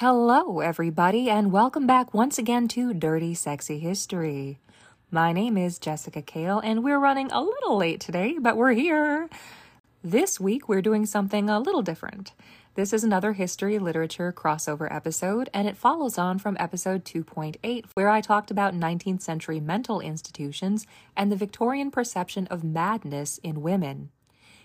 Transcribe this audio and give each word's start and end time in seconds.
Hello, 0.00 0.60
everybody, 0.60 1.30
and 1.30 1.50
welcome 1.50 1.86
back 1.86 2.12
once 2.12 2.36
again 2.36 2.68
to 2.68 2.92
Dirty 2.92 3.32
Sexy 3.32 3.78
History. 3.78 4.58
My 5.10 5.32
name 5.32 5.56
is 5.56 5.78
Jessica 5.78 6.20
Kale, 6.20 6.58
and 6.58 6.84
we're 6.84 6.98
running 6.98 7.32
a 7.32 7.40
little 7.40 7.78
late 7.78 7.98
today, 7.98 8.36
but 8.38 8.58
we're 8.58 8.74
here. 8.74 9.30
This 10.04 10.38
week, 10.38 10.68
we're 10.68 10.82
doing 10.82 11.06
something 11.06 11.48
a 11.48 11.58
little 11.58 11.80
different. 11.80 12.32
This 12.74 12.92
is 12.92 13.04
another 13.04 13.32
history 13.32 13.78
literature 13.78 14.34
crossover 14.34 14.86
episode, 14.94 15.48
and 15.54 15.66
it 15.66 15.78
follows 15.78 16.18
on 16.18 16.38
from 16.40 16.58
episode 16.60 17.06
2.8, 17.06 17.86
where 17.94 18.10
I 18.10 18.20
talked 18.20 18.50
about 18.50 18.74
19th 18.74 19.22
century 19.22 19.60
mental 19.60 20.00
institutions 20.00 20.86
and 21.16 21.32
the 21.32 21.36
Victorian 21.36 21.90
perception 21.90 22.46
of 22.48 22.62
madness 22.62 23.38
in 23.38 23.62
women. 23.62 24.10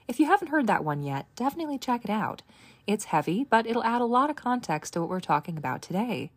If 0.09 0.19
you 0.19 0.25
haven't 0.25 0.49
heard 0.49 0.67
that 0.67 0.83
one 0.83 1.03
yet, 1.03 1.27
definitely 1.37 1.77
check 1.77 2.03
it 2.03 2.09
out. 2.09 2.41
It's 2.87 3.05
heavy, 3.05 3.45
but 3.49 3.67
it'll 3.67 3.83
add 3.83 4.01
a 4.01 4.05
lot 4.05 4.29
of 4.29 4.35
context 4.35 4.93
to 4.93 5.01
what 5.01 5.09
we're 5.09 5.19
talking 5.19 5.57
about 5.57 5.81
today. 5.81 6.31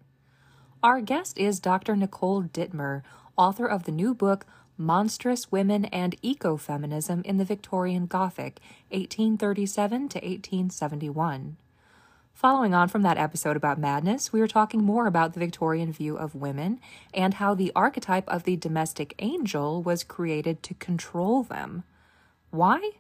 Our 0.83 1.01
guest 1.01 1.39
is 1.39 1.61
Dr. 1.61 1.97
Nicole 1.97 2.42
Dittmer, 2.42 3.03
author 3.36 3.67
of 3.67 3.84
the 3.84 3.92
new 3.92 4.14
book 4.14 4.47
Monstrous 4.77 5.51
Women 5.51 5.84
and 5.86 6.20
Ecofeminism 6.23 7.25
in 7.25 7.36
the 7.39 7.45
Victorian 7.45 8.06
Gothic, 8.06 8.61
1837 8.91 10.09
to 10.09 10.19
1871. 10.19 11.56
Following 12.34 12.75
on 12.75 12.89
from 12.89 13.03
that 13.03 13.17
episode 13.17 13.56
about 13.56 13.79
madness, 13.79 14.33
we 14.33 14.41
are 14.41 14.48
talking 14.48 14.83
more 14.83 15.06
about 15.06 15.33
the 15.33 15.41
Victorian 15.41 15.92
view 15.92 16.17
of 16.17 16.34
women 16.34 16.81
and 17.14 17.34
how 17.34 17.55
the 17.55 17.70
archetype 17.77 18.29
of 18.29 18.42
the 18.42 18.56
domestic 18.56 19.14
angel 19.20 19.81
was 19.83 20.03
created 20.03 20.61
to 20.64 20.75
control 20.75 21.45
them. 21.45 21.84
Why? 22.51 22.91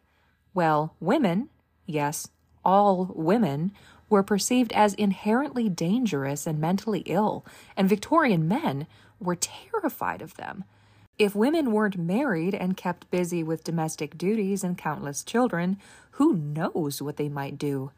Well, 0.54 0.94
women, 1.00 1.48
yes, 1.84 2.28
all 2.64 3.12
women, 3.14 3.72
were 4.08 4.22
perceived 4.22 4.72
as 4.72 4.94
inherently 4.94 5.68
dangerous 5.68 6.46
and 6.46 6.58
mentally 6.58 7.00
ill, 7.06 7.44
and 7.76 7.88
Victorian 7.88 8.46
men 8.46 8.86
were 9.18 9.36
terrified 9.36 10.22
of 10.22 10.36
them. 10.36 10.64
If 11.18 11.34
women 11.34 11.72
weren't 11.72 11.96
married 11.96 12.54
and 12.54 12.76
kept 12.76 13.10
busy 13.10 13.42
with 13.42 13.64
domestic 13.64 14.18
duties 14.18 14.64
and 14.64 14.76
countless 14.76 15.22
children, 15.22 15.78
who 16.12 16.34
knows 16.34 17.00
what 17.00 17.16
they 17.16 17.28
might 17.28 17.56
do? 17.56 17.92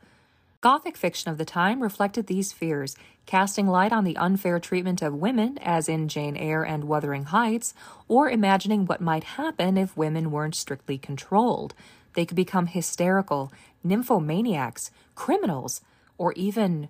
Gothic 0.60 0.96
fiction 0.96 1.30
of 1.30 1.38
the 1.38 1.44
time 1.44 1.82
reflected 1.82 2.26
these 2.26 2.52
fears, 2.52 2.96
casting 3.24 3.66
light 3.66 3.92
on 3.92 4.04
the 4.04 4.16
unfair 4.16 4.58
treatment 4.58 5.00
of 5.00 5.14
women, 5.14 5.58
as 5.58 5.88
in 5.88 6.08
Jane 6.08 6.36
Eyre 6.36 6.64
and 6.64 6.84
Wuthering 6.84 7.24
Heights, 7.24 7.72
or 8.08 8.28
imagining 8.28 8.84
what 8.84 9.00
might 9.00 9.24
happen 9.24 9.76
if 9.76 9.96
women 9.96 10.30
weren't 10.30 10.54
strictly 10.54 10.98
controlled. 10.98 11.74
They 12.14 12.24
could 12.26 12.36
become 12.36 12.66
hysterical, 12.66 13.52
nymphomaniacs, 13.86 14.90
criminals, 15.14 15.80
or 16.18 16.32
even 16.32 16.88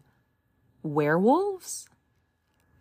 werewolves? 0.83 1.89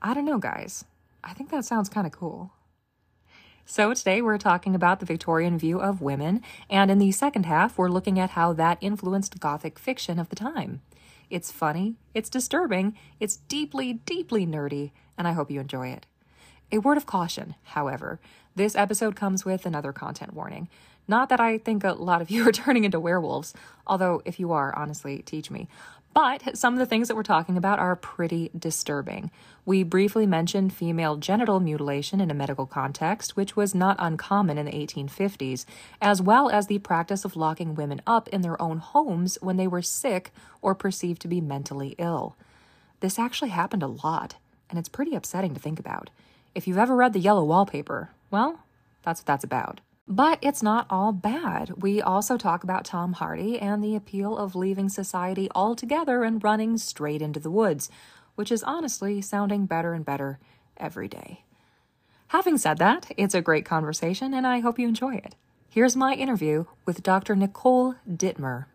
I 0.01 0.13
don't 0.13 0.25
know, 0.25 0.37
guys. 0.37 0.85
I 1.23 1.33
think 1.33 1.49
that 1.51 1.65
sounds 1.65 1.89
kind 1.89 2.05
of 2.05 2.13
cool. 2.13 2.51
So, 3.67 3.95
today 3.95 4.21
we're 4.21 4.37
talking 4.37 4.75
about 4.75 4.99
the 4.99 5.07
Victorian 5.07 5.57
view 5.57 5.81
of 5.81 5.99
women, 5.99 6.43
and 6.69 6.91
in 6.91 6.99
the 6.99 7.11
second 7.11 7.47
half, 7.47 7.79
we're 7.79 7.89
looking 7.89 8.19
at 8.19 8.31
how 8.31 8.53
that 8.53 8.77
influenced 8.79 9.39
Gothic 9.39 9.79
fiction 9.79 10.19
of 10.19 10.29
the 10.29 10.35
time. 10.35 10.81
It's 11.31 11.51
funny, 11.51 11.95
it's 12.13 12.29
disturbing, 12.29 12.95
it's 13.19 13.37
deeply, 13.37 13.93
deeply 13.93 14.45
nerdy, 14.45 14.91
and 15.17 15.27
I 15.27 15.31
hope 15.31 15.49
you 15.49 15.59
enjoy 15.59 15.87
it. 15.87 16.05
A 16.71 16.77
word 16.77 16.97
of 16.97 17.07
caution, 17.07 17.55
however, 17.63 18.19
this 18.55 18.75
episode 18.75 19.15
comes 19.15 19.45
with 19.45 19.65
another 19.65 19.91
content 19.91 20.33
warning. 20.33 20.69
Not 21.07 21.29
that 21.29 21.39
I 21.39 21.57
think 21.57 21.83
a 21.83 21.93
lot 21.93 22.21
of 22.21 22.29
you 22.29 22.45
are 22.47 22.51
turning 22.51 22.83
into 22.83 22.99
werewolves, 22.99 23.53
although 23.85 24.21
if 24.25 24.39
you 24.39 24.51
are, 24.51 24.75
honestly, 24.77 25.21
teach 25.21 25.51
me. 25.51 25.67
But 26.15 26.55
some 26.57 26.73
of 26.73 26.79
the 26.79 26.85
things 26.85 27.09
that 27.09 27.15
we're 27.15 27.23
talking 27.23 27.57
about 27.57 27.77
are 27.77 27.97
pretty 27.97 28.49
disturbing. 28.57 29.31
We 29.65 29.83
briefly 29.83 30.25
mentioned 30.25 30.71
female 30.71 31.17
genital 31.17 31.59
mutilation 31.59 32.21
in 32.21 32.31
a 32.31 32.33
medical 32.33 32.65
context, 32.65 33.35
which 33.35 33.57
was 33.57 33.75
not 33.75 33.97
uncommon 33.99 34.57
in 34.57 34.65
the 34.65 34.71
1850s, 34.71 35.65
as 36.01 36.21
well 36.21 36.49
as 36.49 36.67
the 36.67 36.79
practice 36.79 37.25
of 37.25 37.35
locking 37.35 37.75
women 37.75 38.01
up 38.07 38.29
in 38.29 38.43
their 38.43 38.59
own 38.61 38.77
homes 38.77 39.37
when 39.41 39.57
they 39.57 39.67
were 39.67 39.81
sick 39.81 40.31
or 40.61 40.73
perceived 40.73 41.21
to 41.23 41.27
be 41.27 41.41
mentally 41.41 41.95
ill. 41.97 42.37
This 43.01 43.19
actually 43.19 43.49
happened 43.49 43.83
a 43.83 43.87
lot, 43.87 44.35
and 44.69 44.79
it's 44.79 44.87
pretty 44.87 45.15
upsetting 45.15 45.53
to 45.53 45.59
think 45.59 45.81
about. 45.81 46.11
If 46.55 46.65
you've 46.65 46.77
ever 46.77 46.95
read 46.95 47.11
The 47.11 47.19
Yellow 47.19 47.43
Wallpaper, 47.43 48.11
well, 48.31 48.61
that's 49.03 49.19
what 49.19 49.27
that's 49.27 49.43
about. 49.43 49.81
But 50.07 50.37
it's 50.41 50.61
not 50.61 50.85
all 50.89 51.11
bad. 51.11 51.81
We 51.81 51.99
also 51.99 52.37
talk 52.37 52.63
about 52.63 52.85
Tom 52.85 53.13
Hardy 53.13 53.59
and 53.59 53.83
the 53.83 53.95
appeal 53.95 54.37
of 54.37 54.55
leaving 54.55 54.87
society 54.87 55.49
altogether 55.55 56.23
and 56.23 56.43
running 56.43 56.77
straight 56.77 57.23
into 57.23 57.39
the 57.39 57.49
woods, 57.49 57.89
which 58.35 58.51
is 58.51 58.61
honestly 58.61 59.19
sounding 59.21 59.65
better 59.65 59.93
and 59.93 60.05
better 60.05 60.37
every 60.77 61.07
day. 61.07 61.43
Having 62.27 62.59
said 62.59 62.77
that, 62.77 63.11
it's 63.17 63.33
a 63.33 63.41
great 63.41 63.65
conversation 63.65 64.33
and 64.33 64.45
I 64.45 64.59
hope 64.59 64.77
you 64.77 64.87
enjoy 64.87 65.15
it. 65.15 65.35
Here's 65.69 65.95
my 65.95 66.13
interview 66.13 66.65
with 66.85 67.01
Dr. 67.01 67.35
Nicole 67.35 67.95
Dittmer. 68.07 68.65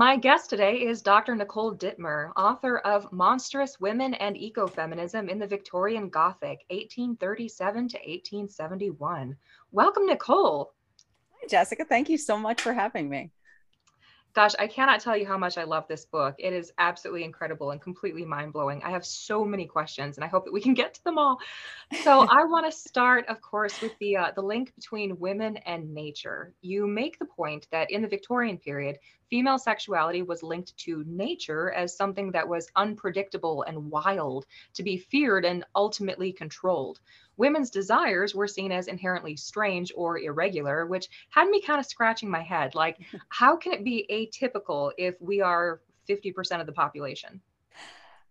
My 0.00 0.16
guest 0.16 0.48
today 0.48 0.76
is 0.76 1.02
Dr. 1.02 1.36
Nicole 1.36 1.76
Dittmer, 1.76 2.32
author 2.34 2.78
of 2.78 3.12
Monstrous 3.12 3.78
Women 3.80 4.14
and 4.14 4.34
Ecofeminism 4.34 5.28
in 5.28 5.38
the 5.38 5.46
Victorian 5.46 6.08
Gothic, 6.08 6.64
1837 6.70 7.88
to 7.88 7.98
1871. 7.98 9.36
Welcome, 9.72 10.06
Nicole. 10.06 10.72
Hi, 11.32 11.48
Jessica. 11.50 11.84
Thank 11.84 12.08
you 12.08 12.16
so 12.16 12.38
much 12.38 12.62
for 12.62 12.72
having 12.72 13.10
me. 13.10 13.30
Gosh, 14.32 14.52
I 14.60 14.68
cannot 14.68 15.00
tell 15.00 15.16
you 15.16 15.26
how 15.26 15.36
much 15.36 15.58
I 15.58 15.64
love 15.64 15.88
this 15.88 16.04
book. 16.04 16.36
It 16.38 16.52
is 16.52 16.72
absolutely 16.78 17.24
incredible 17.24 17.72
and 17.72 17.80
completely 17.80 18.24
mind 18.24 18.52
blowing. 18.52 18.80
I 18.84 18.90
have 18.90 19.04
so 19.04 19.44
many 19.44 19.66
questions, 19.66 20.16
and 20.16 20.24
I 20.24 20.28
hope 20.28 20.44
that 20.44 20.52
we 20.52 20.60
can 20.60 20.72
get 20.74 20.94
to 20.94 21.04
them 21.04 21.18
all. 21.18 21.38
So, 22.04 22.20
I 22.30 22.44
want 22.44 22.70
to 22.70 22.72
start, 22.72 23.26
of 23.28 23.40
course, 23.40 23.80
with 23.80 23.98
the 23.98 24.16
uh, 24.16 24.30
the 24.36 24.42
link 24.42 24.72
between 24.76 25.18
women 25.18 25.56
and 25.58 25.92
nature. 25.92 26.54
You 26.60 26.86
make 26.86 27.18
the 27.18 27.24
point 27.24 27.66
that 27.72 27.90
in 27.90 28.02
the 28.02 28.08
Victorian 28.08 28.56
period, 28.56 28.98
female 29.30 29.58
sexuality 29.58 30.22
was 30.22 30.44
linked 30.44 30.76
to 30.76 31.02
nature 31.08 31.72
as 31.72 31.96
something 31.96 32.30
that 32.32 32.48
was 32.48 32.68
unpredictable 32.76 33.62
and 33.62 33.90
wild, 33.90 34.46
to 34.74 34.84
be 34.84 34.96
feared 34.96 35.44
and 35.44 35.64
ultimately 35.74 36.32
controlled 36.32 37.00
women's 37.40 37.70
desires 37.70 38.34
were 38.34 38.46
seen 38.46 38.70
as 38.70 38.86
inherently 38.86 39.34
strange 39.34 39.90
or 39.96 40.18
irregular, 40.18 40.86
which 40.86 41.08
had 41.30 41.48
me 41.48 41.60
kind 41.62 41.80
of 41.80 41.86
scratching 41.86 42.28
my 42.28 42.42
head. 42.42 42.74
Like, 42.74 42.98
how 43.30 43.56
can 43.56 43.72
it 43.72 43.82
be 43.82 44.06
atypical 44.10 44.92
if 44.98 45.14
we 45.20 45.40
are 45.40 45.80
50% 46.08 46.60
of 46.60 46.66
the 46.66 46.72
population? 46.72 47.40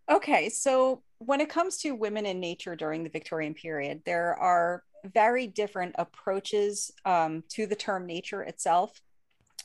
Okay, 0.10 0.48
so 0.50 1.02
when 1.18 1.42
it 1.42 1.50
comes 1.50 1.78
to 1.78 1.92
women 1.92 2.28
in 2.28 2.40
nature 2.40 2.76
during 2.76 3.04
the 3.04 3.10
Victorian 3.10 3.56
period, 3.56 4.02
there 4.06 4.36
are 4.36 4.84
very 5.04 5.48
different 5.48 5.96
approaches 5.98 6.92
um, 7.06 7.44
to 7.50 7.66
the 7.66 7.76
term 7.76 8.06
nature 8.06 8.44
itself. 8.44 9.02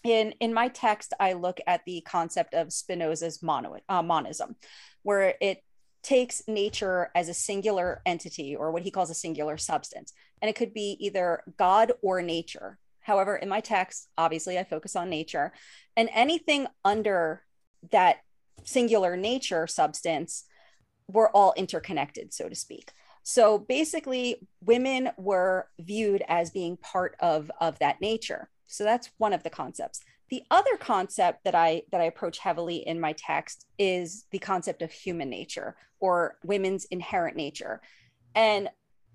In, 0.05 0.33
in 0.41 0.55
my 0.55 0.69
text, 0.69 1.13
I 1.21 1.35
look 1.35 1.61
at 1.67 1.85
the 1.85 2.01
concept 2.03 2.55
of 2.55 2.73
Spinoza's 2.73 3.43
mono, 3.43 3.77
uh, 3.91 4.03
monism, 4.03 4.57
where 5.03 5.35
it 5.41 5.63
takes 6.05 6.43
nature 6.47 7.11
as 7.15 7.29
a 7.29 7.35
singular 7.35 8.01
entity 8.07 8.55
or 8.55 8.71
what 8.71 8.83
he 8.83 8.91
calls 8.91 9.11
a 9.11 9.15
singular 9.15 9.57
substance. 9.57 10.13
And 10.41 10.49
it 10.49 10.57
could 10.57 10.73
be 10.73 10.97
either 11.01 11.43
God 11.59 11.93
or 12.03 12.23
nature. 12.23 12.79
However, 13.01 13.37
in 13.37 13.49
my 13.49 13.61
text, 13.61 14.09
obviously, 14.17 14.59
I 14.59 14.65
focus 14.65 14.95
on 14.95 15.11
nature. 15.11 15.53
And 15.97 16.09
anything 16.15 16.67
under 16.85 17.43
that 17.91 18.19
singular 18.65 19.17
nature 19.17 19.67
substance 19.67 20.45
we're 21.09 21.31
all 21.31 21.53
interconnected, 21.57 22.33
so 22.33 22.49
to 22.49 22.55
speak. 22.55 22.93
So 23.23 23.59
basically, 23.59 24.47
women 24.61 25.11
were 25.17 25.69
viewed 25.79 26.23
as 26.29 26.51
being 26.51 26.77
part 26.77 27.17
of, 27.21 27.51
of 27.61 27.79
that 27.79 28.01
nature. 28.01 28.49
So 28.67 28.85
that's 28.85 29.11
one 29.19 29.33
of 29.33 29.43
the 29.43 29.51
concepts. 29.51 30.01
The 30.35 30.43
other 30.51 30.77
concept 30.77 31.45
that 31.45 31.55
I 31.55 31.83
that 31.93 32.01
I 32.01 32.07
approach 32.07 32.41
heavily 32.41 32.79
in 32.79 32.99
my 32.99 33.13
text 33.13 33.67
is 33.79 34.27
the 34.33 34.41
concept 34.41 34.83
of 34.83 34.91
human 34.91 35.31
nature 35.31 35.77
or 36.01 36.39
women's 36.43 36.87
inherent 36.87 37.37
nature. 37.37 37.81
And 38.35 38.69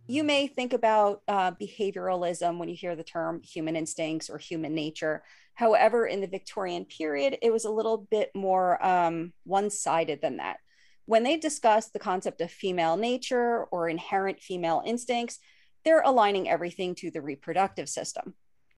you 0.08 0.24
may 0.24 0.48
think 0.48 0.72
about 0.72 1.22
uh, 1.28 1.52
behavioralism 1.52 2.58
when 2.58 2.70
you 2.70 2.76
hear 2.78 2.96
the 2.96 3.04
term 3.04 3.42
human 3.44 3.76
instincts 3.76 4.30
or 4.30 4.38
human 4.38 4.74
nature. 4.74 5.24
However, 5.56 6.06
in 6.06 6.22
the 6.22 6.28
Victorian 6.28 6.86
period, 6.86 7.38
it 7.42 7.52
was 7.52 7.66
a 7.66 7.70
little 7.70 7.98
bit 7.98 8.32
more 8.34 8.82
um, 8.82 9.34
one 9.44 9.70
sided 9.70 10.22
than 10.22 10.38
that. 10.38 10.60
When 11.06 11.24
they 11.24 11.36
discuss 11.36 11.90
the 11.90 12.00
concept 12.00 12.40
of 12.40 12.50
female 12.50 12.96
nature 12.96 13.66
or 13.66 13.90
inherent 13.90 14.40
female 14.40 14.82
instincts, 14.86 15.40
they're 15.84 16.00
aligning 16.00 16.48
everything 16.48 16.96
to 16.96 17.12
the 17.12 17.22
reproductive 17.22 17.90
system. 17.90 18.36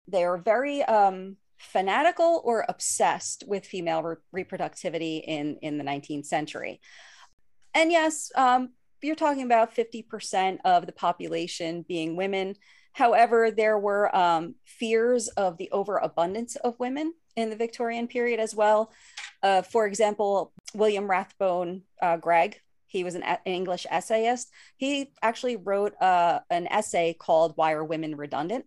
They 0.07 0.23
are 0.23 0.39
very 0.39 0.81
um, 0.81 1.37
fanatical 1.61 2.41
or 2.43 2.65
obsessed 2.67 3.43
with 3.47 3.65
female 3.65 4.03
re- 4.03 4.43
reproductivity 4.43 5.23
in, 5.25 5.57
in 5.61 5.77
the 5.77 5.83
19th 5.83 6.25
century. 6.25 6.81
And 7.73 7.91
yes, 7.91 8.31
um, 8.35 8.69
you're 9.01 9.15
talking 9.15 9.43
about 9.43 9.75
50% 9.75 10.59
of 10.65 10.85
the 10.85 10.91
population 10.91 11.83
being 11.87 12.15
women. 12.15 12.55
However, 12.93 13.51
there 13.51 13.77
were 13.77 14.13
um, 14.15 14.55
fears 14.65 15.27
of 15.29 15.57
the 15.57 15.71
overabundance 15.71 16.55
of 16.57 16.79
women 16.79 17.13
in 17.35 17.49
the 17.49 17.55
Victorian 17.55 18.07
period 18.07 18.39
as 18.39 18.53
well. 18.53 18.91
Uh, 19.41 19.61
for 19.61 19.87
example, 19.87 20.51
William 20.73 21.09
Rathbone 21.09 21.83
uh, 22.01 22.17
Greg, 22.17 22.59
he 22.87 23.03
was 23.03 23.15
an, 23.15 23.23
an, 23.23 23.37
English 23.45 23.87
essayist. 23.89 24.51
He 24.77 25.11
actually 25.21 25.55
wrote 25.55 25.93
uh, 26.01 26.39
an 26.49 26.67
essay 26.67 27.13
called 27.13 27.53
"Why 27.55 27.71
Are 27.71 27.83
Women 27.83 28.17
Redundant?" 28.17 28.65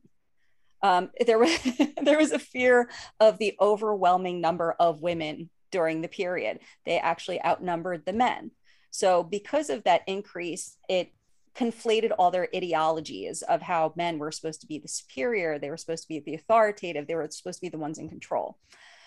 Um, 0.84 1.10
there 1.26 1.38
was 1.38 1.58
there 2.02 2.18
was 2.18 2.30
a 2.30 2.38
fear 2.38 2.88
of 3.18 3.38
the 3.38 3.56
overwhelming 3.60 4.40
number 4.40 4.76
of 4.78 5.00
women 5.00 5.50
during 5.72 6.02
the 6.02 6.08
period. 6.08 6.60
They 6.86 6.98
actually 6.98 7.42
outnumbered 7.42 8.04
the 8.04 8.12
men. 8.12 8.52
So 8.90 9.24
because 9.24 9.70
of 9.70 9.82
that 9.84 10.02
increase, 10.06 10.76
it 10.88 11.10
conflated 11.56 12.12
all 12.16 12.30
their 12.30 12.48
ideologies 12.54 13.42
of 13.42 13.62
how 13.62 13.94
men 13.96 14.18
were 14.18 14.30
supposed 14.30 14.60
to 14.60 14.66
be 14.66 14.78
the 14.78 14.88
superior, 14.88 15.58
they 15.58 15.70
were 15.70 15.76
supposed 15.76 16.02
to 16.04 16.08
be 16.08 16.20
the 16.20 16.34
authoritative, 16.34 17.06
they 17.06 17.14
were 17.14 17.28
supposed 17.30 17.58
to 17.58 17.66
be 17.66 17.68
the 17.70 17.78
ones 17.78 17.98
in 17.98 18.08
control. 18.08 18.58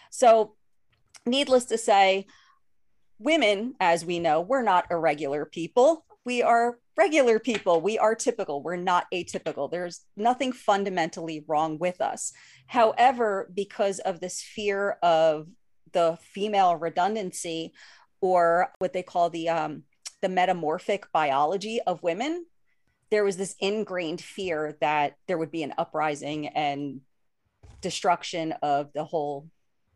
So, 0.09 0.56
needless 1.25 1.65
to 1.65 1.77
say, 1.77 2.25
women, 3.19 3.75
as 3.79 4.06
we 4.06 4.19
know, 4.19 4.41
we're 4.41 4.63
not 4.63 4.88
irregular 4.89 5.45
people. 5.45 6.06
We 6.25 6.41
are 6.41 6.79
regular 6.97 7.39
people. 7.39 7.79
We 7.79 7.97
are 7.99 8.15
typical. 8.15 8.61
We're 8.61 8.75
not 8.75 9.05
atypical. 9.13 9.69
There's 9.69 10.01
nothing 10.15 10.51
fundamentally 10.51 11.45
wrong 11.47 11.77
with 11.77 12.01
us. 12.01 12.33
However, 12.65 13.49
because 13.53 13.99
of 13.99 14.19
this 14.19 14.41
fear 14.41 14.97
of 15.03 15.47
the 15.94 16.17
female 16.33 16.75
redundancy 16.75 17.73
or 18.19 18.71
what 18.79 18.94
they 18.94 19.03
call 19.03 19.29
the 19.29 19.49
um, 19.49 19.83
the 20.21 20.29
metamorphic 20.29 21.11
biology 21.11 21.79
of 21.85 22.01
women, 22.01 22.45
there 23.11 23.23
was 23.23 23.38
this 23.38 23.55
ingrained 23.59 24.19
fear 24.19 24.75
that 24.81 25.15
there 25.27 25.38
would 25.38 25.51
be 25.51 25.63
an 25.63 25.73
uprising 25.77 26.47
and 26.47 27.01
destruction 27.81 28.53
of 28.63 28.91
the 28.93 29.03
whole 29.03 29.47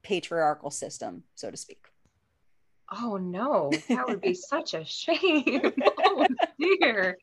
patriarchal 0.04 0.70
system, 0.70 1.24
so 1.36 1.50
to 1.50 1.58
speak. 1.58 1.88
Oh 2.92 3.18
no, 3.18 3.72
that 3.90 4.08
would 4.08 4.22
be 4.22 4.34
such 4.52 4.74
a 4.74 4.86
shame. 4.86 5.74
oh 6.20 6.26
dear. 6.60 7.18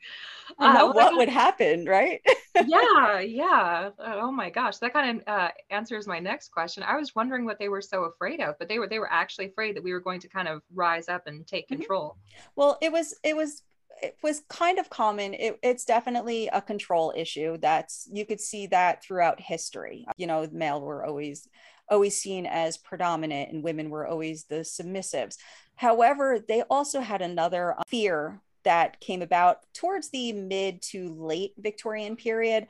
Uh, 0.59 0.91
what 0.93 1.17
would 1.17 1.29
happen, 1.29 1.85
right? 1.85 2.21
yeah, 2.67 3.21
yeah. 3.21 3.91
Oh 3.99 4.33
my 4.33 4.51
gosh, 4.51 4.79
that 4.79 4.93
kind 4.93 5.21
of 5.21 5.29
uh, 5.29 5.49
answers 5.71 6.07
my 6.07 6.19
next 6.19 6.51
question. 6.51 6.83
I 6.83 6.97
was 6.97 7.15
wondering 7.15 7.45
what 7.45 7.59
they 7.59 7.69
were 7.69 7.83
so 7.83 8.05
afraid 8.05 8.41
of, 8.41 8.57
but 8.59 8.69
they 8.69 8.79
were 8.79 8.89
they 8.89 8.99
were 8.99 9.13
actually 9.13 9.47
afraid 9.47 9.77
that 9.77 9.85
we 9.85 9.93
were 9.93 10.01
going 10.01 10.21
to 10.21 10.29
kind 10.29 10.49
of 10.49 10.63
rise 10.75 11.09
up 11.09 11.27
and 11.27 11.47
take 11.47 11.67
mm-hmm. 11.67 11.77
control. 11.77 12.17
Well, 12.57 12.79
it 12.81 12.91
was 12.91 13.15
it 13.23 13.37
was 13.37 13.63
it 14.03 14.17
was 14.23 14.43
kind 14.49 14.79
of 14.79 14.91
common. 14.91 15.35
It, 15.35 15.59
it's 15.63 15.85
definitely 15.85 16.49
a 16.49 16.63
control 16.63 17.13
issue. 17.17 17.59
That's 17.59 18.09
you 18.11 18.25
could 18.25 18.41
see 18.41 18.67
that 18.69 19.05
throughout 19.05 19.41
history. 19.41 20.07
You 20.17 20.27
know, 20.27 20.49
male 20.51 20.81
were 20.81 21.05
always 21.05 21.47
always 21.91 22.21
seen 22.21 22.47
as 22.47 22.77
predominant 22.77 23.51
and 23.51 23.63
women 23.65 23.91
were 23.91 24.07
always 24.07 24.45
the 24.45 24.57
submissives. 24.57 25.37
However, 25.77 26.39
they 26.47 26.63
also 26.63 27.01
had 27.01 27.23
another 27.23 27.75
fear 27.87 28.41
that 28.69 29.01
came 29.01 29.23
about 29.23 29.61
towards 29.73 30.11
the 30.11 30.33
mid 30.33 30.83
to 30.83 31.15
late 31.15 31.55
Victorian 31.57 32.17
period. 32.17 32.67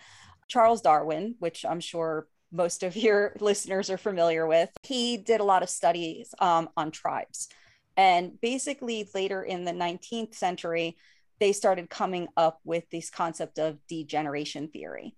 Charles 0.46 0.80
Darwin, 0.80 1.34
which 1.40 1.64
I'm 1.64 1.80
sure 1.80 2.28
most 2.52 2.84
of 2.84 2.96
your 2.96 3.34
listeners 3.40 3.90
are 3.90 3.98
familiar 3.98 4.46
with, 4.46 4.70
he 4.84 5.16
did 5.16 5.40
a 5.40 5.44
lot 5.44 5.64
of 5.64 5.68
studies 5.68 6.32
um, 6.38 6.68
on 6.76 6.92
tribes. 6.92 7.48
And 7.96 8.40
basically, 8.40 9.08
later 9.12 9.42
in 9.42 9.64
the 9.64 9.72
19th 9.72 10.36
century, 10.36 10.96
they 11.40 11.52
started 11.52 11.90
coming 11.90 12.28
up 12.36 12.60
with 12.64 12.88
this 12.90 13.10
concept 13.10 13.58
of 13.58 13.78
degeneration 13.88 14.68
theory 14.68 15.16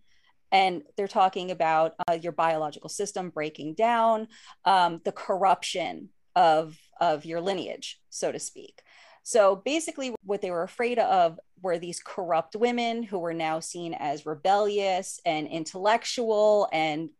and 0.52 0.82
they're 0.96 1.08
talking 1.08 1.50
about 1.50 1.94
uh, 2.08 2.18
your 2.20 2.32
biological 2.32 2.88
system 2.88 3.30
breaking 3.30 3.74
down 3.74 4.26
um, 4.64 5.00
the 5.04 5.12
corruption 5.12 6.08
of 6.36 6.76
of 7.00 7.24
your 7.24 7.40
lineage 7.40 8.00
so 8.08 8.30
to 8.30 8.38
speak 8.38 8.82
so 9.22 9.56
basically 9.56 10.14
what 10.24 10.40
they 10.40 10.50
were 10.50 10.62
afraid 10.62 10.98
of 10.98 11.38
were 11.62 11.78
these 11.78 12.00
corrupt 12.02 12.56
women 12.56 13.02
who 13.02 13.18
were 13.18 13.34
now 13.34 13.60
seen 13.60 13.94
as 13.94 14.26
rebellious 14.26 15.20
and 15.24 15.46
intellectual 15.46 16.68
and 16.72 17.10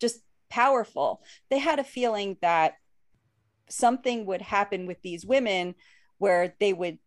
just 0.00 0.20
powerful 0.48 1.22
they 1.50 1.58
had 1.58 1.78
a 1.78 1.84
feeling 1.84 2.36
that 2.40 2.74
something 3.68 4.26
would 4.26 4.42
happen 4.42 4.86
with 4.86 5.00
these 5.02 5.26
women 5.26 5.74
where 6.18 6.54
they 6.60 6.72
would 6.72 6.98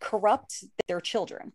corrupt 0.00 0.64
their 0.88 1.00
children 1.00 1.52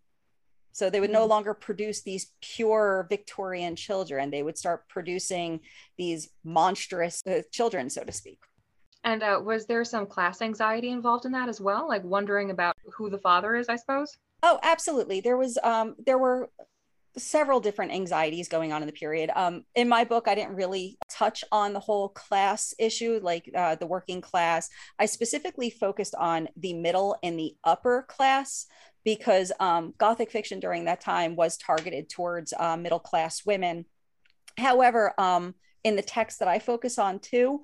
so 0.75 0.89
they 0.89 1.00
would 1.00 1.10
no 1.10 1.22
mm-hmm. 1.22 1.30
longer 1.30 1.54
produce 1.54 2.01
these 2.01 2.33
pure 2.42 3.07
Victorian 3.10 3.77
children. 3.77 4.30
They 4.30 4.44
would 4.44 4.57
start 4.57 4.89
producing 4.89 5.62
these 5.98 6.27
monstrous 6.44 7.24
uh, 7.25 7.44
children, 7.50 7.89
so 7.89 8.04
to 8.04 8.12
speak. 8.12 8.39
And 9.06 9.22
uh, 9.22 9.40
was 9.44 9.68
there 9.68 9.86
some 9.86 10.07
class 10.07 10.42
anxiety 10.42 10.90
involved 10.90 11.25
in 11.25 11.31
that 11.34 11.48
as 11.48 11.62
well? 11.62 11.88
Like 11.88 12.04
wondering 12.04 12.50
about 12.50 12.75
who 12.92 13.10
the 13.10 13.19
father 13.19 13.56
is, 13.56 13.69
I 13.69 13.75
suppose? 13.75 14.18
Oh, 14.42 14.60
absolutely. 14.63 15.22
There 15.22 15.38
was, 15.38 15.57
um, 15.63 15.96
there 16.06 16.18
were 16.18 16.50
several 17.18 17.60
different 17.60 17.94
anxieties 17.94 18.50
going 18.50 18.74
on 18.74 18.81
in 18.81 18.88
the 18.88 18.94
period. 18.94 19.30
Um, 19.36 19.63
in 19.75 19.88
my 19.88 20.04
book, 20.04 20.28
I 20.28 20.36
didn't 20.36 20.56
really 20.56 20.98
touch 21.10 21.44
on 21.52 21.72
the 21.72 21.80
whole 21.80 22.10
class 22.10 22.74
issue, 22.80 23.19
like 23.22 23.50
uh, 23.56 23.75
the 23.75 23.86
working 23.86 24.22
class. 24.22 24.69
I 25.00 25.06
specifically 25.06 25.69
focused 25.69 26.16
on 26.16 26.50
the 26.58 26.74
middle 26.74 27.16
and 27.24 27.40
the 27.40 27.56
upper 27.63 28.06
class 28.10 28.66
because 29.04 29.51
um, 29.60 29.94
Gothic 30.00 30.32
fiction 30.32 30.60
during 30.60 30.86
that 30.86 31.00
time 31.00 31.36
was 31.36 31.58
targeted 31.58 32.10
towards 32.10 32.53
uh, 32.58 32.75
middle 32.75 33.00
class 33.00 33.46
women. 33.46 33.86
However, 34.58 35.13
um, 35.20 35.53
in 35.84 35.96
the 35.96 36.01
text 36.01 36.39
that 36.39 36.48
I 36.48 36.58
focus 36.58 36.98
on 36.98 37.20
too, 37.20 37.62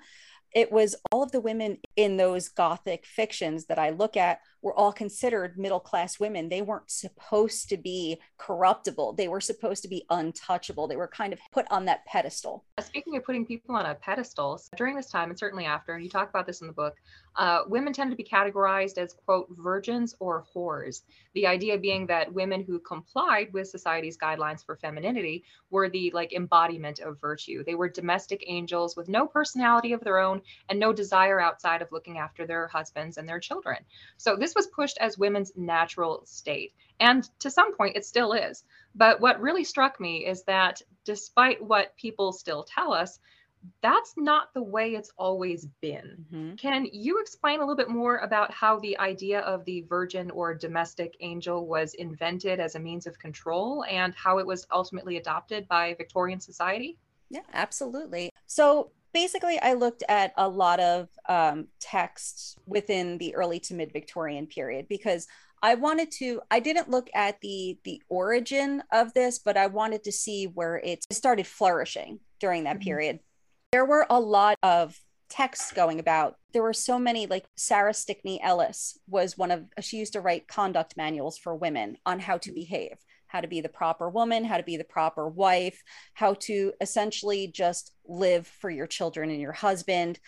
it 0.54 0.72
was 0.72 0.96
all 1.12 1.24
of 1.24 1.32
the 1.32 1.40
women 1.40 1.78
in 1.96 2.18
those 2.18 2.50
Gothic 2.50 3.06
fictions 3.06 3.66
that 3.66 3.80
I 3.80 3.90
look 3.92 4.18
at 4.18 4.42
were 4.62 4.74
all 4.74 4.94
considered 4.94 5.58
middle 5.58 5.80
class 5.80 6.20
women. 6.20 6.50
They 6.50 6.62
weren't 6.62 6.90
supposed 6.90 7.70
to 7.70 7.78
be 7.78 8.20
corruptible. 8.38 9.14
They 9.14 9.28
were 9.28 9.42
supposed 9.42 9.82
to 9.84 9.90
be 9.90 10.06
untouchable. 10.10 10.88
They 10.88 10.96
were 10.96 11.08
kind 11.08 11.34
of 11.34 11.40
put 11.52 11.66
on 11.72 11.86
that 11.86 12.06
pedestal. 12.06 12.66
Speaking 12.80 13.16
of 13.18 13.24
putting 13.24 13.46
people 13.46 13.76
on 13.76 13.86
a 13.86 13.96
pedestal, 13.96 14.62
during 14.76 14.96
this 14.96 15.10
time, 15.10 15.30
and 15.30 15.38
certainly 15.38 15.66
after, 15.66 15.94
and 15.94 16.04
you 16.04 16.10
talk 16.10 16.30
about 16.30 16.46
this 16.46 16.62
in 16.62 16.68
the 16.68 16.74
book, 16.74 16.96
uh, 17.36 17.62
women 17.68 17.94
tend 17.94 18.12
to 18.12 18.18
be 18.18 18.24
categorized 18.24 18.98
as, 18.98 19.14
quote, 19.26 19.48
virgins 19.58 20.16
or 20.20 20.46
whores. 20.54 21.04
The 21.34 21.48
idea 21.48 21.78
being 21.78 22.06
that 22.08 22.34
women 22.34 22.64
who 22.64 22.80
complied 22.80 23.54
with 23.54 23.70
society's 23.70 24.18
guidelines 24.18 24.66
for 24.66 24.76
femininity 24.76 25.44
were 25.70 25.90
the 25.90 26.12
like 26.12 26.34
embodiment 26.34 27.00
of 27.00 27.22
virtue. 27.22 27.64
They 27.64 27.76
were 27.76 27.90
domestic 27.90 28.44
angels 28.48 28.96
with 28.96 29.08
no 29.08 29.26
personality 29.26 29.94
of 29.94 30.02
their 30.02 30.20
own 30.20 30.42
and 30.70 30.80
no 30.80 30.92
desire 30.92 31.40
outside 31.40 31.82
of 31.82 31.92
looking 31.92 32.18
after 32.18 32.46
their 32.46 32.68
husbands 32.68 33.18
and 33.18 33.28
their 33.28 33.40
children. 33.40 33.78
So 34.18 34.36
this 34.36 34.51
was 34.56 34.68
pushed 34.68 34.98
as 35.00 35.18
women's 35.18 35.52
natural 35.56 36.24
state. 36.26 36.74
And 37.00 37.28
to 37.40 37.50
some 37.50 37.76
point, 37.76 37.96
it 37.96 38.06
still 38.06 38.34
is. 38.34 38.64
But 38.94 39.22
what 39.22 39.42
really 39.42 39.64
struck 39.64 40.00
me 40.00 40.26
is 40.26 40.44
that 40.44 40.82
despite 41.06 41.64
what 41.64 41.96
people 41.98 42.32
still 42.32 42.64
tell 42.64 42.94
us, 42.94 43.20
that's 43.82 44.14
not 44.18 44.54
the 44.54 44.64
way 44.64 44.96
it's 44.96 45.12
always 45.18 45.68
been. 45.82 46.26
Mm-hmm. 46.34 46.56
Can 46.56 46.88
you 46.92 47.20
explain 47.20 47.60
a 47.60 47.62
little 47.62 47.76
bit 47.76 47.90
more 47.90 48.18
about 48.18 48.52
how 48.52 48.80
the 48.80 48.98
idea 48.98 49.40
of 49.42 49.66
the 49.66 49.82
virgin 49.82 50.32
or 50.32 50.54
domestic 50.54 51.16
angel 51.20 51.68
was 51.68 51.94
invented 51.94 52.60
as 52.60 52.76
a 52.76 52.80
means 52.80 53.06
of 53.06 53.20
control 53.20 53.84
and 53.90 54.14
how 54.16 54.40
it 54.40 54.48
was 54.48 54.66
ultimately 54.72 55.18
adopted 55.18 55.68
by 55.68 55.94
Victorian 55.96 56.40
society? 56.40 56.98
Yeah, 57.30 57.42
absolutely. 57.54 58.32
So 58.46 58.92
basically, 59.14 59.60
I 59.60 59.74
looked 59.74 60.04
at 60.10 60.34
a 60.38 60.48
lot 60.48 60.80
of 60.80 61.10
um, 61.32 61.68
texts 61.80 62.58
within 62.66 63.18
the 63.18 63.34
early 63.36 63.58
to 63.62 63.74
mid 63.74 63.94
Victorian 63.94 64.48
period 64.48 64.88
because 64.90 65.28
I 65.62 65.76
wanted 65.76 66.12
to 66.14 66.42
I 66.52 66.60
didn't 66.60 66.90
look 66.90 67.10
at 67.14 67.40
the 67.40 67.80
the 67.86 68.02
origin 68.10 68.84
of 68.92 69.14
this 69.14 69.40
but 69.40 69.56
I 69.56 69.68
wanted 69.68 70.04
to 70.04 70.12
see 70.12 70.46
where 70.46 70.78
it 70.78 71.06
started 71.14 71.48
flourishing 71.48 72.20
during 72.42 72.66
that 72.66 72.78
mm-hmm. 72.78 72.84
period 72.84 73.20
There 73.72 73.86
were 73.86 74.06
a 74.10 74.20
lot 74.20 74.58
of 74.62 75.00
texts 75.30 75.72
going 75.72 76.02
about. 76.02 76.36
There 76.52 76.62
were 76.62 76.74
so 76.74 77.00
many, 77.00 77.26
like 77.26 77.46
Sarah 77.56 77.94
Stickney 77.94 78.42
Ellis 78.44 78.98
was 79.08 79.38
one 79.38 79.50
of, 79.50 79.64
she 79.80 79.96
used 79.96 80.14
to 80.14 80.20
write 80.20 80.50
conduct 80.50 80.98
manuals 80.98 81.38
for 81.38 81.56
women 81.56 81.96
on 82.06 82.20
how 82.20 82.38
to 82.40 82.52
behave, 82.52 82.98
how 83.28 83.40
to 83.40 83.48
be 83.48 83.62
the 83.62 83.70
proper 83.70 84.10
woman, 84.10 84.44
how 84.44 84.58
to 84.58 84.64
be 84.64 84.76
the 84.76 84.84
proper 84.84 85.30
wife, 85.30 85.82
how 86.14 86.34
to 86.34 86.74
essentially 86.82 87.48
just 87.48 87.94
live 88.06 88.46
for 88.46 88.70
your 88.70 88.88
children 88.88 89.30
and 89.30 89.40
your 89.40 89.54
husband, 89.54 90.20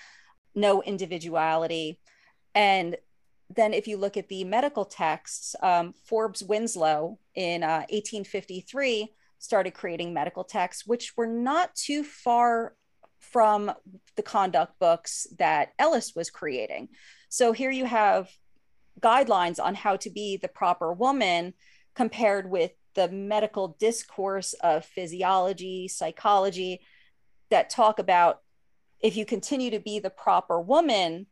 no 0.55 0.81
individuality. 0.83 1.99
And 2.55 2.97
then 3.55 3.73
if 3.73 3.87
you 3.87 3.97
look 3.97 4.17
at 4.17 4.29
the 4.29 4.43
medical 4.43 4.85
texts, 4.85 5.55
um, 5.61 5.93
Forbes 6.05 6.43
Winslow 6.43 7.19
in 7.35 7.63
uh, 7.63 7.85
1853 7.89 9.13
started 9.39 9.73
creating 9.73 10.13
medical 10.13 10.43
texts, 10.43 10.85
which 10.85 11.13
were 11.17 11.27
not 11.27 11.75
too 11.75 12.03
far 12.03 12.75
from 13.19 13.71
the 14.15 14.23
conduct 14.23 14.79
books 14.79 15.27
that 15.37 15.73
Ellis 15.79 16.13
was 16.15 16.29
creating. 16.29 16.89
So 17.29 17.51
here 17.51 17.71
you 17.71 17.85
have 17.85 18.29
guidelines 18.99 19.59
on 19.63 19.75
how 19.75 19.97
to 19.97 20.09
be 20.09 20.37
the 20.37 20.47
proper 20.47 20.93
woman 20.93 21.53
compared 21.95 22.49
with 22.49 22.71
the 22.95 23.09
medical 23.09 23.75
discourse 23.79 24.53
of 24.53 24.85
physiology, 24.85 25.87
psychology 25.87 26.81
that 27.49 27.69
talk 27.69 27.99
about 27.99 28.41
if 29.03 29.17
you 29.17 29.25
continue 29.25 29.69
to 29.69 29.79
be 29.79 29.99
the 29.99 30.09
proper 30.09 30.59
woman, 30.59 31.27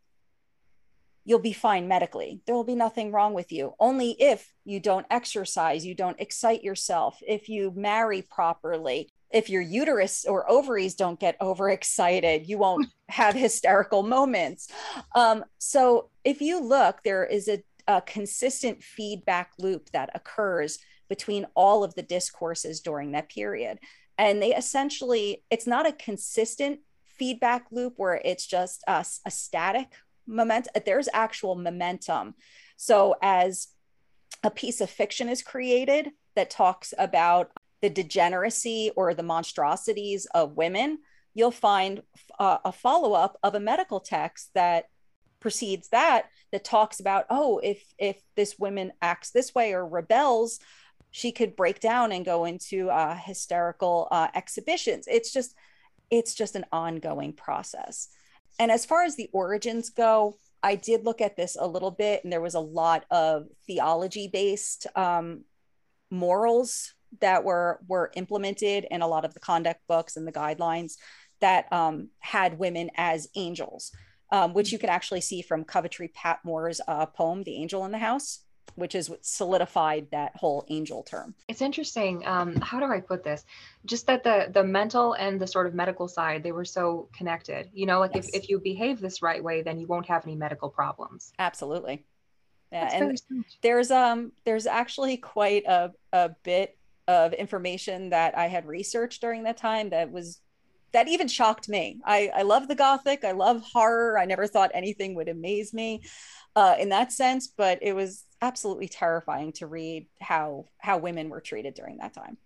you'll 1.24 1.40
be 1.40 1.54
fine 1.54 1.88
medically. 1.88 2.42
There 2.46 2.56
will 2.56 2.66
be 2.66 2.75
nothing 2.75 3.12
wrong 3.12 3.34
with 3.34 3.51
you. 3.51 3.74
Only 3.80 4.12
if 4.20 4.51
you 4.66 4.80
don't 4.80 5.06
exercise, 5.10 5.86
you 5.86 5.96
don't 5.96 6.20
excite 6.20 6.63
yourself, 6.63 7.18
if 7.25 7.48
you 7.48 7.72
marry 7.75 8.22
properly, 8.22 9.10
if 9.32 9.50
your 9.50 9.62
uterus 9.62 10.25
or 10.25 10.50
ovaries 10.51 10.96
don't 10.96 11.20
get 11.20 11.38
overexcited, 11.40 12.50
you 12.50 12.58
won't 12.58 12.88
have 13.10 13.34
hysterical 13.34 14.04
moments. 14.04 14.68
Um, 15.16 15.46
so 15.58 16.10
if 16.25 16.42
you 16.42 16.62
look, 16.62 17.01
there 17.04 17.25
is 17.25 17.48
a, 17.48 17.63
a 17.88 18.01
consistent 18.01 18.84
feedback 18.84 19.51
loop 19.58 19.90
that 19.92 20.10
occurs 20.13 20.80
between 21.08 21.46
all 21.56 21.84
of 21.84 21.96
the 21.96 22.04
discourses 22.04 22.82
during 22.82 23.12
that 23.12 23.30
period. 23.30 23.80
And 24.18 24.42
they 24.42 24.54
essentially, 24.54 25.44
it's 25.50 25.68
not 25.68 25.88
a 25.88 25.94
consistent 25.94 26.80
feedback 27.22 27.68
loop 27.70 27.94
where 27.98 28.20
it's 28.25 28.48
just 28.48 28.84
a, 28.88 29.06
a 29.28 29.30
static 29.30 29.90
moment. 30.25 30.68
There's 30.88 31.08
actual 31.13 31.54
momentum. 31.54 32.34
So 32.78 33.13
as 33.22 33.68
a 34.44 34.50
piece 34.50 34.82
of 34.82 34.90
fiction 34.90 35.30
is 35.30 35.44
created 35.44 36.10
that 36.36 36.50
talks 36.50 36.96
about 36.98 37.51
the 37.84 37.92
degeneracy 37.92 38.92
or 38.96 39.13
the 39.13 39.22
monstrosities 39.22 40.25
of 40.34 40.58
women, 40.58 40.98
you'll 41.36 41.51
find 41.51 42.01
uh, 42.40 42.58
a 42.66 42.72
follow 42.72 43.13
up 43.13 43.38
of 43.44 43.54
a 43.54 43.60
medical 43.60 44.00
text 44.00 44.50
that 44.56 44.86
precedes 45.40 45.90
that 45.90 46.25
that 46.51 46.63
talks 46.63 47.00
about 47.00 47.25
oh 47.32 47.60
if 47.63 47.84
if 47.98 48.22
this 48.36 48.60
woman 48.60 48.92
acts 49.01 49.32
this 49.32 49.56
way 49.56 49.74
or 49.74 49.84
rebels 49.88 50.60
she 51.10 51.32
could 51.32 51.56
break 51.56 51.80
down 51.80 52.12
and 52.12 52.25
go 52.25 52.46
into 52.46 52.92
uh, 52.92 53.16
hysterical 53.16 54.08
uh, 54.12 54.28
exhibitions 54.36 55.08
it's 55.08 55.34
just 55.34 55.56
it's 56.12 56.34
just 56.34 56.56
an 56.56 56.65
ongoing 56.72 57.34
process 57.34 58.10
and 58.60 58.70
as 58.70 58.86
far 58.86 59.03
as 59.03 59.15
the 59.15 59.30
origins 59.34 59.89
go 59.89 60.38
i 60.62 60.75
did 60.75 61.06
look 61.06 61.22
at 61.22 61.36
this 61.36 61.58
a 61.60 61.65
little 61.68 61.91
bit 61.91 62.24
and 62.24 62.32
there 62.32 62.41
was 62.41 62.56
a 62.56 62.60
lot 62.60 63.06
of 63.10 63.48
theology 63.65 64.27
based 64.27 64.86
um, 64.96 65.44
morals 66.12 66.94
that 67.20 67.44
were 67.44 67.80
were 67.88 68.12
implemented 68.15 68.86
in 68.89 69.01
a 69.01 69.08
lot 69.08 69.25
of 69.25 69.34
the 69.34 69.39
conduct 69.39 69.82
books 69.88 70.15
and 70.15 70.27
the 70.27 70.32
guidelines 70.32 70.96
that 71.41 71.72
um, 71.74 72.10
had 72.20 72.58
women 72.58 72.89
as 72.96 73.27
angels, 73.36 73.91
um, 74.32 74.53
which 74.53 74.72
you 74.72 74.80
can 74.80 74.89
actually 74.89 75.22
see 75.22 75.41
from 75.41 75.65
Coventry 75.65 76.10
Patmore's 76.15 76.80
uh, 76.88 77.08
poem, 77.08 77.44
"The 77.44 77.56
Angel 77.56 77.84
in 77.86 77.91
the 77.91 77.98
House." 77.98 78.39
Which 78.75 78.96
is 78.96 79.10
what 79.10 79.25
solidified 79.25 80.08
that 80.12 80.36
whole 80.38 80.65
angel 80.70 81.03
term. 81.03 81.36
It's 81.48 81.62
interesting. 81.62 82.25
Um, 82.25 82.56
how 82.56 82.80
do 82.80 82.86
I 82.86 83.01
put 83.01 83.24
this? 83.24 83.44
Just 83.86 84.08
that 84.08 84.24
the 84.24 84.50
the 84.51 84.63
mental 84.63 85.13
and 85.13 85.39
the 85.39 85.48
sort 85.48 85.68
of 85.68 85.74
medical 85.74 86.08
side 86.08 86.41
they 86.41 86.53
were 86.53 86.65
so 86.65 87.10
connected. 87.13 87.70
You 87.74 87.86
know, 87.86 88.00
like 88.00 88.15
yes. 88.15 88.30
if 88.30 88.44
if 88.44 88.50
you 88.50 88.60
behave 88.60 89.01
this 89.01 89.22
right 89.22 89.44
way, 89.44 89.62
then 89.62 89.80
you 89.80 89.88
won't 89.88 90.08
have 90.08 90.25
any 90.25 90.36
medical 90.36 90.70
problems. 90.70 91.34
Absolutely. 91.38 92.06
Yeah, 92.72 92.84
That's 92.86 92.94
and 92.94 93.44
there's 93.62 93.91
um 93.91 94.32
there's 94.46 94.65
actually 94.65 95.18
quite 95.18 95.65
a 95.65 95.91
a 96.13 96.30
bit 96.44 96.77
of 97.08 97.34
information 97.34 98.12
that 98.12 98.38
I 98.38 98.48
had 98.48 98.65
researched 98.65 99.22
during 99.22 99.44
that 99.44 99.58
time 99.58 99.89
that 99.89 100.12
was 100.12 100.39
that 100.93 101.07
even 101.07 101.27
shocked 101.27 101.69
me. 101.69 102.00
I, 102.05 102.31
I 102.36 102.41
love 102.41 102.67
the 102.67 102.75
gothic. 102.75 103.24
I 103.24 103.31
love 103.31 103.62
horror. 103.62 104.17
I 104.17 104.25
never 104.25 104.48
thought 104.48 104.71
anything 104.74 105.15
would 105.15 105.29
amaze 105.29 105.74
me 105.74 106.03
uh, 106.55 106.75
in 106.79 106.89
that 106.89 107.12
sense, 107.12 107.48
but 107.48 107.79
it 107.81 107.93
was 107.93 108.25
absolutely 108.41 108.88
terrifying 108.88 109.51
to 109.53 109.67
read 109.67 110.07
how 110.19 110.65
how 110.79 110.98
women 110.98 111.29
were 111.29 111.41
treated 111.41 111.74
during 111.74 111.98
that 111.98 112.13
time. 112.13 112.38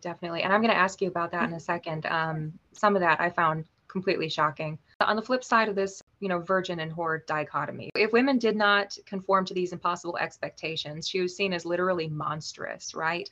Definitely, 0.00 0.42
and 0.42 0.52
I'm 0.52 0.62
going 0.62 0.72
to 0.72 0.78
ask 0.78 1.02
you 1.02 1.08
about 1.08 1.32
that 1.32 1.48
in 1.48 1.54
a 1.54 1.60
second. 1.60 2.06
Um, 2.06 2.52
some 2.72 2.96
of 2.96 3.00
that 3.00 3.20
I 3.20 3.28
found 3.28 3.64
completely 3.88 4.28
shocking. 4.28 4.78
On 5.00 5.16
the 5.16 5.22
flip 5.22 5.44
side 5.44 5.68
of 5.68 5.74
this, 5.74 6.02
you 6.20 6.28
know, 6.28 6.38
virgin 6.38 6.80
and 6.80 6.92
whore 6.92 7.24
dichotomy, 7.26 7.90
if 7.94 8.12
women 8.12 8.38
did 8.38 8.54
not 8.54 8.96
conform 9.06 9.44
to 9.46 9.54
these 9.54 9.72
impossible 9.72 10.18
expectations, 10.18 11.08
she 11.08 11.20
was 11.20 11.34
seen 11.34 11.52
as 11.52 11.64
literally 11.64 12.08
monstrous, 12.08 12.94
right? 12.94 13.28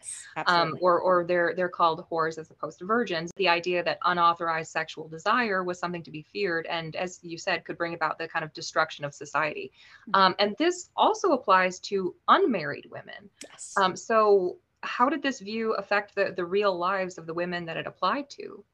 Um, 0.46 0.76
or 0.80 0.98
or 0.98 1.24
they're 1.24 1.52
they're 1.54 1.68
called 1.68 2.04
whores 2.10 2.38
as 2.38 2.50
opposed 2.50 2.78
to 2.78 2.86
virgins. 2.86 3.30
The 3.36 3.48
idea 3.48 3.82
that 3.84 3.98
unauthorized 4.04 4.72
sexual 4.72 5.06
desire 5.06 5.62
was 5.62 5.78
something 5.78 6.02
to 6.02 6.10
be 6.10 6.22
feared, 6.22 6.66
and 6.66 6.96
as 6.96 7.20
you 7.22 7.38
said, 7.38 7.64
could 7.64 7.76
bring 7.76 7.94
about 7.94 8.18
the 8.18 8.26
kind 8.26 8.44
of 8.44 8.52
destruction 8.54 9.04
of 9.04 9.14
society. 9.14 9.70
Mm-hmm. 10.08 10.20
Um, 10.20 10.34
and 10.38 10.56
this 10.58 10.90
also 10.96 11.32
applies 11.32 11.78
to 11.80 12.14
unmarried 12.28 12.86
women. 12.90 13.28
Yes. 13.42 13.74
Um, 13.76 13.96
so 13.96 14.56
how 14.82 15.08
did 15.08 15.22
this 15.22 15.40
view 15.40 15.74
affect 15.74 16.14
the 16.14 16.32
the 16.34 16.44
real 16.44 16.76
lives 16.76 17.18
of 17.18 17.26
the 17.26 17.34
women 17.34 17.66
that 17.66 17.76
it 17.76 17.86
applied 17.86 18.30
to? 18.30 18.64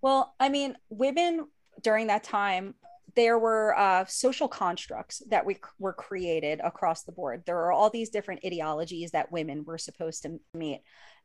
Well, 0.00 0.34
I 0.38 0.48
mean, 0.48 0.76
women 0.90 1.46
during 1.82 2.06
that 2.08 2.24
time, 2.24 2.74
there 3.18 3.36
were 3.36 3.76
uh, 3.76 4.04
social 4.06 4.46
constructs 4.46 5.20
that 5.28 5.44
we, 5.44 5.56
were 5.80 5.92
created 5.92 6.60
across 6.62 7.02
the 7.02 7.10
board. 7.10 7.42
There 7.44 7.58
are 7.58 7.72
all 7.72 7.90
these 7.90 8.10
different 8.10 8.42
ideologies 8.46 9.10
that 9.10 9.32
women 9.32 9.64
were 9.64 9.76
supposed 9.76 10.22
to 10.22 10.38
meet. 10.54 10.82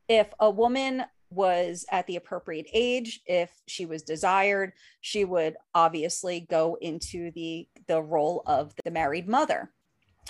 If 0.08 0.26
a 0.40 0.50
woman 0.50 1.04
was 1.30 1.86
at 1.92 2.08
the 2.08 2.16
appropriate 2.16 2.66
age, 2.74 3.20
if 3.26 3.52
she 3.68 3.86
was 3.86 4.02
desired, 4.02 4.72
she 5.02 5.24
would 5.24 5.54
obviously 5.72 6.40
go 6.50 6.76
into 6.80 7.30
the 7.30 7.68
the 7.86 8.02
role 8.02 8.42
of 8.44 8.74
the 8.84 8.90
married 8.90 9.28
mother. 9.28 9.70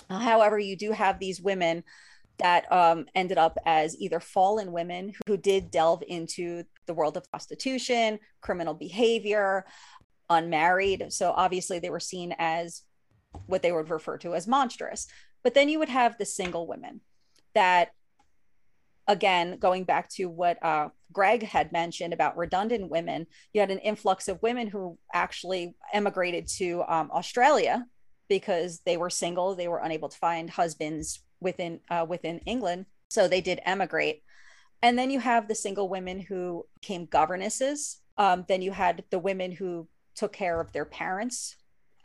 However, 0.07 0.59
you 0.59 0.77
do 0.77 0.91
have 0.91 1.17
these 1.17 1.41
women 1.41 1.83
that 2.37 2.71
um, 2.71 3.05
ended 3.15 3.37
up 3.37 3.57
as 3.65 3.97
either 3.97 4.19
fallen 4.19 4.71
women 4.71 5.13
who 5.25 5.37
did 5.37 5.71
delve 5.71 6.03
into 6.07 6.63
the 6.85 6.93
world 6.93 7.17
of 7.17 7.29
prostitution, 7.31 8.19
criminal 8.41 8.73
behavior, 8.73 9.65
unmarried. 10.29 11.07
So 11.09 11.31
obviously 11.35 11.79
they 11.79 11.89
were 11.89 11.99
seen 11.99 12.35
as 12.37 12.81
what 13.47 13.61
they 13.61 13.71
would 13.71 13.89
refer 13.89 14.17
to 14.19 14.33
as 14.33 14.47
monstrous. 14.47 15.07
But 15.43 15.53
then 15.53 15.69
you 15.69 15.79
would 15.79 15.89
have 15.89 16.17
the 16.17 16.25
single 16.25 16.67
women 16.67 17.01
that, 17.53 17.91
again, 19.07 19.57
going 19.59 19.83
back 19.83 20.09
to 20.09 20.25
what 20.25 20.63
uh, 20.63 20.89
Greg 21.11 21.43
had 21.43 21.71
mentioned 21.71 22.13
about 22.13 22.37
redundant 22.37 22.89
women, 22.89 23.27
you 23.53 23.61
had 23.61 23.71
an 23.71 23.79
influx 23.79 24.27
of 24.27 24.41
women 24.41 24.67
who 24.67 24.97
actually 25.13 25.75
emigrated 25.93 26.47
to 26.57 26.83
um, 26.87 27.11
Australia 27.11 27.85
because 28.27 28.81
they 28.85 28.97
were 28.97 29.09
single, 29.09 29.55
they 29.55 29.67
were 29.67 29.79
unable 29.79 30.09
to 30.09 30.17
find 30.17 30.49
husbands 30.49 31.21
within 31.39 31.79
uh, 31.89 32.05
within 32.07 32.39
England, 32.39 32.85
so 33.09 33.27
they 33.27 33.41
did 33.41 33.59
emigrate. 33.65 34.23
And 34.81 34.97
then 34.97 35.11
you 35.11 35.19
have 35.19 35.47
the 35.47 35.55
single 35.55 35.89
women 35.89 36.19
who 36.19 36.65
became 36.81 37.05
governesses. 37.05 37.99
Um, 38.17 38.45
then 38.47 38.61
you 38.61 38.71
had 38.71 39.03
the 39.09 39.19
women 39.19 39.51
who 39.51 39.87
took 40.15 40.33
care 40.33 40.59
of 40.59 40.71
their 40.71 40.85
parents. 40.85 41.55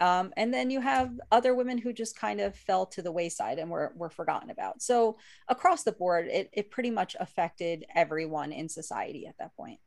Um, 0.01 0.33
and 0.37 0.53
then 0.53 0.71
you 0.71 0.81
have 0.81 1.21
other 1.31 1.55
women 1.55 1.77
who 1.77 1.93
just 1.93 2.19
kind 2.19 2.41
of 2.41 2.57
fell 2.57 2.87
to 2.87 3.03
the 3.03 3.13
wayside 3.13 3.59
and 3.59 3.71
were, 3.71 3.93
were 3.95 4.09
forgotten 4.09 4.49
about. 4.51 4.81
So 4.81 5.19
across 5.49 5.83
the 5.83 5.93
board, 5.93 6.27
it, 6.27 6.49
it 6.53 6.71
pretty 6.71 6.91
much 6.91 7.17
affected 7.21 7.85
everyone 7.95 8.51
in 8.53 8.69
society 8.69 9.27
at 9.27 9.37
that 9.39 9.55
point. 9.57 9.79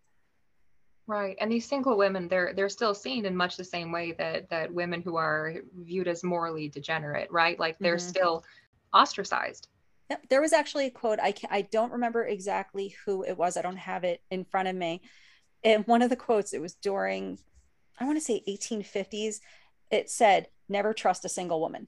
Right. 1.07 1.35
And 1.41 1.51
these 1.51 1.67
single 1.67 1.97
women, 1.97 2.29
they're 2.29 2.53
they're 2.55 2.69
still 2.69 2.93
seen 2.93 3.25
in 3.25 3.35
much 3.35 3.57
the 3.57 3.63
same 3.63 3.91
way 3.91 4.13
that 4.13 4.49
that 4.51 4.73
women 4.73 5.01
who 5.01 5.17
are 5.17 5.55
viewed 5.75 6.07
as 6.07 6.23
morally 6.23 6.69
degenerate, 6.69 7.29
right? 7.29 7.59
Like 7.59 7.77
they're 7.79 7.97
mm-hmm. 7.97 8.07
still 8.07 8.45
ostracized. 8.93 9.67
Yep. 10.09 10.29
There 10.29 10.41
was 10.41 10.53
actually 10.53 10.85
a 10.85 10.91
quote. 10.91 11.19
I 11.19 11.33
can, 11.33 11.49
I 11.51 11.63
don't 11.63 11.91
remember 11.91 12.25
exactly 12.25 12.95
who 13.05 13.23
it 13.23 13.37
was. 13.37 13.57
I 13.57 13.61
don't 13.61 13.77
have 13.77 14.03
it 14.03 14.21
in 14.31 14.45
front 14.45 14.67
of 14.67 14.75
me. 14.75 15.01
And 15.63 15.85
one 15.87 16.01
of 16.01 16.09
the 16.09 16.15
quotes, 16.15 16.53
it 16.53 16.61
was 16.61 16.75
during, 16.75 17.39
I 17.99 18.05
want 18.05 18.17
to 18.17 18.23
say 18.23 18.43
1850s. 18.47 19.39
It 19.91 20.09
said, 20.09 20.47
"Never 20.67 20.93
trust 20.93 21.25
a 21.25 21.29
single 21.29 21.59
woman." 21.61 21.87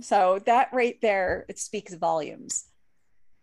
So 0.00 0.40
that 0.46 0.68
right 0.72 1.00
there, 1.00 1.44
it 1.48 1.58
speaks 1.58 1.94
volumes. 1.94 2.66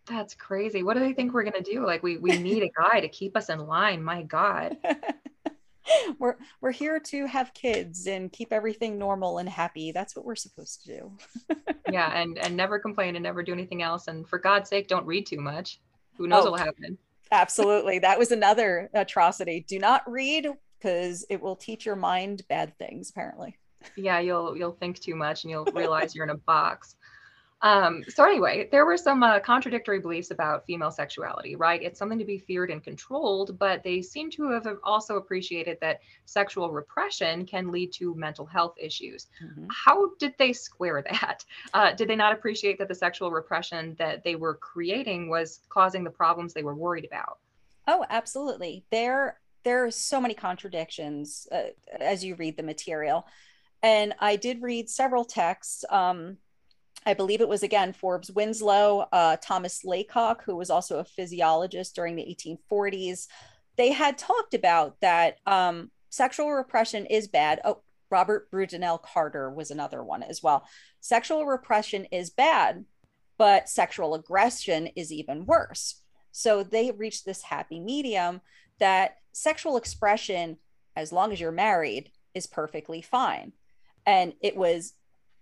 That's 0.06 0.34
crazy. 0.34 0.82
What 0.82 0.94
do 0.94 1.00
they 1.00 1.12
think 1.12 1.34
we're 1.34 1.42
gonna 1.42 1.60
do? 1.60 1.84
Like 1.84 2.02
we 2.02 2.16
we 2.18 2.38
need 2.38 2.62
a 2.62 2.70
guy 2.70 3.00
to 3.00 3.08
keep 3.08 3.36
us 3.36 3.48
in 3.48 3.66
line. 3.66 4.02
My 4.02 4.22
God. 4.22 4.76
we're 6.18 6.36
we're 6.60 6.72
here 6.72 6.98
to 6.98 7.26
have 7.26 7.52
kids 7.54 8.06
and 8.06 8.32
keep 8.32 8.52
everything 8.52 8.98
normal 8.98 9.38
and 9.38 9.48
happy. 9.48 9.92
That's 9.92 10.14
what 10.14 10.24
we're 10.24 10.36
supposed 10.36 10.84
to 10.84 10.96
do. 10.98 11.56
yeah, 11.90 12.16
and 12.18 12.38
and 12.38 12.56
never 12.56 12.78
complain 12.78 13.16
and 13.16 13.22
never 13.22 13.42
do 13.42 13.52
anything 13.52 13.82
else. 13.82 14.08
And 14.08 14.28
for 14.28 14.38
God's 14.38 14.70
sake, 14.70 14.88
don't 14.88 15.06
read 15.06 15.26
too 15.26 15.40
much. 15.40 15.80
Who 16.16 16.26
knows 16.26 16.46
oh, 16.46 16.50
what 16.50 16.60
will 16.60 16.66
happen? 16.66 16.98
Absolutely. 17.32 17.98
That 17.98 18.18
was 18.18 18.30
another 18.30 18.88
atrocity. 18.94 19.64
Do 19.68 19.78
not 19.78 20.08
read 20.10 20.48
because 20.86 21.26
it 21.28 21.42
will 21.42 21.56
teach 21.56 21.84
your 21.84 21.96
mind 21.96 22.42
bad 22.48 22.76
things, 22.78 23.10
apparently. 23.10 23.56
Yeah, 23.96 24.20
you'll 24.20 24.56
you'll 24.56 24.72
think 24.72 25.00
too 25.00 25.16
much 25.16 25.42
and 25.42 25.50
you'll 25.50 25.64
realize 25.64 26.14
you're 26.14 26.24
in 26.24 26.30
a 26.30 26.36
box. 26.36 26.94
Um, 27.62 28.04
so 28.08 28.22
anyway, 28.24 28.68
there 28.70 28.84
were 28.84 28.98
some 28.98 29.22
uh, 29.22 29.40
contradictory 29.40 29.98
beliefs 29.98 30.30
about 30.30 30.66
female 30.66 30.90
sexuality, 30.90 31.56
right? 31.56 31.82
It's 31.82 31.98
something 31.98 32.18
to 32.18 32.24
be 32.24 32.38
feared 32.38 32.70
and 32.70 32.84
controlled, 32.84 33.58
but 33.58 33.82
they 33.82 34.02
seem 34.02 34.30
to 34.32 34.50
have 34.50 34.66
also 34.84 35.16
appreciated 35.16 35.78
that 35.80 36.00
sexual 36.26 36.70
repression 36.70 37.46
can 37.46 37.72
lead 37.72 37.92
to 37.94 38.14
mental 38.14 38.44
health 38.44 38.74
issues. 38.78 39.28
Mm-hmm. 39.42 39.66
How 39.70 40.10
did 40.18 40.34
they 40.38 40.52
square 40.52 41.02
that? 41.10 41.44
Uh, 41.72 41.92
did 41.94 42.08
they 42.08 42.16
not 42.16 42.32
appreciate 42.32 42.78
that 42.78 42.88
the 42.88 42.94
sexual 42.94 43.30
repression 43.30 43.96
that 43.98 44.22
they 44.22 44.36
were 44.36 44.54
creating 44.54 45.30
was 45.30 45.60
causing 45.70 46.04
the 46.04 46.10
problems 46.10 46.52
they 46.52 46.62
were 46.62 46.76
worried 46.76 47.06
about? 47.06 47.38
Oh, 47.88 48.04
absolutely. 48.10 48.84
There, 48.90 49.38
there 49.66 49.84
are 49.84 49.90
so 49.90 50.20
many 50.20 50.32
contradictions 50.32 51.48
uh, 51.50 51.64
as 51.98 52.24
you 52.24 52.36
read 52.36 52.56
the 52.56 52.62
material. 52.62 53.26
And 53.82 54.14
I 54.20 54.36
did 54.36 54.62
read 54.62 54.88
several 54.88 55.24
texts. 55.24 55.84
Um, 55.90 56.36
I 57.04 57.14
believe 57.14 57.40
it 57.40 57.48
was 57.48 57.64
again 57.64 57.92
Forbes 57.92 58.30
Winslow, 58.30 59.08
uh, 59.12 59.38
Thomas 59.42 59.84
Laycock, 59.84 60.44
who 60.44 60.54
was 60.54 60.70
also 60.70 61.00
a 61.00 61.04
physiologist 61.04 61.96
during 61.96 62.14
the 62.14 62.22
1840s. 62.70 63.26
They 63.76 63.90
had 63.90 64.16
talked 64.16 64.54
about 64.54 65.00
that 65.00 65.38
um, 65.46 65.90
sexual 66.10 66.52
repression 66.52 67.04
is 67.06 67.26
bad. 67.26 67.60
Oh, 67.64 67.82
Robert 68.08 68.48
Brudenell 68.52 69.02
Carter 69.02 69.50
was 69.50 69.72
another 69.72 70.04
one 70.04 70.22
as 70.22 70.44
well. 70.44 70.64
Sexual 71.00 71.44
repression 71.44 72.04
is 72.12 72.30
bad, 72.30 72.84
but 73.36 73.68
sexual 73.68 74.14
aggression 74.14 74.86
is 74.94 75.12
even 75.12 75.44
worse. 75.44 76.02
So 76.30 76.62
they 76.62 76.92
reached 76.92 77.24
this 77.24 77.42
happy 77.42 77.80
medium 77.80 78.42
that 78.78 79.16
sexual 79.36 79.76
expression, 79.76 80.56
as 80.96 81.12
long 81.12 81.32
as 81.32 81.40
you're 81.40 81.52
married, 81.52 82.10
is 82.34 82.46
perfectly 82.46 83.02
fine. 83.02 83.52
And 84.06 84.32
it 84.40 84.56
was, 84.56 84.94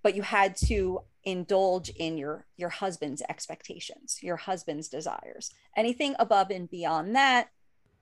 but 0.03 0.15
you 0.15 0.23
had 0.23 0.57
to 0.57 1.01
indulge 1.23 1.89
in 1.91 2.19
your 2.19 2.45
your 2.59 2.69
husband's 2.69 3.23
expectations 3.31 4.19
your 4.21 4.37
husband's 4.37 4.89
desires. 4.89 5.51
Anything 5.75 6.15
above 6.19 6.51
and 6.51 6.69
beyond 6.69 7.17
that 7.17 7.49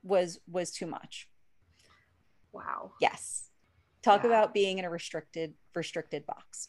was 0.03 0.41
was 0.51 0.73
too 0.73 0.87
much. 0.87 1.29
Wow. 2.53 2.93
Yes. 3.01 3.49
Talk 4.03 4.25
about 4.25 4.53
being 4.53 4.79
in 4.79 4.85
a 4.85 4.91
restricted 4.91 5.55
restricted 5.75 6.27
box 6.27 6.69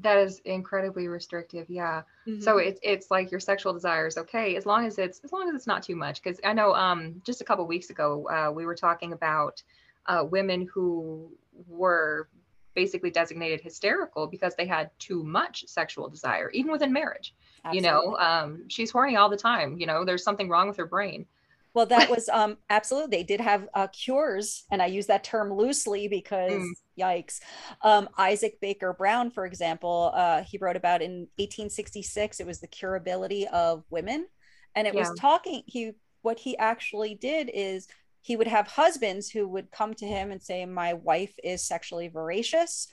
that 0.00 0.18
is 0.18 0.40
incredibly 0.44 1.06
restrictive 1.06 1.70
yeah 1.70 2.02
mm-hmm. 2.26 2.40
so 2.40 2.58
it's 2.58 2.80
it's 2.82 3.10
like 3.10 3.30
your 3.30 3.40
sexual 3.40 3.72
desires 3.72 4.18
okay 4.18 4.56
as 4.56 4.66
long 4.66 4.84
as 4.84 4.98
it's 4.98 5.20
as 5.24 5.32
long 5.32 5.48
as 5.48 5.54
it's 5.54 5.66
not 5.66 5.82
too 5.82 5.94
much 5.94 6.22
because 6.22 6.40
i 6.44 6.52
know 6.52 6.74
um 6.74 7.20
just 7.24 7.40
a 7.40 7.44
couple 7.44 7.64
weeks 7.66 7.90
ago 7.90 8.26
uh, 8.28 8.50
we 8.50 8.66
were 8.66 8.74
talking 8.74 9.12
about 9.12 9.62
uh, 10.06 10.24
women 10.28 10.68
who 10.72 11.30
were 11.68 12.28
basically 12.74 13.10
designated 13.10 13.60
hysterical 13.60 14.26
because 14.26 14.54
they 14.56 14.66
had 14.66 14.90
too 14.98 15.22
much 15.22 15.64
sexual 15.66 16.08
desire, 16.08 16.50
even 16.50 16.72
within 16.72 16.92
marriage. 16.92 17.34
Absolutely. 17.64 17.88
You 17.88 17.92
know, 17.92 18.16
um, 18.18 18.68
she's 18.68 18.90
horny 18.90 19.16
all 19.16 19.28
the 19.28 19.36
time. 19.36 19.78
You 19.78 19.86
know, 19.86 20.04
there's 20.04 20.24
something 20.24 20.48
wrong 20.48 20.68
with 20.68 20.76
her 20.76 20.86
brain. 20.86 21.26
Well, 21.74 21.86
that 21.86 22.08
was 22.10 22.28
um, 22.28 22.56
absolutely. 22.70 23.18
They 23.18 23.22
did 23.24 23.40
have 23.40 23.68
uh, 23.74 23.88
cures, 23.88 24.64
and 24.70 24.80
I 24.80 24.86
use 24.86 25.06
that 25.06 25.24
term 25.24 25.52
loosely 25.52 26.08
because 26.08 26.52
mm. 26.52 26.72
yikes. 26.98 27.40
Um, 27.82 28.08
Isaac 28.16 28.58
Baker 28.60 28.92
Brown, 28.92 29.30
for 29.30 29.44
example, 29.44 30.12
uh, 30.14 30.42
he 30.42 30.58
wrote 30.58 30.76
about 30.76 31.02
in 31.02 31.28
1866. 31.36 32.40
It 32.40 32.46
was 32.46 32.60
the 32.60 32.68
curability 32.68 33.46
of 33.46 33.84
women, 33.90 34.26
and 34.74 34.86
it 34.86 34.94
yeah. 34.94 35.00
was 35.00 35.18
talking. 35.18 35.62
He 35.66 35.92
what 36.22 36.38
he 36.38 36.56
actually 36.56 37.14
did 37.14 37.50
is 37.52 37.86
he 38.24 38.36
would 38.36 38.46
have 38.46 38.66
husbands 38.66 39.28
who 39.28 39.46
would 39.46 39.70
come 39.70 39.92
to 39.92 40.06
him 40.06 40.30
and 40.30 40.42
say, 40.42 40.64
My 40.64 40.94
wife 40.94 41.34
is 41.44 41.62
sexually 41.62 42.08
voracious. 42.08 42.88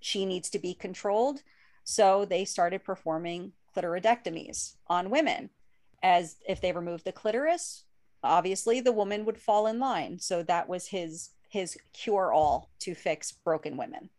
She 0.00 0.24
needs 0.24 0.48
to 0.50 0.58
be 0.58 0.72
controlled. 0.72 1.40
So 1.84 2.24
they 2.24 2.46
started 2.46 2.82
performing 2.82 3.52
clitoridectomies 3.76 4.76
on 4.86 5.10
women. 5.10 5.50
As 6.02 6.36
if 6.48 6.60
they 6.62 6.72
removed 6.72 7.04
the 7.04 7.12
clitoris, 7.12 7.83
obviously 8.24 8.80
the 8.80 8.92
woman 8.92 9.24
would 9.24 9.38
fall 9.38 9.66
in 9.66 9.78
line. 9.78 10.18
So 10.18 10.42
that 10.44 10.68
was 10.68 10.88
his 10.88 11.30
his 11.48 11.78
cure 11.92 12.32
all 12.32 12.70
to 12.80 12.94
fix 12.94 13.30
broken 13.30 13.76
women. 13.76 14.10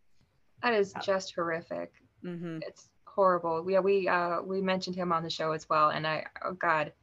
That 0.64 0.74
is 0.74 0.94
just 1.04 1.36
horrific. 1.36 1.92
Mm-hmm. 2.24 2.60
It's 2.66 2.88
horrible. 3.06 3.70
Yeah, 3.70 3.80
we 3.80 4.08
uh 4.08 4.42
we 4.42 4.62
mentioned 4.62 4.96
him 4.96 5.12
on 5.12 5.24
the 5.24 5.30
show 5.30 5.52
as 5.52 5.68
well, 5.70 5.90
and 5.90 6.08
I 6.08 6.26
oh 6.44 6.54
god, 6.54 6.94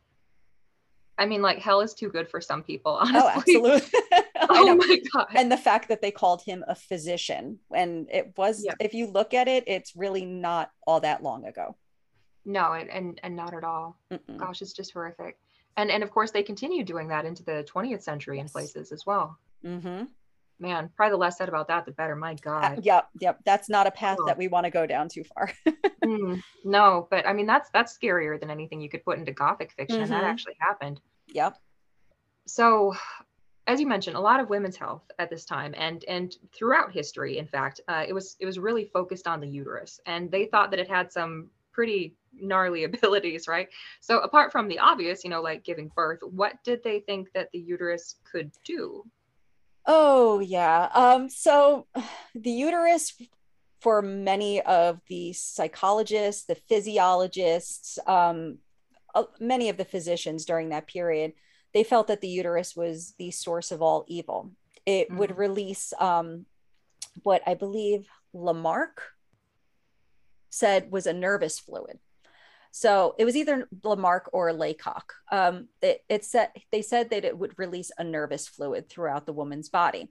I 1.19 1.27
mean, 1.27 1.43
like 1.43 1.59
hell 1.59 1.81
is 1.81 1.95
too 1.95 2.09
good 2.09 2.29
for 2.29 2.41
some 2.41 2.63
people. 2.63 2.93
Honestly. 3.01 3.57
Oh, 4.45 4.69
absolutely. 4.69 4.75
oh 4.75 4.75
my 4.75 5.03
god! 5.15 5.29
And 5.37 5.51
the 5.51 5.57
fact 5.57 5.89
that 5.89 6.03
they 6.03 6.11
called 6.11 6.43
him 6.43 6.65
a 6.67 6.75
physician, 6.75 7.61
and 7.75 8.09
it 8.11 8.35
was, 8.37 8.65
yep. 8.65 8.77
if 8.81 8.93
you 8.93 9.07
look 9.07 9.35
at 9.35 9.47
it, 9.47 9.65
it's 9.69 9.95
really 9.95 10.27
not 10.27 10.73
all 10.85 10.99
that 11.01 11.23
long 11.23 11.47
ago. 11.47 11.77
No, 12.45 12.73
and 12.73 12.91
and, 12.91 13.21
and 13.23 13.37
not 13.37 13.55
at 13.55 13.63
all. 13.63 13.97
Mm-mm. 14.13 14.37
Gosh, 14.37 14.61
it's 14.61 14.73
just 14.73 14.93
horrific. 14.93 15.39
And 15.77 15.91
and 15.91 16.03
of 16.03 16.11
course 16.11 16.31
they 16.31 16.43
continue 16.43 16.85
doing 16.85 17.09
that 17.09 17.25
into 17.25 17.43
the 17.43 17.67
20th 17.73 18.03
century 18.03 18.39
in 18.39 18.49
places 18.49 18.93
as 18.93 19.07
well. 19.07 19.39
Mm-hmm. 19.65 20.05
Man, 20.59 20.91
probably 20.95 21.13
the 21.13 21.17
less 21.17 21.39
said 21.39 21.49
about 21.49 21.69
that, 21.69 21.87
the 21.87 21.93
better. 21.93 22.15
My 22.15 22.33
uh, 22.33 22.37
God. 22.41 22.79
Uh, 22.79 22.81
yep, 22.83 23.09
yep. 23.21 23.41
That's 23.45 23.69
not 23.69 23.87
a 23.87 23.91
path 23.91 24.19
oh. 24.21 24.27
that 24.27 24.39
we 24.39 24.49
want 24.49 24.65
to 24.65 24.71
go 24.71 24.87
down 24.87 25.09
too 25.09 25.25
far. 25.25 25.51
mm, 26.05 26.41
no, 26.65 27.09
but 27.11 27.27
I 27.27 27.33
mean 27.33 27.47
that's 27.47 27.71
that's 27.71 27.97
scarier 27.97 28.39
than 28.39 28.51
anything 28.51 28.81
you 28.81 28.89
could 28.89 29.05
put 29.05 29.19
into 29.19 29.33
gothic 29.33 29.73
fiction, 29.73 29.97
mm-hmm. 29.97 30.05
and 30.05 30.13
that 30.13 30.23
mm-hmm. 30.23 30.31
actually 30.31 30.57
happened. 30.59 31.01
Yep. 31.29 31.57
So, 32.47 32.95
as 33.67 33.81
you 33.81 33.87
mentioned, 33.87 34.17
a 34.17 34.21
lot 34.21 34.41
of 34.41 34.51
women's 34.51 34.77
health 34.77 35.03
at 35.19 35.31
this 35.31 35.45
time, 35.45 35.75
and 35.77 36.05
and 36.07 36.37
throughout 36.53 36.93
history, 36.93 37.39
in 37.39 37.47
fact, 37.47 37.81
uh, 37.89 38.05
it 38.07 38.13
was 38.13 38.37
it 38.39 38.47
was 38.47 38.59
really 38.59 38.85
focused 38.85 39.27
on 39.27 39.41
the 39.41 39.49
uterus, 39.49 40.01
and 40.07 40.31
they 40.31 40.47
thought 40.47 40.71
that 40.71 40.81
it 40.81 40.89
had 40.89 41.11
some 41.11 41.49
pretty 41.73 42.15
gnarly 42.35 42.85
abilities, 42.85 43.49
right? 43.49 43.69
So, 44.01 44.21
apart 44.21 44.53
from 44.53 44.69
the 44.69 44.79
obvious, 44.79 45.25
you 45.25 45.31
know, 45.31 45.43
like 45.43 45.65
giving 45.65 45.91
birth, 45.95 46.21
what 46.23 46.55
did 46.65 46.83
they 46.83 47.01
think 47.01 47.29
that 47.35 47.49
the 47.53 47.59
uterus 47.59 48.17
could 48.31 48.51
do? 48.65 49.05
Oh, 49.87 50.41
yeah. 50.41 50.89
Um, 50.95 51.29
so 51.29 51.87
the 52.35 52.51
uterus 52.51 53.15
for 53.81 54.01
many 54.01 54.61
of 54.63 55.01
the 55.09 55.33
psychologists, 55.33 56.45
the 56.45 56.55
physiologists, 56.55 57.99
um, 58.07 58.59
uh, 59.15 59.25
many 59.41 59.69
of 59.69 59.77
the 59.77 59.85
physicians 59.85 60.45
during 60.45 60.69
that 60.69 60.87
period, 60.87 61.33
they 61.75 61.83
felt 61.83 62.07
that 62.07 62.21
the 62.21 62.29
uterus 62.29 62.77
was 62.77 63.15
the 63.19 63.33
source 63.33 63.73
of 63.73 63.83
all 63.83 64.05
evil. 64.07 64.53
It 64.87 65.09
mm-hmm. 65.09 65.19
would 65.19 65.37
release 65.37 65.93
um, 65.99 66.47
what 67.25 67.43
I 67.45 67.55
believe 67.55 68.07
Lamarck 68.33 69.03
said 70.49 70.93
was 70.93 71.07
a 71.07 71.13
nervous 71.13 71.59
fluid. 71.59 71.99
So 72.73 73.15
it 73.19 73.27
was 73.27 73.37
either 73.37 73.69
Lamarck 73.85 74.31
or 74.33 74.53
Laycock. 74.53 75.13
Um, 75.31 75.69
it, 75.83 76.03
it 76.09 76.25
said 76.25 76.49
they 76.73 76.83
said 76.83 77.11
that 77.11 77.25
it 77.25 77.39
would 77.39 77.59
release 77.59 77.93
a 77.99 78.03
nervous 78.03 78.49
fluid 78.49 78.89
throughout 78.89 79.27
the 79.27 79.33
woman's 79.33 79.69
body, 79.69 80.09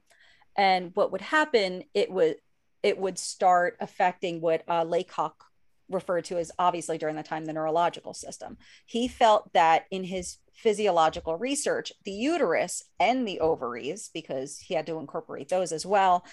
and 0.55 0.91
what 0.93 1.11
would 1.11 1.21
happen? 1.21 1.83
It 1.93 2.11
would 2.11 2.37
it 2.83 2.97
would 2.97 3.17
start 3.17 3.77
affecting 3.79 4.41
what 4.41 4.63
uh, 4.67 4.83
Laycock 4.83 5.43
referred 5.89 6.23
to 6.25 6.37
as 6.37 6.51
obviously 6.57 6.97
during 6.97 7.15
the 7.15 7.23
time 7.23 7.45
the 7.45 7.53
neurological 7.53 8.13
system. 8.13 8.57
He 8.85 9.07
felt 9.07 9.51
that 9.53 9.85
in 9.91 10.03
his 10.03 10.37
physiological 10.53 11.37
research, 11.37 11.91
the 12.05 12.11
uterus 12.11 12.83
and 12.99 13.27
the 13.27 13.39
ovaries, 13.39 14.09
because 14.13 14.59
he 14.59 14.73
had 14.73 14.85
to 14.87 14.99
incorporate 14.99 15.49
those 15.49 15.71
as 15.71 15.85
well, 15.85 16.25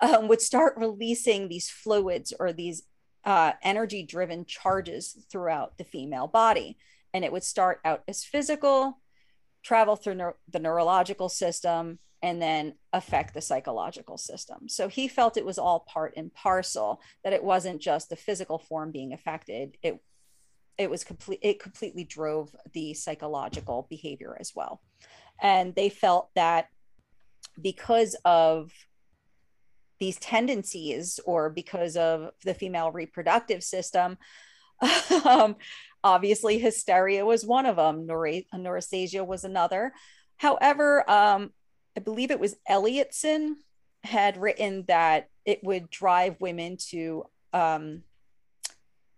um, 0.00 0.28
would 0.28 0.40
start 0.40 0.74
releasing 0.76 1.48
these 1.48 1.70
fluids 1.70 2.32
or 2.38 2.52
these 2.52 2.82
uh, 3.24 3.52
energy 3.62 4.02
driven 4.02 4.44
charges 4.44 5.16
throughout 5.30 5.78
the 5.78 5.84
female 5.84 6.26
body. 6.26 6.76
And 7.12 7.24
it 7.24 7.32
would 7.32 7.44
start 7.44 7.80
out 7.84 8.02
as 8.08 8.24
physical, 8.24 9.00
travel 9.62 9.96
through 9.96 10.32
the 10.50 10.58
neurological 10.58 11.28
system, 11.28 11.98
and 12.22 12.40
then 12.40 12.74
affect 12.92 13.34
the 13.34 13.40
psychological 13.40 14.16
system. 14.16 14.68
So 14.68 14.88
he 14.88 15.08
felt 15.08 15.36
it 15.36 15.44
was 15.44 15.58
all 15.58 15.80
part 15.80 16.14
and 16.16 16.32
parcel, 16.32 17.00
that 17.22 17.34
it 17.34 17.44
wasn't 17.44 17.82
just 17.82 18.08
the 18.08 18.16
physical 18.16 18.58
form 18.58 18.90
being 18.90 19.12
affected. 19.12 19.76
It 19.82 20.00
it 20.76 20.90
was 20.90 21.04
complete 21.04 21.38
it 21.42 21.60
completely 21.60 22.02
drove 22.02 22.54
the 22.72 22.94
psychological 22.94 23.86
behavior 23.88 24.36
as 24.40 24.52
well. 24.56 24.80
And 25.40 25.74
they 25.74 25.88
felt 25.88 26.30
that 26.34 26.68
because 27.60 28.16
of 28.24 28.72
these 30.00 30.18
tendencies 30.18 31.20
or 31.24 31.50
because 31.50 31.96
of 31.96 32.30
the 32.44 32.54
female 32.54 32.90
reproductive 32.90 33.62
system 33.62 34.18
um, 35.24 35.56
obviously 36.02 36.58
hysteria 36.58 37.24
was 37.24 37.44
one 37.44 37.66
of 37.66 37.76
them 37.76 38.06
Neura- 38.06 39.26
was 39.26 39.44
another 39.44 39.92
however 40.36 41.08
um, 41.10 41.50
I 41.96 42.00
believe 42.00 42.30
it 42.30 42.40
was 42.40 42.56
Elliotson 42.68 43.54
had 44.02 44.36
written 44.36 44.84
that 44.88 45.28
it 45.44 45.62
would 45.62 45.90
drive 45.90 46.40
women 46.40 46.76
to 46.90 47.24
um, 47.52 48.02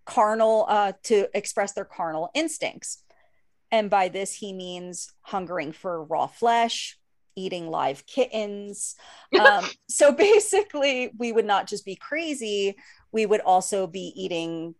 carnal 0.04 0.66
uh, 0.68 0.92
to 1.04 1.28
express 1.36 1.72
their 1.72 1.84
carnal 1.84 2.30
instincts. 2.34 3.02
And 3.72 3.90
by 3.90 4.08
this, 4.08 4.34
he 4.34 4.52
means 4.52 5.12
hungering 5.22 5.72
for 5.72 6.04
raw 6.04 6.28
flesh, 6.28 6.98
eating 7.36 7.68
live 7.68 8.06
kittens. 8.06 8.96
Um, 9.38 9.64
so 9.88 10.12
basically, 10.12 11.12
we 11.16 11.32
would 11.32 11.44
not 11.44 11.68
just 11.68 11.84
be 11.84 11.94
crazy, 11.94 12.76
we 13.12 13.26
would 13.26 13.40
also 13.40 13.86
be 13.86 14.12
eating 14.16 14.74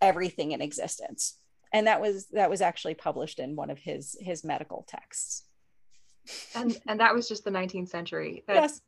everything 0.00 0.52
in 0.52 0.60
existence. 0.60 1.38
And 1.72 1.86
that 1.86 2.00
was 2.00 2.26
that 2.32 2.50
was 2.50 2.60
actually 2.60 2.94
published 2.94 3.38
in 3.38 3.56
one 3.56 3.70
of 3.70 3.78
his 3.78 4.16
his 4.20 4.44
medical 4.44 4.84
texts. 4.88 5.44
And 6.54 6.76
and 6.86 7.00
that 7.00 7.14
was 7.14 7.28
just 7.28 7.44
the 7.44 7.50
19th 7.50 7.88
century. 7.88 8.44
That's... 8.46 8.74
Yes. 8.74 8.80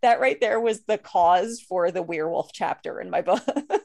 That 0.00 0.20
right 0.20 0.40
there 0.40 0.58
was 0.58 0.82
the 0.84 0.98
cause 0.98 1.60
for 1.60 1.90
the 1.90 2.02
werewolf 2.02 2.52
chapter 2.52 3.00
in 3.00 3.10
my 3.10 3.22
book. 3.22 3.44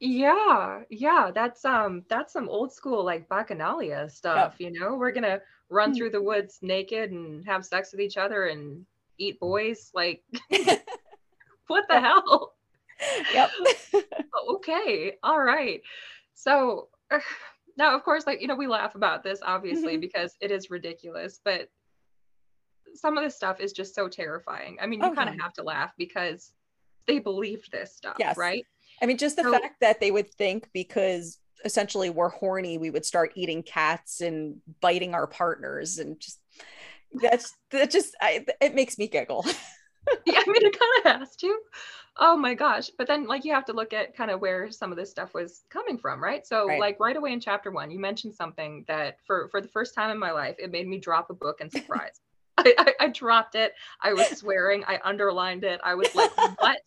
Yeah, 0.00 0.80
yeah, 0.90 1.30
that's 1.34 1.64
um 1.64 2.04
that's 2.10 2.32
some 2.32 2.48
old 2.48 2.72
school 2.72 3.02
like 3.04 3.28
bacchanalia 3.28 4.10
stuff, 4.10 4.56
you 4.58 4.70
know. 4.70 4.96
We're 4.96 5.12
gonna 5.12 5.40
run 5.70 5.90
hmm. 5.90 5.96
through 5.96 6.10
the 6.10 6.22
woods 6.22 6.58
naked 6.62 7.10
and 7.10 7.46
have 7.46 7.64
sex 7.64 7.92
with 7.92 8.00
each 8.00 8.16
other 8.16 8.46
and 8.46 8.84
eat 9.18 9.38
boys. 9.40 9.90
Like 9.94 10.22
what 11.66 11.84
the 11.88 12.00
hell? 12.00 12.54
Yep. 13.32 13.50
okay, 14.50 15.16
all 15.22 15.42
right. 15.42 15.80
So 16.34 16.88
now 17.76 17.94
of 17.94 18.04
course, 18.04 18.26
like, 18.26 18.40
you 18.40 18.48
know, 18.48 18.56
we 18.56 18.66
laugh 18.66 18.94
about 18.94 19.22
this 19.22 19.40
obviously 19.44 19.94
mm-hmm. 19.94 20.00
because 20.00 20.36
it 20.40 20.50
is 20.50 20.70
ridiculous, 20.70 21.40
but 21.44 21.68
some 22.94 23.18
of 23.18 23.24
this 23.24 23.34
stuff 23.34 23.60
is 23.60 23.72
just 23.72 23.94
so 23.94 24.08
terrifying. 24.08 24.78
I 24.80 24.86
mean, 24.86 25.00
you 25.00 25.06
okay. 25.06 25.16
kind 25.16 25.28
of 25.28 25.40
have 25.40 25.52
to 25.54 25.62
laugh 25.62 25.92
because 25.98 26.52
they 27.06 27.18
believed 27.18 27.70
this 27.72 27.94
stuff, 27.94 28.16
yes. 28.18 28.36
right? 28.36 28.64
I 29.02 29.06
mean, 29.06 29.18
just 29.18 29.36
the 29.36 29.42
so, 29.42 29.52
fact 29.52 29.80
that 29.80 30.00
they 30.00 30.10
would 30.10 30.32
think 30.32 30.68
because 30.72 31.38
essentially 31.64 32.10
we're 32.10 32.28
horny, 32.28 32.78
we 32.78 32.90
would 32.90 33.04
start 33.04 33.32
eating 33.34 33.62
cats 33.62 34.20
and 34.20 34.60
biting 34.80 35.14
our 35.14 35.26
partners, 35.26 35.98
and 35.98 36.18
just 36.20 36.40
that's 37.14 37.56
that 37.70 37.90
just 37.90 38.16
I, 38.20 38.44
it 38.60 38.74
makes 38.74 38.98
me 38.98 39.08
giggle. 39.08 39.44
yeah, 40.26 40.40
I 40.40 40.44
mean, 40.46 40.64
it 40.64 40.78
kind 40.78 41.16
of 41.16 41.20
has 41.20 41.36
to. 41.36 41.58
Oh 42.16 42.36
my 42.36 42.54
gosh! 42.54 42.90
But 42.96 43.08
then, 43.08 43.26
like, 43.26 43.44
you 43.44 43.52
have 43.52 43.64
to 43.66 43.72
look 43.72 43.92
at 43.92 44.16
kind 44.16 44.30
of 44.30 44.40
where 44.40 44.70
some 44.70 44.92
of 44.92 44.96
this 44.96 45.10
stuff 45.10 45.34
was 45.34 45.64
coming 45.68 45.98
from, 45.98 46.22
right? 46.22 46.46
So, 46.46 46.68
right. 46.68 46.78
like, 46.78 47.00
right 47.00 47.16
away 47.16 47.32
in 47.32 47.40
chapter 47.40 47.70
one, 47.70 47.90
you 47.90 47.98
mentioned 47.98 48.34
something 48.34 48.84
that 48.86 49.18
for 49.26 49.48
for 49.48 49.60
the 49.60 49.68
first 49.68 49.94
time 49.94 50.10
in 50.10 50.18
my 50.18 50.30
life, 50.30 50.56
it 50.58 50.70
made 50.70 50.86
me 50.86 50.98
drop 50.98 51.30
a 51.30 51.34
book 51.34 51.60
in 51.60 51.70
surprise. 51.70 52.20
I, 52.58 52.72
I, 52.78 52.94
I 53.00 53.08
dropped 53.08 53.56
it. 53.56 53.72
I 54.00 54.12
was 54.12 54.26
swearing. 54.38 54.84
I 54.86 55.00
underlined 55.02 55.64
it. 55.64 55.80
I 55.82 55.94
was 55.94 56.14
like, 56.14 56.30
"What 56.60 56.78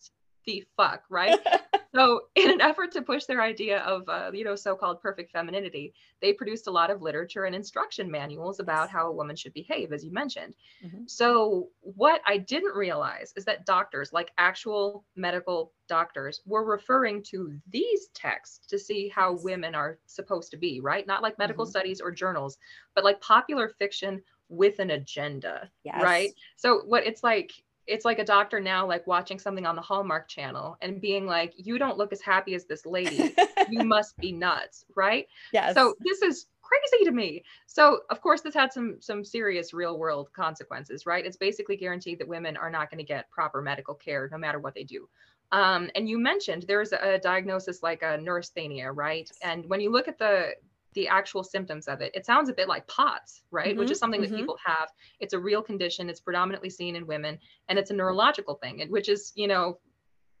the 0.48 0.64
fuck?" 0.76 1.04
Right? 1.08 1.38
so 1.94 2.22
in 2.34 2.50
an 2.50 2.60
effort 2.60 2.92
to 2.92 3.02
push 3.02 3.24
their 3.24 3.42
idea 3.42 3.80
of 3.80 4.08
uh, 4.08 4.30
you 4.32 4.44
know 4.44 4.54
so-called 4.54 5.00
perfect 5.00 5.32
femininity 5.32 5.92
they 6.20 6.32
produced 6.32 6.66
a 6.66 6.70
lot 6.70 6.90
of 6.90 7.02
literature 7.02 7.44
and 7.44 7.54
instruction 7.54 8.10
manuals 8.10 8.60
about 8.60 8.90
how 8.90 9.08
a 9.08 9.12
woman 9.12 9.34
should 9.34 9.52
behave 9.54 9.92
as 9.92 10.04
you 10.04 10.12
mentioned 10.12 10.54
mm-hmm. 10.84 11.02
so 11.06 11.68
what 11.80 12.20
i 12.26 12.36
didn't 12.36 12.74
realize 12.74 13.32
is 13.36 13.44
that 13.44 13.64
doctors 13.66 14.12
like 14.12 14.30
actual 14.38 15.04
medical 15.16 15.72
doctors 15.88 16.42
were 16.46 16.64
referring 16.64 17.22
to 17.22 17.58
these 17.70 18.08
texts 18.14 18.66
to 18.66 18.78
see 18.78 19.08
how 19.08 19.38
women 19.42 19.74
are 19.74 19.98
supposed 20.06 20.50
to 20.50 20.56
be 20.56 20.80
right 20.80 21.06
not 21.06 21.22
like 21.22 21.38
medical 21.38 21.64
mm-hmm. 21.64 21.70
studies 21.70 22.00
or 22.00 22.10
journals 22.10 22.58
but 22.94 23.04
like 23.04 23.20
popular 23.20 23.68
fiction 23.78 24.20
with 24.50 24.78
an 24.78 24.90
agenda 24.90 25.70
yes. 25.84 26.02
right 26.02 26.30
so 26.56 26.82
what 26.86 27.06
it's 27.06 27.22
like 27.22 27.52
it's 27.88 28.04
like 28.04 28.18
a 28.18 28.24
doctor 28.24 28.60
now 28.60 28.86
like 28.86 29.06
watching 29.06 29.38
something 29.38 29.66
on 29.66 29.74
the 29.74 29.82
hallmark 29.82 30.28
channel 30.28 30.76
and 30.82 31.00
being 31.00 31.26
like 31.26 31.54
you 31.56 31.78
don't 31.78 31.98
look 31.98 32.12
as 32.12 32.20
happy 32.20 32.54
as 32.54 32.66
this 32.66 32.86
lady. 32.86 33.34
You 33.70 33.84
must 33.84 34.16
be 34.16 34.32
nuts 34.32 34.86
right? 34.96 35.26
Yes. 35.52 35.74
So 35.74 35.94
this 36.00 36.22
is 36.22 36.46
crazy 36.62 37.04
to 37.04 37.10
me. 37.10 37.42
So 37.66 38.00
of 38.08 38.22
course 38.22 38.40
this 38.40 38.54
had 38.54 38.72
some 38.72 38.96
some 39.00 39.24
serious 39.24 39.74
real 39.74 39.98
world 39.98 40.30
consequences 40.32 41.04
right? 41.04 41.26
It's 41.26 41.36
basically 41.36 41.76
guaranteed 41.76 42.18
that 42.20 42.28
women 42.28 42.56
are 42.56 42.70
not 42.70 42.90
going 42.90 42.98
to 42.98 43.04
get 43.04 43.28
proper 43.30 43.60
medical 43.60 43.94
care 43.94 44.28
no 44.32 44.38
matter 44.38 44.58
what 44.58 44.74
they 44.74 44.84
do. 44.84 45.06
Um, 45.52 45.90
and 45.94 46.08
you 46.08 46.18
mentioned 46.18 46.64
there's 46.66 46.92
a, 46.92 47.14
a 47.14 47.18
diagnosis 47.18 47.82
like 47.82 48.02
a 48.02 48.16
neurasthenia 48.16 48.90
right? 48.90 49.30
And 49.42 49.68
when 49.68 49.80
you 49.80 49.90
look 49.90 50.08
at 50.08 50.18
the 50.18 50.52
the 50.98 51.06
actual 51.06 51.44
symptoms 51.44 51.86
of 51.86 52.00
it. 52.00 52.10
It 52.12 52.26
sounds 52.26 52.48
a 52.48 52.52
bit 52.52 52.66
like 52.66 52.86
POTS, 52.88 53.42
right? 53.52 53.68
Mm-hmm, 53.68 53.78
Which 53.78 53.90
is 53.92 54.00
something 54.00 54.20
mm-hmm. 54.20 54.32
that 54.32 54.38
people 54.38 54.58
have. 54.64 54.88
It's 55.20 55.32
a 55.32 55.38
real 55.38 55.62
condition. 55.62 56.10
It's 56.10 56.20
predominantly 56.20 56.70
seen 56.70 56.96
in 56.96 57.06
women, 57.06 57.38
and 57.68 57.78
it's 57.78 57.92
a 57.92 57.94
neurological 57.94 58.56
thing, 58.56 58.84
which 58.88 59.08
is, 59.08 59.32
you 59.36 59.46
know, 59.46 59.78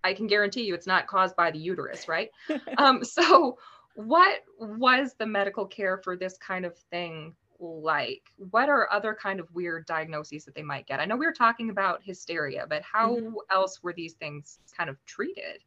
I 0.02 0.14
can 0.14 0.26
guarantee 0.26 0.62
you 0.62 0.74
it's 0.74 0.86
not 0.86 1.06
caused 1.06 1.36
by 1.36 1.52
the 1.52 1.58
uterus, 1.58 2.08
right? 2.08 2.30
um, 2.78 3.04
so, 3.04 3.56
what 3.94 4.40
was 4.58 5.14
the 5.18 5.26
medical 5.26 5.64
care 5.64 5.98
for 5.98 6.16
this 6.16 6.36
kind 6.38 6.64
of 6.64 6.76
thing 6.90 7.34
like? 7.60 8.22
What 8.36 8.68
are 8.68 8.92
other 8.92 9.16
kind 9.20 9.38
of 9.38 9.46
weird 9.52 9.86
diagnoses 9.86 10.44
that 10.44 10.56
they 10.56 10.62
might 10.62 10.86
get? 10.86 10.98
I 10.98 11.04
know 11.04 11.16
we 11.16 11.26
were 11.26 11.32
talking 11.32 11.70
about 11.70 12.02
hysteria, 12.02 12.66
but 12.68 12.82
how 12.82 13.16
mm-hmm. 13.16 13.34
else 13.52 13.80
were 13.80 13.92
these 13.92 14.14
things 14.14 14.58
kind 14.76 14.90
of 14.90 14.96
treated? 15.06 15.62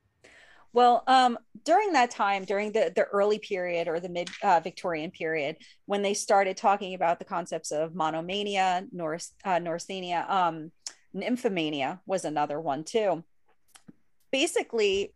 Well, 0.73 1.03
um, 1.07 1.38
during 1.65 1.93
that 1.93 2.12
time, 2.12 2.45
during 2.45 2.71
the, 2.71 2.91
the 2.95 3.03
early 3.03 3.39
period 3.39 3.88
or 3.88 3.99
the 3.99 4.10
mid 4.10 4.29
uh, 4.41 4.62
Victorian 4.62 5.12
period, 5.12 5.57
when 5.86 6.01
they 6.01 6.13
started 6.13 6.55
talking 6.55 6.93
about 6.93 7.19
the 7.19 7.25
concepts 7.25 7.71
of 7.71 7.93
monomania, 7.93 8.86
north, 8.91 9.31
uh, 9.43 9.60
neurasthenia, 9.60 10.25
um, 10.29 10.71
nymphomania 11.13 11.99
was 12.05 12.23
another 12.23 12.60
one 12.60 12.84
too. 12.84 13.23
Basically, 14.31 15.13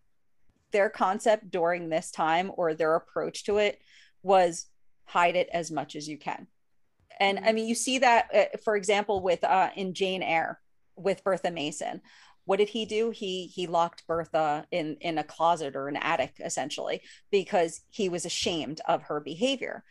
their 0.71 0.89
concept 0.89 1.49
during 1.51 1.87
this 1.87 2.11
time 2.11 2.51
or 2.57 2.73
their 2.73 2.95
approach 2.95 3.45
to 3.45 3.57
it 3.57 3.79
was 4.23 4.65
hide 5.05 5.37
it 5.37 5.47
as 5.53 5.71
much 5.71 5.95
as 5.95 6.07
you 6.07 6.17
can. 6.17 6.47
And 7.17 7.39
I 7.39 7.43
mm-hmm. 7.43 7.55
mean, 7.55 7.67
you 7.67 7.75
see 7.75 7.99
that, 7.99 8.27
uh, 8.33 8.57
for 8.63 8.75
example, 8.75 9.21
with 9.21 9.43
uh, 9.45 9.69
in 9.75 9.93
Jane 9.93 10.21
Eyre 10.21 10.59
with 10.97 11.23
Bertha 11.23 11.51
Mason 11.51 12.01
what 12.45 12.57
did 12.57 12.69
he 12.69 12.85
do 12.85 13.09
he 13.09 13.47
he 13.47 13.67
locked 13.67 14.05
bertha 14.07 14.65
in 14.71 14.97
in 15.01 15.17
a 15.17 15.23
closet 15.23 15.75
or 15.75 15.87
an 15.87 15.97
attic 15.97 16.33
essentially 16.43 17.01
because 17.31 17.81
he 17.89 18.09
was 18.09 18.25
ashamed 18.25 18.81
of 18.87 19.03
her 19.03 19.19
behavior 19.19 19.83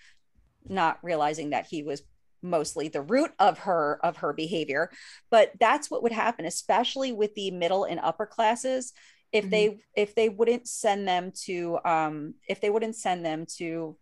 not 0.68 0.98
realizing 1.02 1.50
that 1.50 1.66
he 1.66 1.82
was 1.82 2.02
mostly 2.42 2.88
the 2.88 3.02
root 3.02 3.32
of 3.38 3.58
her 3.58 3.98
of 4.02 4.18
her 4.18 4.32
behavior 4.32 4.90
but 5.30 5.50
that's 5.58 5.90
what 5.90 6.02
would 6.02 6.12
happen 6.12 6.44
especially 6.44 7.10
with 7.10 7.34
the 7.34 7.50
middle 7.50 7.84
and 7.84 7.98
upper 8.00 8.26
classes 8.26 8.92
if 9.32 9.44
mm-hmm. 9.44 9.50
they 9.50 9.78
if 9.96 10.14
they 10.14 10.28
wouldn't 10.28 10.68
send 10.68 11.08
them 11.08 11.32
to 11.32 11.78
um 11.84 12.34
if 12.48 12.60
they 12.60 12.70
wouldn't 12.70 12.96
send 12.96 13.24
them 13.24 13.46
to 13.46 13.96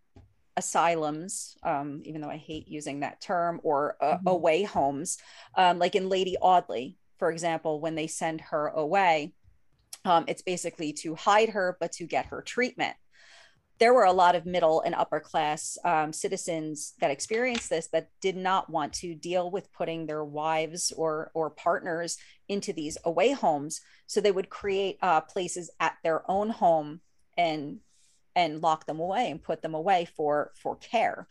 asylums 0.57 1.57
um 1.63 2.03
even 2.05 2.21
though 2.21 2.29
i 2.29 2.37
hate 2.37 2.69
using 2.69 3.01
that 3.01 3.21
term 3.21 3.61
or 3.63 3.97
uh, 4.01 4.17
mm-hmm. 4.17 4.29
away 4.29 4.63
homes 4.65 5.19
um 5.57 5.79
like 5.79 5.95
in 5.95 6.09
lady 6.09 6.37
audley 6.43 6.99
for 7.23 7.31
example, 7.31 7.79
when 7.79 7.95
they 7.95 8.09
send 8.09 8.41
her 8.41 8.67
away, 8.67 9.33
um, 10.05 10.25
it's 10.27 10.43
basically 10.43 10.93
to 10.95 11.15
hide 11.15 11.51
her, 11.51 11.77
but 11.79 11.93
to 11.93 12.05
get 12.05 12.27
her 12.27 12.43
treatment. 12.43 12.97
There 13.79 13.95
were 13.95 14.07
a 14.07 14.13
lot 14.13 14.35
of 14.35 14.45
middle 14.45 14.81
and 14.81 14.93
upper 14.93 15.21
class 15.21 15.79
um, 15.85 16.13
citizens 16.13 16.95
that 17.01 17.13
experienced 17.13 17.71
this 17.71 17.87
that 17.93 18.09
did 18.21 18.37
not 18.37 18.71
want 18.71 18.93
to 18.95 19.15
deal 19.15 19.53
with 19.53 19.73
putting 19.73 20.05
their 20.05 20.25
wives 20.25 20.93
or 20.97 21.31
or 21.33 21.51
partners 21.51 22.17
into 22.49 22.73
these 22.73 22.99
away 23.05 23.31
homes. 23.31 23.81
So 24.09 24.21
they 24.21 24.33
would 24.33 24.51
create 24.51 24.99
uh, 25.01 25.21
places 25.21 25.71
at 25.79 25.99
their 26.03 26.29
own 26.29 26.51
home 26.51 27.03
and 27.39 27.79
and 28.35 28.63
lock 28.63 28.87
them 28.87 28.99
away 28.99 29.31
and 29.31 29.41
put 29.41 29.63
them 29.63 29.75
away 29.75 30.09
for 30.17 30.51
for 30.61 30.75
care. 30.75 31.29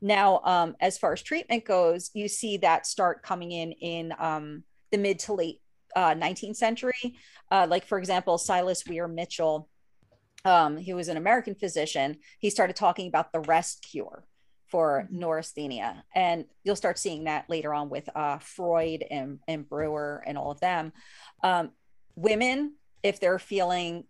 Now, 0.00 0.40
um, 0.42 0.74
as 0.80 0.96
far 0.96 1.12
as 1.12 1.22
treatment 1.22 1.66
goes, 1.66 2.10
you 2.14 2.28
see 2.28 2.56
that 2.58 2.86
start 2.86 3.22
coming 3.22 3.52
in 3.52 3.72
in 3.72 4.14
um, 4.18 4.64
the 4.94 4.98
mid 4.98 5.18
to 5.18 5.34
late 5.34 5.60
uh, 5.96 6.14
19th 6.14 6.56
century. 6.56 7.16
Uh, 7.50 7.66
like, 7.68 7.84
for 7.84 7.98
example, 7.98 8.38
Silas 8.38 8.86
Weir 8.86 9.08
Mitchell, 9.08 9.68
um, 10.44 10.76
he 10.76 10.94
was 10.94 11.08
an 11.08 11.16
American 11.16 11.56
physician. 11.56 12.18
He 12.38 12.48
started 12.48 12.76
talking 12.76 13.08
about 13.08 13.32
the 13.32 13.40
rest 13.40 13.84
cure 13.90 14.24
for 14.68 15.02
mm-hmm. 15.04 15.18
neurasthenia. 15.18 16.04
And 16.14 16.44
you'll 16.62 16.76
start 16.76 16.98
seeing 16.98 17.24
that 17.24 17.50
later 17.50 17.74
on 17.74 17.90
with 17.90 18.08
uh, 18.14 18.38
Freud 18.38 19.04
and, 19.10 19.40
and 19.48 19.68
Breuer 19.68 20.22
and 20.26 20.38
all 20.38 20.52
of 20.52 20.60
them. 20.60 20.92
Um, 21.42 21.70
women, 22.14 22.74
if 23.02 23.18
they're 23.18 23.40
feeling 23.40 24.04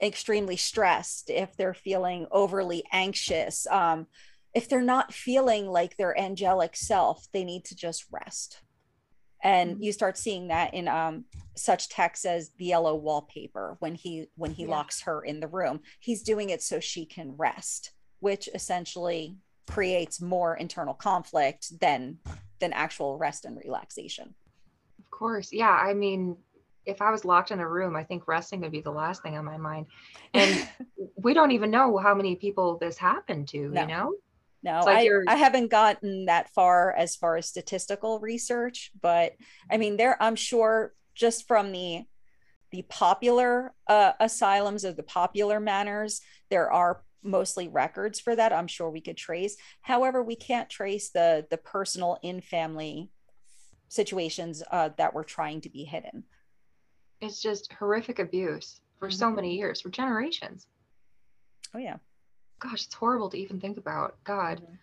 extremely 0.00 0.56
stressed, 0.56 1.30
if 1.30 1.56
they're 1.56 1.74
feeling 1.74 2.28
overly 2.30 2.84
anxious, 2.92 3.66
um, 3.66 4.06
if 4.54 4.68
they're 4.68 4.80
not 4.80 5.12
feeling 5.12 5.66
like 5.66 5.96
their 5.96 6.18
angelic 6.18 6.76
self, 6.76 7.26
they 7.32 7.42
need 7.42 7.64
to 7.64 7.74
just 7.74 8.04
rest 8.12 8.60
and 9.42 9.74
mm-hmm. 9.74 9.82
you 9.82 9.92
start 9.92 10.18
seeing 10.18 10.48
that 10.48 10.74
in 10.74 10.88
um, 10.88 11.24
such 11.56 11.88
texts 11.88 12.24
as 12.24 12.50
the 12.58 12.66
yellow 12.66 12.94
wallpaper 12.94 13.76
when 13.80 13.94
he 13.94 14.26
when 14.36 14.52
he 14.52 14.64
yeah. 14.64 14.70
locks 14.70 15.02
her 15.02 15.22
in 15.22 15.40
the 15.40 15.48
room 15.48 15.80
he's 16.00 16.22
doing 16.22 16.50
it 16.50 16.62
so 16.62 16.80
she 16.80 17.04
can 17.04 17.34
rest 17.36 17.92
which 18.20 18.48
essentially 18.54 19.36
creates 19.66 20.20
more 20.20 20.56
internal 20.56 20.94
conflict 20.94 21.78
than 21.80 22.18
than 22.60 22.72
actual 22.72 23.18
rest 23.18 23.44
and 23.44 23.56
relaxation 23.56 24.34
Of 24.98 25.10
course. 25.10 25.52
Yeah. 25.52 25.70
I 25.70 25.94
mean, 25.94 26.36
if 26.86 27.02
I 27.02 27.10
was 27.10 27.24
locked 27.24 27.50
in 27.50 27.60
a 27.60 27.68
room, 27.68 27.94
I 27.94 28.02
think 28.02 28.26
resting 28.26 28.60
would 28.62 28.72
be 28.72 28.80
the 28.80 28.90
last 28.90 29.22
thing 29.22 29.36
on 29.36 29.44
my 29.44 29.58
mind. 29.58 29.86
And 30.32 30.68
we 31.16 31.34
don't 31.34 31.50
even 31.50 31.70
know 31.70 31.98
how 31.98 32.14
many 32.14 32.34
people 32.34 32.78
this 32.78 32.96
happened 32.96 33.48
to, 33.48 33.68
no. 33.68 33.80
you 33.80 33.86
know? 33.86 34.14
No, 34.62 34.80
like 34.84 35.08
I, 35.08 35.32
I 35.32 35.36
haven't 35.36 35.70
gotten 35.70 36.26
that 36.26 36.50
far 36.50 36.92
as 36.92 37.14
far 37.14 37.36
as 37.36 37.46
statistical 37.46 38.18
research, 38.18 38.90
but 39.00 39.34
I 39.70 39.76
mean, 39.76 39.96
there, 39.96 40.20
I'm 40.20 40.36
sure 40.36 40.92
just 41.14 41.46
from 41.46 41.72
the 41.72 42.04
the 42.70 42.82
popular 42.82 43.72
uh, 43.86 44.12
asylums 44.20 44.84
or 44.84 44.92
the 44.92 45.02
popular 45.02 45.58
manors, 45.58 46.20
there 46.50 46.70
are 46.70 47.02
mostly 47.22 47.68
records 47.68 48.20
for 48.20 48.36
that. 48.36 48.52
I'm 48.52 48.66
sure 48.66 48.90
we 48.90 49.00
could 49.00 49.16
trace. 49.16 49.56
However, 49.80 50.22
we 50.22 50.36
can't 50.36 50.68
trace 50.68 51.10
the 51.10 51.46
the 51.50 51.58
personal 51.58 52.18
in 52.22 52.40
family 52.40 53.10
situations 53.88 54.62
uh, 54.70 54.90
that 54.98 55.14
were 55.14 55.24
trying 55.24 55.60
to 55.62 55.70
be 55.70 55.84
hidden. 55.84 56.24
It's 57.20 57.40
just 57.40 57.72
horrific 57.72 58.18
abuse 58.18 58.80
for 58.98 59.08
mm-hmm. 59.08 59.16
so 59.16 59.30
many 59.30 59.56
years, 59.56 59.80
for 59.80 59.88
generations. 59.88 60.66
Oh 61.74 61.78
yeah. 61.78 61.96
Gosh, 62.58 62.84
it's 62.84 62.94
horrible 62.94 63.30
to 63.30 63.38
even 63.38 63.60
think 63.60 63.78
about. 63.78 64.16
God. 64.24 64.60
Mm-hmm. 64.60 64.74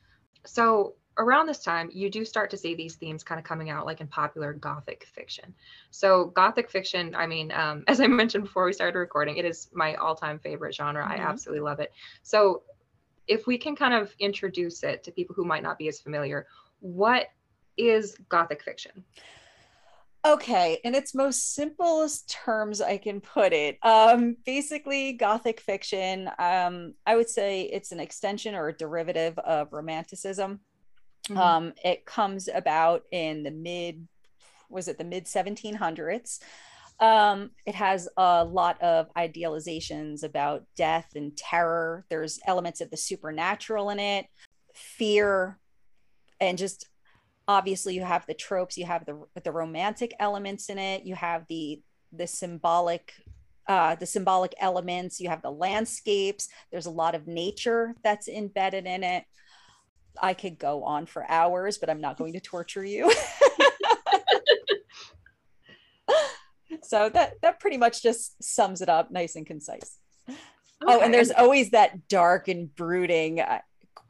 So 0.45 0.95
around 1.17 1.47
this 1.47 1.59
time, 1.59 1.89
you 1.93 2.09
do 2.09 2.25
start 2.25 2.49
to 2.51 2.57
see 2.57 2.75
these 2.75 2.95
themes 2.95 3.23
kind 3.23 3.39
of 3.39 3.45
coming 3.45 3.69
out, 3.69 3.85
like 3.85 4.01
in 4.01 4.07
popular 4.07 4.53
Gothic 4.53 5.07
fiction. 5.13 5.53
So, 5.91 6.25
Gothic 6.25 6.69
fiction, 6.69 7.15
I 7.15 7.27
mean, 7.27 7.51
um, 7.51 7.83
as 7.87 8.01
I 8.01 8.07
mentioned 8.07 8.45
before 8.45 8.65
we 8.65 8.73
started 8.73 8.97
recording, 8.97 9.37
it 9.37 9.45
is 9.45 9.69
my 9.73 9.95
all 9.95 10.15
time 10.15 10.39
favorite 10.39 10.75
genre. 10.75 11.03
Mm-hmm. 11.03 11.13
I 11.13 11.17
absolutely 11.17 11.61
love 11.61 11.79
it. 11.79 11.91
So, 12.23 12.63
if 13.27 13.47
we 13.47 13.57
can 13.57 13.75
kind 13.75 13.93
of 13.93 14.13
introduce 14.19 14.83
it 14.83 15.03
to 15.03 15.11
people 15.11 15.35
who 15.35 15.45
might 15.45 15.63
not 15.63 15.79
be 15.79 15.87
as 15.87 15.99
familiar, 15.99 16.45
what 16.79 17.27
is 17.77 18.15
Gothic 18.29 18.61
fiction? 18.61 19.03
Okay, 20.25 20.79
in 20.83 20.95
its 20.95 21.13
most 21.13 21.53
simplest 21.53 22.31
terms, 22.31 22.81
I 22.81 22.97
can 22.97 23.21
put 23.21 23.53
it. 23.53 23.77
Um, 23.83 24.37
basically, 24.43 25.13
Gothic 25.13 25.59
fiction, 25.59 26.31
um, 26.39 26.95
I 27.05 27.15
would 27.15 27.29
say 27.29 27.61
it's 27.61 27.91
an 27.91 27.99
extension 27.99 28.55
or 28.55 28.69
a 28.69 28.73
derivative 28.75 29.37
of 29.37 29.71
Romanticism. 29.71 30.61
Mm-hmm. 31.29 31.37
Um, 31.37 31.73
it 31.83 32.07
comes 32.07 32.49
about 32.51 33.03
in 33.11 33.43
the 33.43 33.51
mid, 33.51 34.07
was 34.67 34.87
it 34.87 34.97
the 34.97 35.03
mid 35.03 35.25
1700s? 35.25 36.39
Um, 36.99 37.51
it 37.67 37.75
has 37.75 38.09
a 38.17 38.43
lot 38.43 38.81
of 38.81 39.13
idealizations 39.13 40.23
about 40.23 40.63
death 40.75 41.11
and 41.15 41.37
terror. 41.37 42.03
There's 42.09 42.39
elements 42.47 42.81
of 42.81 42.89
the 42.89 42.97
supernatural 42.97 43.91
in 43.91 43.99
it, 43.99 44.25
fear, 44.73 45.59
and 46.39 46.57
just 46.57 46.87
obviously 47.47 47.93
you 47.93 48.03
have 48.03 48.25
the 48.25 48.33
tropes 48.33 48.77
you 48.77 48.85
have 48.85 49.05
the 49.05 49.23
the 49.43 49.51
romantic 49.51 50.13
elements 50.19 50.69
in 50.69 50.77
it 50.77 51.03
you 51.05 51.15
have 51.15 51.45
the 51.47 51.81
the 52.11 52.27
symbolic 52.27 53.13
uh, 53.67 53.95
the 53.95 54.05
symbolic 54.05 54.53
elements 54.59 55.19
you 55.19 55.27
have 55.27 55.41
the 55.41 55.51
landscapes 55.51 56.49
there's 56.71 56.85
a 56.85 56.91
lot 56.91 57.15
of 57.15 57.27
nature 57.27 57.95
that's 58.03 58.27
embedded 58.27 58.85
in 58.85 59.03
it. 59.03 59.23
I 60.21 60.33
could 60.35 60.59
go 60.59 60.83
on 60.83 61.07
for 61.07 61.29
hours 61.29 61.77
but 61.77 61.89
i'm 61.89 62.01
not 62.01 62.17
going 62.17 62.33
to 62.33 62.39
torture 62.39 62.85
you. 62.85 63.11
So 66.85 67.09
that 67.09 67.41
that 67.41 67.59
pretty 67.59 67.77
much 67.77 68.03
just 68.03 68.41
sums 68.43 68.81
it 68.81 68.89
up 68.89 69.11
nice 69.11 69.35
and 69.35 69.45
concise. 69.45 69.97
Okay. 70.29 70.39
oh 70.87 71.01
and 71.01 71.13
there's 71.13 71.31
always 71.31 71.71
that 71.71 72.07
dark 72.07 72.47
and 72.47 72.73
brooding 72.75 73.41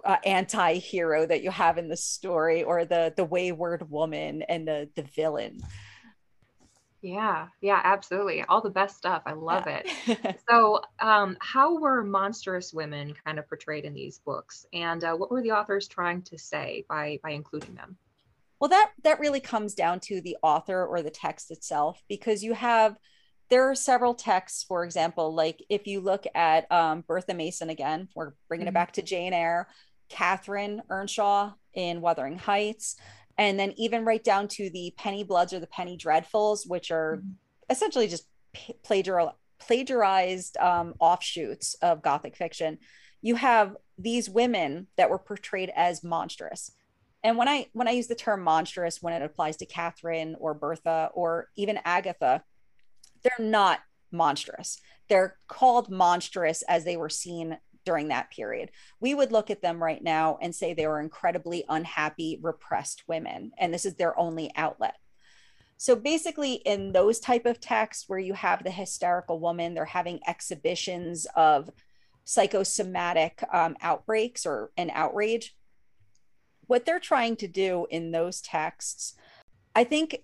uh, 0.05 0.17
anti-hero 0.25 1.25
that 1.25 1.43
you 1.43 1.51
have 1.51 1.77
in 1.77 1.89
the 1.89 1.97
story 1.97 2.63
or 2.63 2.85
the 2.85 3.13
the 3.17 3.25
wayward 3.25 3.89
woman 3.89 4.43
and 4.43 4.67
the 4.67 4.89
the 4.95 5.03
villain. 5.03 5.59
Yeah 7.01 7.47
yeah 7.61 7.81
absolutely. 7.83 8.43
All 8.43 8.61
the 8.61 8.69
best 8.69 8.97
stuff. 8.97 9.23
I 9.25 9.33
love 9.33 9.65
yeah. 9.67 9.81
it 10.07 10.39
so 10.49 10.81
um, 10.99 11.37
how 11.39 11.79
were 11.79 12.03
monstrous 12.03 12.73
women 12.73 13.13
kind 13.25 13.39
of 13.39 13.47
portrayed 13.47 13.85
in 13.85 13.93
these 13.93 14.19
books? 14.19 14.65
And 14.73 15.03
uh, 15.03 15.15
what 15.15 15.31
were 15.31 15.41
the 15.41 15.51
authors 15.51 15.87
trying 15.87 16.21
to 16.23 16.37
say 16.37 16.85
by 16.87 17.19
by 17.23 17.31
including 17.31 17.75
them? 17.75 17.97
Well 18.59 18.69
that 18.69 18.91
that 19.03 19.19
really 19.19 19.41
comes 19.41 19.73
down 19.73 19.99
to 20.01 20.21
the 20.21 20.37
author 20.41 20.85
or 20.85 21.01
the 21.01 21.09
text 21.09 21.51
itself 21.51 22.01
because 22.07 22.43
you 22.43 22.53
have 22.53 22.97
there 23.49 23.69
are 23.69 23.75
several 23.75 24.13
texts 24.13 24.63
for 24.63 24.83
example 24.83 25.33
like 25.33 25.63
if 25.69 25.87
you 25.87 26.01
look 26.01 26.25
at 26.33 26.71
um, 26.71 27.03
bertha 27.07 27.33
mason 27.33 27.69
again 27.69 28.07
we're 28.15 28.33
bringing 28.47 28.65
mm-hmm. 28.65 28.69
it 28.69 28.73
back 28.73 28.93
to 28.93 29.01
jane 29.01 29.33
eyre 29.33 29.67
Catherine 30.09 30.81
Earnshaw 30.89 31.53
in 31.73 32.01
Wuthering 32.01 32.37
Heights, 32.37 32.95
and 33.37 33.59
then 33.59 33.73
even 33.77 34.05
right 34.05 34.23
down 34.23 34.47
to 34.49 34.69
the 34.69 34.93
Penny 34.97 35.23
Bloods 35.23 35.53
or 35.53 35.59
the 35.59 35.67
Penny 35.67 35.97
Dreadfuls, 35.97 36.67
which 36.67 36.91
are 36.91 37.17
mm-hmm. 37.17 37.31
essentially 37.69 38.07
just 38.07 38.27
plagiar- 38.83 39.33
plagiarized 39.59 40.57
um, 40.57 40.95
offshoots 40.99 41.75
of 41.75 42.01
Gothic 42.01 42.35
fiction. 42.35 42.77
You 43.21 43.35
have 43.35 43.75
these 43.97 44.29
women 44.29 44.87
that 44.97 45.09
were 45.09 45.19
portrayed 45.19 45.71
as 45.75 46.03
monstrous. 46.03 46.71
And 47.23 47.37
when 47.37 47.47
I 47.47 47.67
when 47.73 47.87
I 47.87 47.91
use 47.91 48.07
the 48.07 48.15
term 48.15 48.43
monstrous 48.43 49.01
when 49.01 49.13
it 49.13 49.25
applies 49.25 49.57
to 49.57 49.65
Catherine 49.65 50.35
or 50.39 50.53
Bertha 50.53 51.09
or 51.13 51.49
even 51.55 51.79
Agatha, 51.83 52.43
they're 53.23 53.45
not 53.45 53.79
monstrous. 54.11 54.79
They're 55.09 55.37
called 55.47 55.89
monstrous 55.89 56.61
as 56.63 56.83
they 56.83 56.97
were 56.97 57.09
seen 57.09 57.57
during 57.85 58.09
that 58.09 58.31
period. 58.31 58.71
We 58.99 59.13
would 59.13 59.31
look 59.31 59.49
at 59.49 59.61
them 59.61 59.81
right 59.81 60.03
now 60.03 60.37
and 60.41 60.53
say 60.53 60.73
they 60.73 60.87
were 60.87 60.99
incredibly 60.99 61.63
unhappy, 61.69 62.39
repressed 62.41 63.03
women, 63.07 63.51
and 63.57 63.73
this 63.73 63.85
is 63.85 63.95
their 63.95 64.17
only 64.19 64.51
outlet. 64.55 64.95
So 65.77 65.95
basically, 65.95 66.53
in 66.53 66.93
those 66.93 67.19
type 67.19 67.45
of 67.45 67.59
texts 67.59 68.05
where 68.07 68.19
you 68.19 68.33
have 68.33 68.63
the 68.63 68.71
hysterical 68.71 69.39
woman, 69.39 69.73
they're 69.73 69.85
having 69.85 70.19
exhibitions 70.27 71.27
of 71.35 71.69
psychosomatic 72.23 73.43
um, 73.53 73.75
outbreaks 73.81 74.45
or 74.45 74.71
an 74.77 74.89
outrage. 74.93 75.55
What 76.67 76.85
they're 76.85 76.99
trying 76.99 77.35
to 77.37 77.47
do 77.47 77.87
in 77.89 78.11
those 78.11 78.41
texts, 78.41 79.13
I 79.75 79.83
think, 79.83 80.23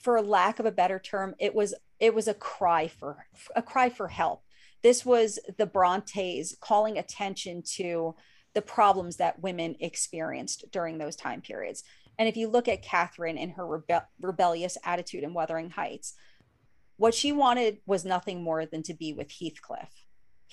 for 0.00 0.20
lack 0.20 0.58
of 0.58 0.66
a 0.66 0.72
better 0.72 0.98
term, 0.98 1.34
it 1.38 1.54
was 1.54 1.74
it 2.00 2.14
was 2.14 2.28
a 2.28 2.34
cry 2.34 2.88
for 2.88 3.26
a 3.54 3.62
cry 3.62 3.88
for 3.88 4.08
help 4.08 4.43
this 4.84 5.04
was 5.04 5.38
the 5.56 5.66
Brontes 5.66 6.54
calling 6.60 6.98
attention 6.98 7.62
to 7.76 8.14
the 8.54 8.62
problems 8.62 9.16
that 9.16 9.40
women 9.42 9.74
experienced 9.80 10.66
during 10.70 10.98
those 10.98 11.16
time 11.16 11.40
periods. 11.40 11.82
And 12.18 12.28
if 12.28 12.36
you 12.36 12.48
look 12.48 12.68
at 12.68 12.82
Catherine 12.82 13.38
and 13.38 13.52
her 13.52 13.64
rebe- 13.64 14.04
rebellious 14.20 14.76
attitude 14.84 15.24
in 15.24 15.32
Wuthering 15.32 15.70
Heights, 15.70 16.12
what 16.98 17.14
she 17.14 17.32
wanted 17.32 17.78
was 17.86 18.04
nothing 18.04 18.44
more 18.44 18.66
than 18.66 18.82
to 18.84 18.94
be 18.94 19.14
with 19.14 19.32
Heathcliff. 19.32 20.04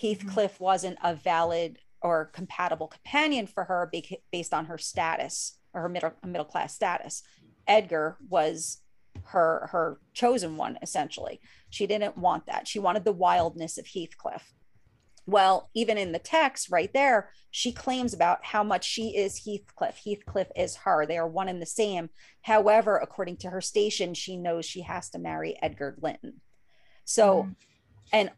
Heathcliff 0.01 0.55
mm-hmm. 0.55 0.63
wasn't 0.63 0.97
a 1.03 1.13
valid 1.13 1.79
or 2.01 2.31
compatible 2.33 2.87
companion 2.87 3.45
for 3.45 3.65
her 3.65 3.91
based 4.31 4.53
on 4.53 4.65
her 4.65 4.77
status 4.77 5.59
or 5.73 5.81
her 5.81 5.89
middle 5.89 6.13
middle 6.25 6.45
class 6.45 6.73
status. 6.73 7.21
Edgar 7.67 8.17
was 8.27 8.79
her 9.31 9.69
her 9.71 9.99
chosen 10.13 10.57
one 10.57 10.77
essentially. 10.81 11.39
She 11.69 11.87
didn't 11.87 12.17
want 12.17 12.45
that. 12.45 12.67
She 12.67 12.79
wanted 12.79 13.05
the 13.05 13.11
wildness 13.11 13.77
of 13.77 13.87
heathcliff. 13.87 14.53
Well 15.25 15.69
even 15.73 15.97
in 15.97 16.11
the 16.11 16.19
text 16.19 16.71
right 16.71 16.91
there 16.93 17.31
she 17.51 17.71
claims 17.71 18.13
about 18.13 18.45
how 18.45 18.63
much 18.63 18.85
she 18.85 19.15
is 19.15 19.45
heathcliff. 19.45 20.01
Heathcliff 20.05 20.47
is 20.55 20.77
her. 20.77 21.05
They 21.05 21.17
are 21.17 21.27
one 21.27 21.49
and 21.49 21.61
the 21.61 21.65
same. 21.65 22.09
However 22.41 22.97
according 22.97 23.37
to 23.37 23.49
her 23.49 23.61
station 23.61 24.13
she 24.13 24.37
knows 24.37 24.65
she 24.65 24.81
has 24.81 25.09
to 25.11 25.19
marry 25.19 25.57
edgar 25.61 25.97
linton. 26.01 26.41
So 27.05 27.43
mm. 27.43 27.55
and 28.11 28.31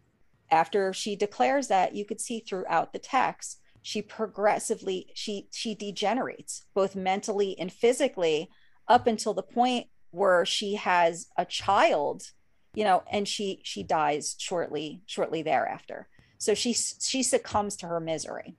after 0.52 0.94
she 0.94 1.16
declares 1.16 1.68
that 1.68 1.96
you 1.96 2.06
could 2.06 2.22
see 2.22 2.40
throughout 2.40 2.94
the 2.94 3.00
text 3.00 3.60
she 3.82 4.02
progressively 4.02 5.12
she 5.14 5.48
she 5.52 5.76
degenerates 5.76 6.66
both 6.74 6.96
mentally 6.96 7.58
and 7.60 7.72
physically 7.72 8.50
up 8.88 9.08
until 9.08 9.34
the 9.34 9.44
point 9.44 9.88
where 10.14 10.46
she 10.46 10.76
has 10.76 11.28
a 11.38 11.44
child 11.44 12.32
you 12.74 12.84
know 12.84 13.04
and 13.12 13.28
she 13.28 13.60
she 13.64 13.84
dies 13.84 14.36
shortly 14.38 15.02
shortly 15.06 15.42
thereafter. 15.42 16.08
So 16.38 16.54
she 16.54 16.74
she 16.74 17.24
succumbs 17.24 17.76
to 17.78 17.88
her 17.88 18.00
misery. 18.00 18.56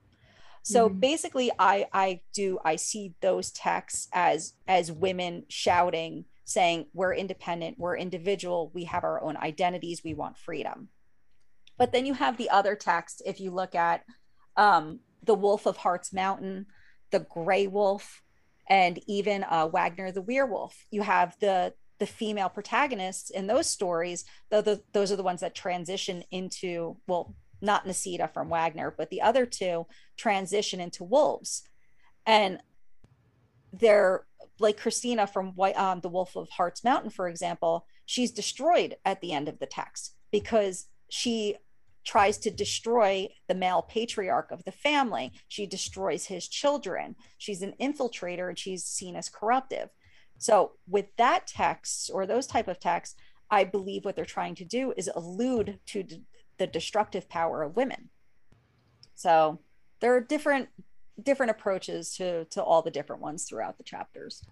So 0.63 0.89
mm-hmm. 0.89 0.99
basically 0.99 1.51
i 1.59 1.87
i 1.93 2.21
do 2.33 2.59
i 2.65 2.77
see 2.77 3.15
those 3.21 3.51
texts 3.51 4.09
as 4.13 4.55
as 4.67 4.91
women 4.91 5.45
shouting 5.49 6.25
saying 6.45 6.87
we're 6.93 7.15
independent 7.15 7.79
we're 7.79 7.97
individual 7.97 8.71
we 8.75 8.85
have 8.85 9.05
our 9.05 9.23
own 9.23 9.37
identities 9.37 10.03
we 10.05 10.15
want 10.15 10.39
freedom. 10.39 10.89
But 11.77 11.93
then 11.93 12.07
you 12.07 12.15
have 12.15 12.37
the 12.37 12.51
other 12.51 12.77
text 12.77 13.23
if 13.27 13.41
you 13.41 13.51
look 13.51 13.75
at 13.75 14.05
um, 14.57 15.01
the 15.25 15.35
wolf 15.35 15.67
of 15.67 15.77
Hartz 15.79 16.13
Mountain 16.13 16.67
the 17.11 17.21
gray 17.21 17.67
wolf 17.67 18.23
and 18.69 18.99
even 19.07 19.45
uh, 19.45 19.67
Wagner 19.67 20.13
the 20.13 20.23
werewolf. 20.23 20.87
You 20.91 21.03
have 21.03 21.37
the 21.41 21.75
the 22.01 22.07
female 22.07 22.49
protagonists 22.49 23.31
in 23.31 23.47
those 23.47 23.71
stories, 23.71 24.25
though 24.51 24.63
those 24.93 25.13
are 25.13 25.17
the 25.17 25.23
ones 25.23 25.41
that 25.41 25.55
transition 25.55 26.25
into 26.31 26.97
well, 27.07 27.35
not 27.61 27.87
Nisida 27.87 28.29
from 28.29 28.49
Wagner, 28.49 28.93
but 28.97 29.11
the 29.11 29.23
other 29.23 29.47
two 29.47 29.87
transition 30.17 30.81
into 30.81 31.05
wolves, 31.05 31.63
and 32.27 32.59
they're 33.73 34.25
like 34.59 34.77
Christina 34.77 35.27
from 35.27 35.53
White, 35.53 35.77
um, 35.77 36.01
the 36.01 36.09
Wolf 36.09 36.37
of 36.37 36.49
Hartz 36.51 36.85
Mountain, 36.85 37.11
for 37.11 37.29
example, 37.29 37.87
she's 38.07 38.31
destroyed 38.31 38.97
at 39.05 39.21
the 39.21 39.33
end 39.33 39.49
of 39.49 39.59
the 39.59 39.67
text 39.67 40.15
because 40.31 40.87
she 41.09 41.57
tries 42.05 42.39
to 42.39 42.51
destroy 42.51 43.29
the 43.49 43.55
male 43.55 43.83
patriarch 43.83 44.51
of 44.51 44.65
the 44.65 44.73
family. 44.73 45.33
She 45.49 45.67
destroys 45.67 46.27
his 46.27 46.49
children. 46.49 47.17
She's 47.39 47.63
an 47.63 47.75
infiltrator 47.81 48.49
and 48.49 48.59
she's 48.59 48.85
seen 48.85 49.17
as 49.17 49.29
corruptive. 49.29 49.91
So 50.39 50.73
with 50.87 51.07
that 51.17 51.47
text 51.47 52.11
or 52.13 52.27
those 52.27 52.47
type 52.47 52.69
of 52.69 52.81
texts, 52.81 53.17
I 53.51 53.65
believe 53.65 54.05
what 54.05 54.17
they're 54.17 54.25
trying 54.25 54.55
to 54.57 54.65
do 54.65 54.93
is 54.97 55.11
allude 55.15 55.79
to 55.87 56.03
d- 56.03 56.23
the 56.59 56.67
destructive 56.67 57.29
power 57.29 57.63
of 57.63 57.77
women. 57.77 58.11
So 59.15 59.61
there 60.01 60.15
are 60.15 60.21
different 60.21 60.69
different 61.23 61.51
approaches 61.51 62.15
to 62.17 62.45
to 62.47 62.63
all 62.63 62.83
the 62.83 62.91
different 62.91 63.23
ones 63.23 63.45
throughout 63.45 63.79
the 63.79 63.85
chapters. 63.85 64.43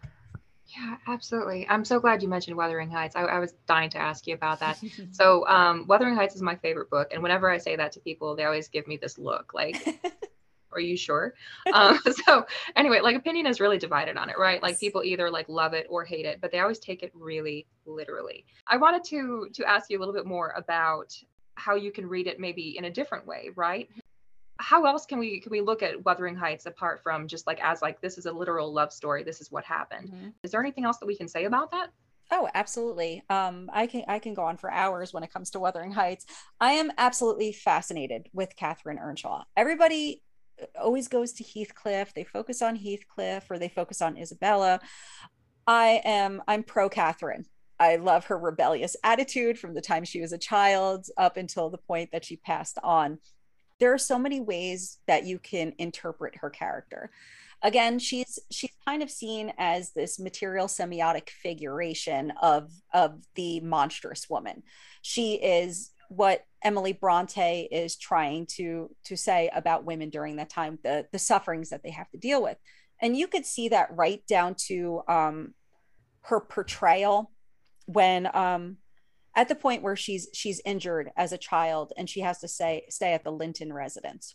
Yeah, 0.75 0.97
absolutely. 1.07 1.67
I'm 1.69 1.85
so 1.85 2.01
glad 2.01 2.23
you 2.23 2.29
mentioned 2.29 2.57
Wuthering 2.57 2.91
Heights. 2.91 3.15
I, 3.15 3.23
I 3.23 3.39
was 3.39 3.53
dying 3.67 3.91
to 3.91 3.99
ask 3.99 4.27
you 4.27 4.35
about 4.35 4.61
that. 4.61 4.79
so, 5.11 5.47
um, 5.47 5.87
Wuthering 5.87 6.15
Heights 6.15 6.35
is 6.35 6.43
my 6.43 6.57
favorite 6.57 6.89
book, 6.89 7.09
and 7.13 7.23
whenever 7.23 7.51
I 7.51 7.59
say 7.59 7.77
that 7.77 7.93
to 7.93 8.01
people, 8.01 8.35
they 8.37 8.45
always 8.45 8.69
give 8.69 8.87
me 8.87 8.97
this 8.97 9.19
look, 9.19 9.53
like, 9.53 10.01
"Are 10.73 10.81
you 10.81 10.97
sure?" 10.97 11.35
um, 11.75 11.99
so, 12.27 12.47
anyway, 12.75 13.01
like 13.01 13.17
opinion 13.17 13.47
is 13.47 13.61
really 13.61 13.79
divided 13.79 14.17
on 14.17 14.31
it, 14.31 14.39
right? 14.39 14.63
Like 14.63 14.81
people 14.81 15.03
either 15.05 15.31
like 15.31 15.49
love 15.49 15.75
it 15.75 15.87
or 15.91 16.05
hate 16.05 16.25
it, 16.25 16.41
but 16.41 16.51
they 16.51 16.61
always 16.61 16.79
take 16.79 17.03
it 17.03 17.13
really 17.15 17.67
literally. 17.85 18.47
I 18.67 18.79
wanted 18.79 19.05
to 19.05 19.49
to 19.53 19.65
ask 19.69 19.91
you 19.91 19.99
a 19.99 20.01
little 20.01 20.15
bit 20.15 20.27
more 20.27 20.55
about 20.57 21.15
how 21.57 21.75
you 21.75 21.93
can 21.93 22.07
read 22.07 22.27
it 22.27 22.41
maybe 22.41 22.77
in 22.79 22.85
a 22.85 22.91
different 22.91 23.27
way, 23.27 23.51
right? 23.55 23.89
How 24.73 24.87
else 24.87 25.05
can 25.05 25.19
we 25.19 25.39
can 25.39 25.53
we 25.53 25.61
look 25.61 25.83
at 25.83 26.03
Wuthering 26.03 26.35
Heights 26.35 26.65
apart 26.65 27.03
from 27.03 27.29
just 27.29 27.47
like 27.47 27.61
as 27.63 27.83
like 27.83 28.01
this 28.01 28.17
is 28.17 28.25
a 28.25 28.33
literal 28.33 28.73
love 28.73 28.91
story, 28.91 29.23
this 29.23 29.43
is 29.43 29.53
what 29.53 29.65
happened. 29.65 30.09
Mm-hmm. 30.09 30.29
Is 30.43 30.51
there 30.51 30.63
anything 30.63 30.87
else 30.87 30.97
that 30.97 31.05
we 31.05 31.15
can 31.15 31.29
say 31.29 31.45
about 31.45 31.71
that? 31.73 31.91
Oh, 32.31 32.49
absolutely. 32.55 33.23
Um, 33.29 33.69
I 33.71 33.87
can 33.87 34.05
I 34.09 34.19
can 34.19 34.33
go 34.33 34.45
on 34.45 34.57
for 34.57 34.73
hours 34.73 35.13
when 35.13 35.25
it 35.25 35.31
comes 35.31 35.51
to 35.51 35.61
Wuthering 35.61 35.93
Heights. 35.93 36.25
I 36.59 36.73
am 36.73 36.91
absolutely 36.97 37.53
fascinated 37.53 38.31
with 38.33 38.57
Catherine 38.57 38.99
Earnshaw. 38.99 39.45
Everybody 39.59 40.23
uh, 40.59 40.65
always 40.81 41.07
goes 41.07 41.35
to 41.35 41.45
Heathcliff. 41.45 42.15
They 42.15 42.25
focus 42.25 42.63
on 42.63 42.77
Heathcliff 42.77 43.51
or 43.51 43.59
they 43.59 43.69
focus 43.69 44.01
on 44.01 44.17
Isabella. 44.17 44.81
I 45.67 46.01
am 46.03 46.43
I'm 46.49 46.63
pro 46.63 46.89
Catherine. 46.89 47.45
I 47.79 47.97
love 47.97 48.25
her 48.27 48.39
rebellious 48.39 48.97
attitude 49.05 49.59
from 49.59 49.75
the 49.75 49.83
time 49.83 50.05
she 50.05 50.23
was 50.23 50.33
a 50.33 50.39
child 50.39 51.09
up 51.19 51.37
until 51.37 51.69
the 51.69 51.77
point 51.77 52.09
that 52.13 52.25
she 52.25 52.37
passed 52.37 52.79
on 52.83 53.19
there 53.83 53.93
are 53.93 53.99
so 53.99 54.17
many 54.17 54.41
ways 54.41 54.99
that 55.09 55.27
you 55.27 55.41
can 55.41 55.73
interpret 55.77 56.37
her 56.37 56.49
character. 56.49 57.11
Again 57.63 57.99
she's 57.99 58.39
she's 58.49 58.71
kind 58.87 59.03
of 59.03 59.11
seen 59.11 59.53
as 59.59 59.91
this 59.91 60.21
material 60.21 60.69
semiotic 60.69 61.29
figuration 61.31 62.33
of 62.41 62.71
of 62.95 63.19
the 63.35 63.59
monstrous 63.59 64.31
woman. 64.31 64.63
She 65.03 65.35
is 65.35 65.91
what 66.09 66.45
emily 66.63 66.93
bronte 66.93 67.69
is 67.73 67.97
trying 67.97 68.47
to 68.47 68.95
to 69.05 69.17
say 69.17 69.51
about 69.53 69.85
women 69.85 70.11
during 70.11 70.37
that 70.37 70.49
time 70.51 70.79
the 70.85 71.09
the 71.11 71.19
sufferings 71.19 71.71
that 71.71 71.83
they 71.83 71.91
have 71.91 72.09
to 72.11 72.19
deal 72.19 72.41
with. 72.41 72.59
And 73.01 73.17
you 73.17 73.27
could 73.27 73.45
see 73.45 73.69
that 73.71 73.97
right 73.97 74.25
down 74.29 74.55
to 74.69 75.03
um 75.09 75.55
her 76.21 76.39
portrayal 76.39 77.33
when 77.87 78.31
um 78.33 78.77
at 79.35 79.49
the 79.49 79.55
point 79.55 79.83
where 79.83 79.97
she's 79.97 80.29
she's 80.35 80.61
injured 80.65 81.11
as 81.17 81.33
a 81.33 81.39
child 81.39 81.93
and 81.97 82.09
she 82.09 82.21
has 82.21 82.39
to 82.41 82.49
say 82.49 82.85
stay 82.89 83.13
at 83.15 83.25
the 83.25 83.33
Linton 83.33 83.73
residence. 83.73 84.35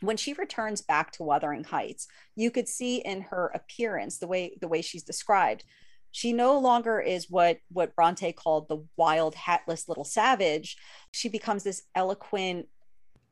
When 0.00 0.16
she 0.16 0.32
returns 0.32 0.80
back 0.80 1.10
to 1.12 1.24
Wuthering 1.24 1.64
Heights, 1.64 2.06
you 2.36 2.50
could 2.50 2.68
see 2.68 2.98
in 2.98 3.22
her 3.22 3.50
appearance 3.54 4.18
the 4.18 4.28
way 4.28 4.56
the 4.60 4.68
way 4.68 4.82
she's 4.82 5.02
described, 5.02 5.64
she 6.10 6.32
no 6.32 6.58
longer 6.58 7.00
is 7.00 7.30
what 7.30 7.58
what 7.70 7.94
Bronte 7.94 8.32
called 8.32 8.68
the 8.68 8.84
wild 8.96 9.34
hatless 9.34 9.88
little 9.88 10.04
savage. 10.04 10.76
She 11.12 11.28
becomes 11.28 11.64
this 11.64 11.82
eloquent 11.94 12.68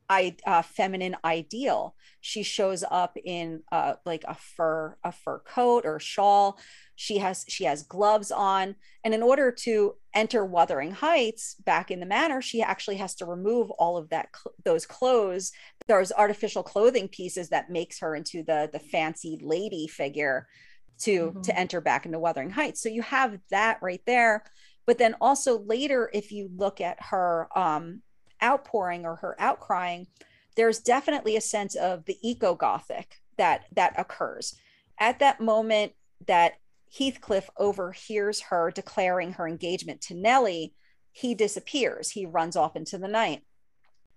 I, 0.09 0.37
uh, 0.45 0.61
feminine 0.61 1.17
ideal. 1.25 1.95
She 2.21 2.43
shows 2.43 2.83
up 2.89 3.17
in 3.23 3.63
uh, 3.71 3.95
like 4.05 4.23
a 4.27 4.35
fur 4.35 4.97
a 5.03 5.11
fur 5.11 5.39
coat 5.39 5.85
or 5.85 5.99
shawl 5.99 6.57
she 6.99 7.19
has 7.19 7.45
she 7.47 7.63
has 7.63 7.83
gloves 7.83 8.31
on. 8.31 8.75
And 9.03 9.13
in 9.13 9.21
order 9.21 9.51
to 9.51 9.93
enter 10.15 10.43
wuthering 10.43 10.91
heights 10.91 11.53
back 11.63 11.91
in 11.91 11.99
the 11.99 12.07
manor 12.07 12.41
she 12.41 12.61
actually 12.61 12.97
has 12.97 13.13
to 13.15 13.25
remove 13.25 13.69
all 13.71 13.97
of 13.97 14.09
that 14.09 14.29
those 14.65 14.85
clothes. 14.85 15.51
There's 15.87 16.11
artificial 16.11 16.63
clothing 16.63 17.07
pieces 17.07 17.49
that 17.49 17.69
makes 17.69 17.99
her 17.99 18.15
into 18.15 18.43
the 18.43 18.69
the 18.73 18.79
fancy 18.79 19.39
lady 19.41 19.87
figure 19.87 20.47
to 21.01 21.27
mm-hmm. 21.27 21.41
to 21.41 21.57
enter 21.57 21.79
back 21.79 22.07
into 22.07 22.19
wuthering 22.19 22.49
heights. 22.49 22.81
So 22.81 22.89
you 22.89 23.03
have 23.03 23.37
that 23.51 23.77
right 23.81 24.01
there. 24.07 24.43
But 24.87 24.97
then 24.97 25.15
also 25.21 25.59
later 25.59 26.09
if 26.11 26.31
you 26.31 26.49
look 26.57 26.81
at 26.81 26.97
her 26.99 27.47
um 27.55 28.01
outpouring 28.43 29.05
or 29.05 29.15
her 29.17 29.35
outcrying 29.39 30.07
there's 30.55 30.79
definitely 30.79 31.37
a 31.37 31.41
sense 31.41 31.75
of 31.75 32.05
the 32.05 32.17
eco 32.23 32.55
gothic 32.55 33.17
that 33.37 33.65
that 33.73 33.93
occurs. 33.99 34.55
At 34.99 35.19
that 35.19 35.39
moment 35.39 35.93
that 36.25 36.53
Heathcliff 36.95 37.49
overhears 37.57 38.41
her 38.41 38.71
declaring 38.71 39.33
her 39.33 39.47
engagement 39.47 40.01
to 40.01 40.13
Nellie, 40.13 40.73
he 41.11 41.35
disappears. 41.35 42.11
He 42.11 42.25
runs 42.25 42.55
off 42.55 42.75
into 42.75 42.97
the 42.97 43.07
night. 43.07 43.43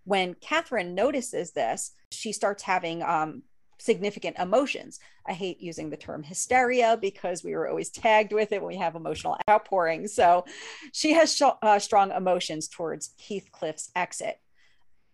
When 0.04 0.34
Catherine 0.34 0.94
notices 0.94 1.52
this, 1.52 1.92
she 2.10 2.32
starts 2.32 2.62
having 2.62 3.02
um, 3.02 3.42
significant 3.78 4.38
emotions. 4.38 4.98
I 5.26 5.32
hate 5.32 5.60
using 5.60 5.90
the 5.90 5.96
term 5.96 6.22
hysteria 6.22 6.98
because 7.00 7.42
we 7.42 7.54
were 7.54 7.68
always 7.68 7.90
tagged 7.90 8.32
with 8.32 8.52
it 8.52 8.62
when 8.62 8.74
we 8.74 8.78
have 8.78 8.94
emotional 8.94 9.36
outpouring. 9.48 10.08
So 10.08 10.44
she 10.92 11.12
has 11.12 11.34
sh- 11.34 11.42
uh, 11.62 11.78
strong 11.78 12.10
emotions 12.12 12.68
towards 12.68 13.14
Heathcliff's 13.18 13.90
exit. 13.96 14.38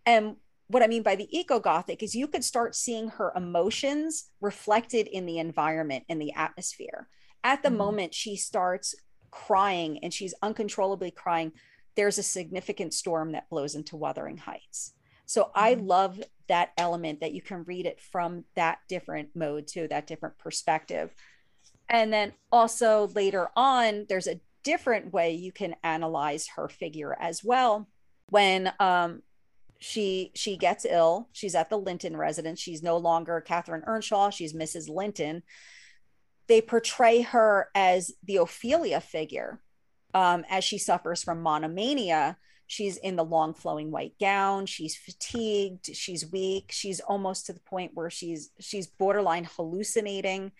And 0.04 0.36
what 0.68 0.82
I 0.82 0.88
mean 0.88 1.02
by 1.02 1.16
the 1.16 1.28
eco 1.36 1.60
Gothic 1.60 2.02
is 2.02 2.14
you 2.14 2.26
could 2.26 2.44
start 2.44 2.74
seeing 2.74 3.08
her 3.08 3.32
emotions 3.36 4.30
reflected 4.40 5.06
in 5.06 5.26
the 5.26 5.38
environment 5.38 6.04
in 6.08 6.18
the 6.18 6.32
atmosphere 6.32 7.08
at 7.44 7.62
the 7.62 7.68
mm-hmm. 7.68 7.78
moment 7.78 8.14
she 8.14 8.36
starts 8.36 8.94
crying 9.30 9.98
and 10.02 10.12
she's 10.12 10.34
uncontrollably 10.42 11.10
crying. 11.10 11.52
There's 11.94 12.18
a 12.18 12.22
significant 12.22 12.94
storm 12.94 13.32
that 13.32 13.50
blows 13.50 13.74
into 13.74 13.96
wuthering 13.96 14.38
heights. 14.38 14.94
So 15.26 15.42
mm-hmm. 15.44 15.58
i 15.58 15.74
love 15.74 16.22
that 16.48 16.70
element 16.78 17.20
that 17.20 17.32
you 17.32 17.42
can 17.42 17.64
read 17.64 17.86
it 17.86 18.00
from 18.00 18.44
that 18.54 18.78
different 18.88 19.30
mode 19.34 19.66
to 19.68 19.88
that 19.88 20.06
different 20.06 20.38
perspective. 20.38 21.14
And 21.88 22.12
then 22.12 22.32
also 22.50 23.08
later 23.14 23.48
on 23.56 24.06
there's 24.08 24.26
a 24.26 24.40
different 24.64 25.12
way 25.12 25.32
you 25.32 25.52
can 25.52 25.76
analyze 25.82 26.48
her 26.56 26.68
figure 26.68 27.16
as 27.20 27.44
well. 27.44 27.88
When 28.30 28.72
um, 28.80 29.22
she 29.78 30.32
she 30.34 30.56
gets 30.56 30.84
ill 30.84 31.28
she's 31.32 31.54
at 31.54 31.68
the 31.68 31.78
linton 31.78 32.16
residence. 32.16 32.60
She's 32.60 32.82
no 32.82 32.96
longer 32.96 33.40
Catherine 33.40 33.84
earnshaw. 33.86 34.30
She's 34.30 34.54
mrs 34.54 34.88
linton 34.88 35.42
they 36.48 36.60
portray 36.60 37.22
her 37.22 37.68
as 37.74 38.12
the 38.22 38.36
Ophelia 38.36 39.00
figure 39.00 39.60
um, 40.14 40.44
as 40.48 40.64
she 40.64 40.78
suffers 40.78 41.22
from 41.22 41.42
monomania. 41.42 42.36
She's 42.66 42.96
in 42.96 43.16
the 43.16 43.24
long 43.24 43.54
flowing 43.54 43.90
white 43.90 44.14
gown. 44.18 44.66
She's 44.66 44.96
fatigued. 44.96 45.94
She's 45.94 46.30
weak. 46.30 46.70
She's 46.72 47.00
almost 47.00 47.46
to 47.46 47.52
the 47.52 47.60
point 47.60 47.92
where 47.94 48.10
she's 48.10 48.50
she's 48.58 48.86
borderline 48.86 49.44
hallucinating. 49.56 50.52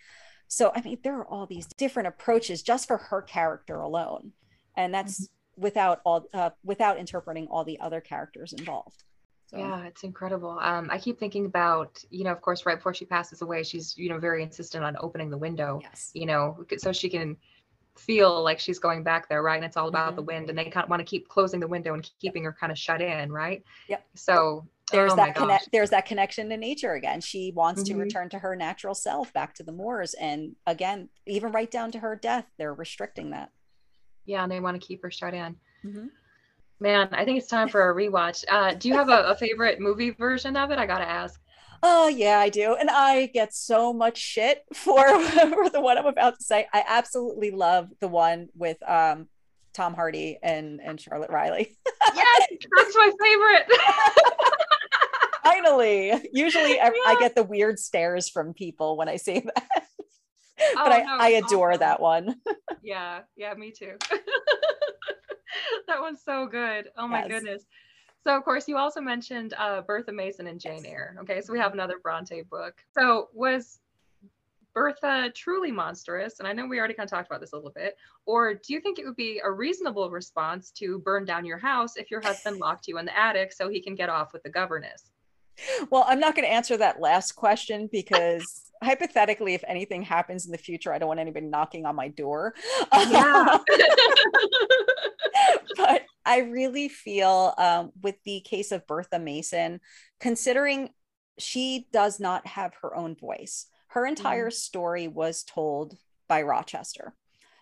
So 0.47 0.71
I 0.73 0.81
mean, 0.81 0.99
there 1.03 1.17
are 1.17 1.27
all 1.27 1.45
these 1.45 1.67
different 1.67 2.07
approaches 2.07 2.61
just 2.61 2.87
for 2.87 2.97
her 2.97 3.21
character 3.21 3.81
alone, 3.81 4.31
and 4.77 4.93
that's 4.93 5.21
mm-hmm. 5.21 5.61
without 5.63 6.01
all 6.05 6.27
uh, 6.33 6.51
without 6.63 6.97
interpreting 6.97 7.47
all 7.47 7.65
the 7.65 7.79
other 7.81 7.99
characters 7.99 8.53
involved. 8.53 9.03
So. 9.47 9.57
Yeah, 9.57 9.85
it's 9.85 10.03
incredible. 10.03 10.59
Um, 10.61 10.89
I 10.91 10.97
keep 10.97 11.17
thinking 11.17 11.45
about, 11.45 12.03
you 12.09 12.25
know, 12.25 12.31
of 12.31 12.41
course, 12.41 12.65
right 12.65 12.75
before 12.75 12.93
she 12.93 13.05
passes 13.05 13.41
away, 13.41 13.63
she's, 13.63 13.97
you 13.97 14.09
know, 14.09 14.19
very 14.19 14.43
insistent 14.43 14.83
on 14.83 14.97
opening 14.99 15.29
the 15.29 15.37
window, 15.37 15.79
yes. 15.81 16.11
you 16.13 16.25
know, 16.25 16.65
so 16.77 16.91
she 16.91 17.07
can 17.07 17.37
feel 17.97 18.43
like 18.43 18.59
she's 18.59 18.77
going 18.77 19.03
back 19.03 19.29
there, 19.29 19.41
right? 19.41 19.55
And 19.55 19.63
it's 19.63 19.77
all 19.77 19.87
about 19.87 20.09
mm-hmm. 20.09 20.15
the 20.17 20.21
wind, 20.23 20.49
and 20.49 20.57
they 20.57 20.65
kind 20.65 20.83
of 20.83 20.89
want 20.89 20.99
to 20.99 21.05
keep 21.05 21.29
closing 21.29 21.61
the 21.61 21.67
window 21.67 21.93
and 21.93 22.09
keeping 22.19 22.43
her 22.43 22.55
kind 22.59 22.71
of 22.71 22.77
shut 22.77 23.01
in, 23.01 23.31
right? 23.31 23.63
Yep. 23.87 24.05
So 24.15 24.67
there's 24.91 25.13
oh 25.13 25.15
that 25.15 25.35
connect. 25.35 25.69
There's 25.71 25.91
that 25.91 26.05
connection 26.05 26.49
to 26.49 26.57
nature 26.57 26.93
again. 26.93 27.21
She 27.21 27.53
wants 27.55 27.83
mm-hmm. 27.83 27.97
to 27.97 28.03
return 28.03 28.29
to 28.29 28.39
her 28.39 28.53
natural 28.53 28.95
self, 28.95 29.31
back 29.31 29.53
to 29.55 29.63
the 29.63 29.71
moors, 29.71 30.13
and 30.15 30.55
again, 30.65 31.09
even 31.25 31.53
right 31.53 31.71
down 31.71 31.91
to 31.93 31.99
her 31.99 32.17
death, 32.17 32.45
they're 32.57 32.73
restricting 32.73 33.31
that. 33.31 33.51
Yeah, 34.25 34.43
and 34.43 34.51
they 34.51 34.59
want 34.59 34.79
to 34.79 34.85
keep 34.85 35.01
her 35.03 35.11
shut 35.11 35.33
in. 35.33 35.55
Mm-hmm. 35.85 36.07
Man, 36.79 37.09
I 37.11 37.25
think 37.25 37.39
it's 37.39 37.47
time 37.47 37.69
for 37.69 37.89
a 37.89 37.95
rewatch. 37.95 38.43
Uh, 38.47 38.73
do 38.73 38.87
you 38.87 38.93
have 38.93 39.09
a, 39.09 39.29
a 39.29 39.35
favorite 39.35 39.79
movie 39.79 40.11
version 40.11 40.55
of 40.55 40.69
it? 40.71 40.77
I 40.77 40.85
gotta 40.85 41.09
ask. 41.09 41.39
Oh 41.81 42.07
yeah, 42.07 42.39
I 42.39 42.49
do, 42.49 42.75
and 42.75 42.89
I 42.89 43.27
get 43.27 43.53
so 43.53 43.93
much 43.93 44.17
shit 44.17 44.63
for 44.73 45.03
for 45.23 45.69
the 45.69 45.81
one 45.81 45.97
I'm 45.97 46.05
about 46.05 46.37
to 46.37 46.43
say. 46.43 46.67
I 46.73 46.83
absolutely 46.87 47.51
love 47.51 47.89
the 47.99 48.07
one 48.07 48.49
with 48.55 48.77
um, 48.87 49.27
Tom 49.73 49.93
Hardy 49.95 50.37
and 50.41 50.79
and 50.83 50.99
Charlotte 50.99 51.31
Riley. 51.31 51.77
yes, 52.15 52.47
that's 52.77 52.95
my 52.95 53.11
favorite. 53.21 53.79
Finally, 55.43 56.29
usually 56.33 56.75
yeah. 56.75 56.91
I 57.07 57.15
get 57.19 57.35
the 57.35 57.43
weird 57.43 57.79
stares 57.79 58.29
from 58.29 58.53
people 58.53 58.97
when 58.97 59.07
I 59.07 59.15
say 59.15 59.39
that. 59.39 59.87
but 60.75 60.91
I, 60.91 61.03
no, 61.03 61.17
I 61.19 61.29
adore 61.29 61.71
awesome. 61.71 61.79
that 61.79 62.01
one. 62.01 62.35
yeah, 62.83 63.21
yeah, 63.35 63.53
me 63.53 63.71
too. 63.71 63.95
that 65.87 65.99
one's 65.99 66.21
so 66.23 66.47
good. 66.47 66.89
Oh 66.97 67.07
my 67.07 67.19
yes. 67.19 67.27
goodness. 67.27 67.63
So, 68.23 68.35
of 68.35 68.43
course, 68.43 68.67
you 68.67 68.77
also 68.77 68.99
mentioned 68.99 69.53
uh, 69.57 69.81
Bertha 69.81 70.11
Mason 70.11 70.47
and 70.47 70.59
Jane 70.59 70.85
Eyre. 70.85 71.15
Okay, 71.21 71.39
so 71.41 71.53
we 71.53 71.59
have 71.59 71.73
another 71.73 71.99
Bronte 72.01 72.41
book. 72.49 72.83
So, 72.93 73.29
was 73.33 73.79
Bertha 74.73 75.31
truly 75.33 75.71
monstrous? 75.71 76.39
And 76.39 76.47
I 76.47 76.53
know 76.53 76.65
we 76.67 76.77
already 76.77 76.93
kind 76.93 77.07
of 77.07 77.09
talked 77.09 77.27
about 77.27 77.39
this 77.39 77.53
a 77.53 77.55
little 77.55 77.71
bit. 77.71 77.95
Or 78.25 78.53
do 78.53 78.73
you 78.73 78.81
think 78.81 78.99
it 78.99 79.05
would 79.05 79.15
be 79.15 79.41
a 79.43 79.51
reasonable 79.51 80.09
response 80.09 80.71
to 80.71 80.99
burn 80.99 81.25
down 81.25 81.45
your 81.45 81.57
house 81.57 81.95
if 81.95 82.11
your 82.11 82.21
husband 82.21 82.57
locked 82.61 82.87
you 82.87 82.97
in 82.97 83.05
the 83.05 83.17
attic 83.17 83.53
so 83.53 83.69
he 83.69 83.81
can 83.81 83.95
get 83.95 84.09
off 84.09 84.33
with 84.33 84.43
the 84.43 84.49
governess? 84.49 85.09
Well, 85.89 86.05
I'm 86.07 86.19
not 86.19 86.35
going 86.35 86.45
to 86.47 86.53
answer 86.53 86.77
that 86.77 86.99
last 86.99 87.31
question 87.31 87.89
because 87.91 88.66
hypothetically, 88.83 89.53
if 89.53 89.63
anything 89.67 90.03
happens 90.03 90.45
in 90.45 90.51
the 90.51 90.57
future, 90.57 90.93
I 90.93 90.99
don't 90.99 91.07
want 91.07 91.19
anybody 91.19 91.47
knocking 91.47 91.85
on 91.85 91.95
my 91.95 92.09
door. 92.09 92.53
Yeah. 92.93 93.57
but 95.77 96.03
I 96.25 96.39
really 96.39 96.89
feel 96.89 97.53
um, 97.57 97.91
with 98.01 98.15
the 98.25 98.41
case 98.41 98.71
of 98.71 98.87
Bertha 98.87 99.19
Mason, 99.19 99.79
considering 100.19 100.89
she 101.39 101.87
does 101.91 102.19
not 102.19 102.45
have 102.47 102.73
her 102.81 102.95
own 102.95 103.15
voice, 103.15 103.67
her 103.89 104.05
entire 104.05 104.49
mm. 104.49 104.53
story 104.53 105.07
was 105.07 105.43
told 105.43 105.97
by 106.27 106.41
Rochester. 106.41 107.13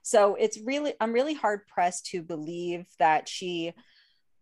So 0.04 0.36
it's 0.36 0.60
really, 0.60 0.94
I'm 1.00 1.14
really 1.14 1.34
hard 1.34 1.68
pressed 1.68 2.08
to 2.08 2.22
believe 2.22 2.86
that 3.00 3.28
she 3.28 3.74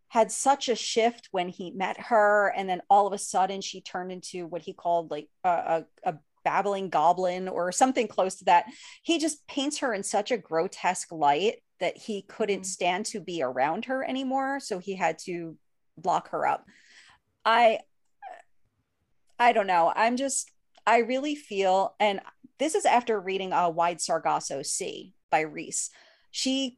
had 0.09 0.31
such 0.31 0.69
a 0.69 0.75
shift 0.75 1.29
when 1.31 1.49
he 1.49 1.71
met 1.71 1.99
her 1.99 2.53
and 2.55 2.69
then 2.69 2.81
all 2.87 3.07
of 3.07 3.13
a 3.13 3.17
sudden 3.17 3.61
she 3.61 3.81
turned 3.81 4.11
into 4.11 4.45
what 4.45 4.61
he 4.61 4.71
called 4.71 5.09
like 5.09 5.27
a, 5.43 5.49
a, 5.49 5.85
a 6.11 6.15
babbling 6.43 6.89
goblin 6.89 7.47
or 7.47 7.71
something 7.71 8.07
close 8.07 8.35
to 8.35 8.45
that. 8.45 8.65
He 9.01 9.19
just 9.19 9.45
paints 9.47 9.79
her 9.79 9.93
in 9.93 10.03
such 10.03 10.31
a 10.31 10.37
grotesque 10.37 11.11
light 11.11 11.57
that 11.79 11.97
he 11.97 12.21
couldn't 12.23 12.61
mm-hmm. 12.61 12.63
stand 12.63 13.05
to 13.07 13.19
be 13.19 13.41
around 13.41 13.85
her 13.85 14.03
anymore. 14.07 14.59
So 14.59 14.79
he 14.79 14.95
had 14.95 15.19
to 15.25 15.57
lock 16.03 16.29
her 16.29 16.45
up. 16.47 16.65
I 17.45 17.79
I 19.39 19.51
don't 19.51 19.67
know. 19.67 19.91
I'm 19.95 20.15
just 20.15 20.49
I 20.85 20.99
really 20.99 21.35
feel 21.35 21.95
and 21.99 22.21
this 22.59 22.75
is 22.75 22.85
after 22.85 23.19
reading 23.19 23.51
a 23.51 23.67
uh, 23.67 23.69
Wide 23.69 23.99
Sargasso 23.99 24.61
Sea 24.61 25.13
by 25.29 25.41
Rhys. 25.41 25.89
She 26.31 26.77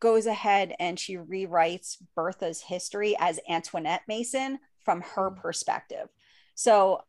goes 0.00 0.26
ahead 0.26 0.74
and 0.80 0.98
she 0.98 1.16
rewrites 1.16 1.98
Bertha's 2.16 2.62
history 2.62 3.14
as 3.20 3.38
Antoinette 3.48 4.02
Mason 4.08 4.58
from 4.84 5.02
her 5.02 5.30
mm-hmm. 5.30 5.40
perspective. 5.40 6.08
So 6.54 7.02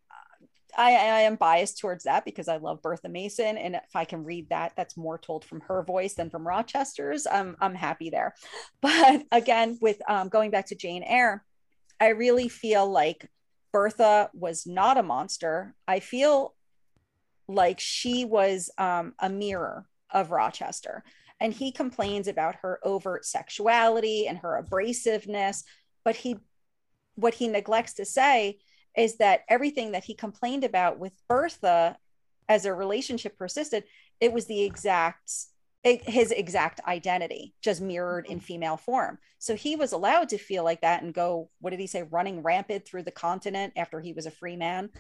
I, 0.77 0.91
I 0.91 1.21
am 1.21 1.35
biased 1.35 1.79
towards 1.79 2.05
that 2.05 2.25
because 2.25 2.47
I 2.47 2.57
love 2.57 2.81
Bertha 2.81 3.09
Mason, 3.09 3.57
and 3.57 3.75
if 3.75 3.95
I 3.95 4.05
can 4.05 4.23
read 4.23 4.49
that, 4.49 4.73
that's 4.75 4.97
more 4.97 5.17
told 5.17 5.45
from 5.45 5.61
her 5.61 5.83
voice 5.83 6.13
than 6.13 6.29
from 6.29 6.47
Rochester's. 6.47 7.27
I'm 7.27 7.55
I'm 7.59 7.75
happy 7.75 8.09
there. 8.09 8.35
But 8.81 9.23
again, 9.31 9.77
with 9.81 10.01
um, 10.09 10.29
going 10.29 10.51
back 10.51 10.67
to 10.67 10.75
Jane 10.75 11.03
Eyre, 11.03 11.43
I 11.99 12.09
really 12.09 12.49
feel 12.49 12.89
like 12.89 13.29
Bertha 13.71 14.29
was 14.33 14.65
not 14.65 14.97
a 14.97 15.03
monster. 15.03 15.75
I 15.87 15.99
feel 15.99 16.55
like 17.47 17.79
she 17.79 18.25
was 18.25 18.69
um, 18.77 19.13
a 19.19 19.29
mirror 19.29 19.85
of 20.11 20.31
Rochester, 20.31 21.03
and 21.39 21.53
he 21.53 21.71
complains 21.71 22.27
about 22.27 22.55
her 22.61 22.79
overt 22.83 23.25
sexuality 23.25 24.27
and 24.27 24.39
her 24.39 24.61
abrasiveness, 24.63 25.63
but 26.03 26.15
he 26.15 26.37
what 27.15 27.35
he 27.35 27.47
neglects 27.47 27.93
to 27.93 28.05
say 28.05 28.57
is 28.95 29.17
that 29.17 29.41
everything 29.49 29.91
that 29.93 30.03
he 30.03 30.13
complained 30.13 30.63
about 30.63 30.99
with 30.99 31.13
Bertha 31.27 31.97
as 32.49 32.65
a 32.65 32.73
relationship 32.73 33.37
persisted, 33.37 33.83
it 34.19 34.33
was 34.33 34.45
the 34.45 34.63
exact 34.63 35.31
his 35.83 36.31
exact 36.31 36.79
identity 36.87 37.55
just 37.61 37.81
mirrored 37.81 38.27
in 38.27 38.37
mm-hmm. 38.37 38.45
female 38.45 38.77
form. 38.77 39.17
So 39.39 39.55
he 39.55 39.75
was 39.75 39.93
allowed 39.93 40.29
to 40.29 40.37
feel 40.37 40.63
like 40.63 40.81
that 40.81 41.01
and 41.01 41.13
go 41.13 41.49
what 41.59 41.71
did 41.71 41.79
he 41.79 41.87
say 41.87 42.03
running 42.03 42.43
rampant 42.43 42.85
through 42.85 43.03
the 43.03 43.11
continent 43.11 43.73
after 43.75 43.99
he 43.99 44.13
was 44.13 44.27
a 44.27 44.31
free 44.31 44.55
man. 44.55 44.91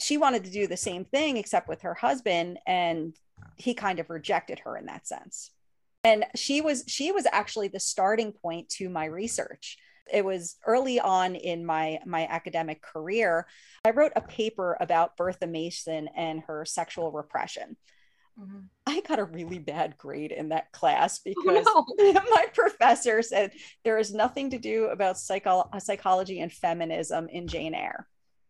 She 0.00 0.16
wanted 0.16 0.44
to 0.44 0.50
do 0.50 0.66
the 0.66 0.78
same 0.78 1.04
thing 1.04 1.36
except 1.36 1.68
with 1.68 1.82
her 1.82 1.94
husband 1.94 2.58
and 2.66 3.14
he 3.56 3.74
kind 3.74 3.98
of 3.98 4.08
rejected 4.08 4.60
her 4.60 4.76
in 4.76 4.86
that 4.86 5.06
sense. 5.06 5.50
And 6.04 6.24
she 6.34 6.62
was 6.62 6.84
she 6.86 7.12
was 7.12 7.26
actually 7.30 7.68
the 7.68 7.80
starting 7.80 8.32
point 8.32 8.70
to 8.70 8.88
my 8.88 9.04
research 9.04 9.76
it 10.12 10.24
was 10.24 10.56
early 10.66 11.00
on 11.00 11.34
in 11.34 11.64
my 11.64 11.98
my 12.06 12.26
academic 12.26 12.82
career 12.82 13.46
i 13.84 13.90
wrote 13.90 14.12
a 14.16 14.20
paper 14.20 14.76
about 14.80 15.16
bertha 15.16 15.46
mason 15.46 16.08
and 16.16 16.42
her 16.46 16.64
sexual 16.64 17.10
repression 17.10 17.76
mm-hmm. 18.38 18.60
i 18.86 19.00
got 19.02 19.18
a 19.18 19.24
really 19.24 19.58
bad 19.58 19.96
grade 19.96 20.32
in 20.32 20.50
that 20.50 20.70
class 20.72 21.20
oh, 21.26 21.32
because 21.34 21.66
oh, 21.68 21.84
no. 21.98 22.12
my 22.30 22.46
professor 22.52 23.22
said 23.22 23.52
there 23.84 23.98
is 23.98 24.12
nothing 24.12 24.50
to 24.50 24.58
do 24.58 24.86
about 24.86 25.18
psycho- 25.18 25.68
psychology 25.78 26.40
and 26.40 26.52
feminism 26.52 27.28
in 27.28 27.46
jane 27.46 27.74
eyre 27.74 28.06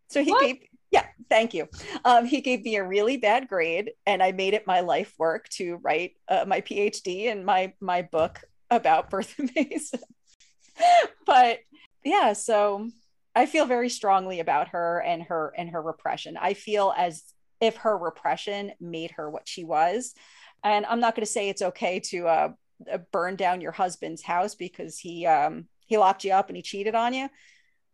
so 0.08 0.22
he 0.22 0.30
what? 0.30 0.42
gave 0.42 0.56
yeah 0.90 1.06
thank 1.28 1.54
you 1.54 1.68
um, 2.04 2.24
he 2.24 2.40
gave 2.40 2.62
me 2.62 2.76
a 2.76 2.84
really 2.84 3.16
bad 3.16 3.48
grade 3.48 3.92
and 4.06 4.22
i 4.22 4.32
made 4.32 4.54
it 4.54 4.66
my 4.66 4.80
life 4.80 5.12
work 5.18 5.48
to 5.48 5.76
write 5.82 6.12
uh, 6.28 6.44
my 6.46 6.60
phd 6.60 7.30
and 7.30 7.44
my 7.44 7.72
my 7.80 8.02
book 8.02 8.40
about 8.70 9.10
bertha 9.10 9.48
mason 9.56 10.00
but 11.26 11.60
yeah, 12.04 12.32
so 12.32 12.88
I 13.34 13.46
feel 13.46 13.66
very 13.66 13.88
strongly 13.88 14.40
about 14.40 14.68
her 14.68 15.00
and 15.00 15.22
her 15.24 15.52
and 15.56 15.70
her 15.70 15.82
repression. 15.82 16.36
I 16.36 16.54
feel 16.54 16.94
as 16.96 17.22
if 17.60 17.76
her 17.78 17.96
repression 17.96 18.72
made 18.80 19.12
her 19.12 19.30
what 19.30 19.48
she 19.48 19.64
was. 19.64 20.14
And 20.62 20.86
I'm 20.86 21.00
not 21.00 21.14
going 21.14 21.26
to 21.26 21.32
say 21.32 21.48
it's 21.48 21.62
okay 21.62 22.00
to 22.00 22.26
uh, 22.26 22.48
uh, 22.90 22.98
burn 23.12 23.36
down 23.36 23.60
your 23.60 23.72
husband's 23.72 24.22
house 24.22 24.54
because 24.54 24.98
he 24.98 25.26
um, 25.26 25.66
he 25.86 25.98
locked 25.98 26.24
you 26.24 26.32
up 26.32 26.48
and 26.48 26.56
he 26.56 26.62
cheated 26.62 26.94
on 26.94 27.12
you. 27.14 27.28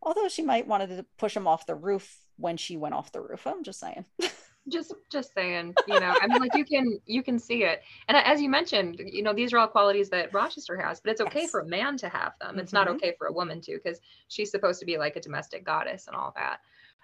Although 0.03 0.29
she 0.29 0.43
might 0.43 0.67
wanted 0.67 0.89
to 0.89 1.07
push 1.19 1.37
him 1.37 1.47
off 1.47 1.67
the 1.67 1.75
roof 1.75 2.17
when 2.37 2.57
she 2.57 2.77
went 2.77 2.95
off 2.95 3.13
the 3.13 3.21
roof. 3.21 3.47
I'm 3.47 3.65
just 3.65 3.81
saying. 3.81 4.05
just 4.69 4.95
just 5.11 5.33
saying 5.33 5.75
you 5.89 5.99
know 5.99 6.15
i 6.21 6.27
mean 6.27 6.41
like 6.41 6.55
you 6.55 6.65
can 6.65 6.99
you 7.07 7.23
can 7.23 7.39
see 7.39 7.65
it 7.65 7.83
and 8.09 8.17
as 8.17 8.41
you 8.41 8.49
mentioned 8.49 9.01
you 9.05 9.23
know 9.23 9.33
these 9.33 9.53
are 9.53 9.59
all 9.59 9.67
qualities 9.67 10.11
that 10.11 10.33
rochester 10.35 10.77
has 10.77 11.01
but 11.01 11.11
it's 11.11 11.21
okay 11.21 11.43
yes. 11.43 11.51
for 11.51 11.61
a 11.61 11.67
man 11.67 11.97
to 11.97 12.09
have 12.09 12.33
them 12.41 12.59
it's 12.59 12.73
mm-hmm. 12.73 12.85
not 12.85 12.89
okay 12.89 13.15
for 13.17 13.27
a 13.29 13.33
woman 13.33 13.61
to 13.61 13.79
because 13.83 14.01
she's 14.29 14.51
supposed 14.51 14.79
to 14.79 14.87
be 14.87 14.99
like 14.99 15.17
a 15.17 15.21
domestic 15.21 15.65
goddess 15.65 16.07
and 16.07 16.17
all 16.17 16.33
that 16.37 16.59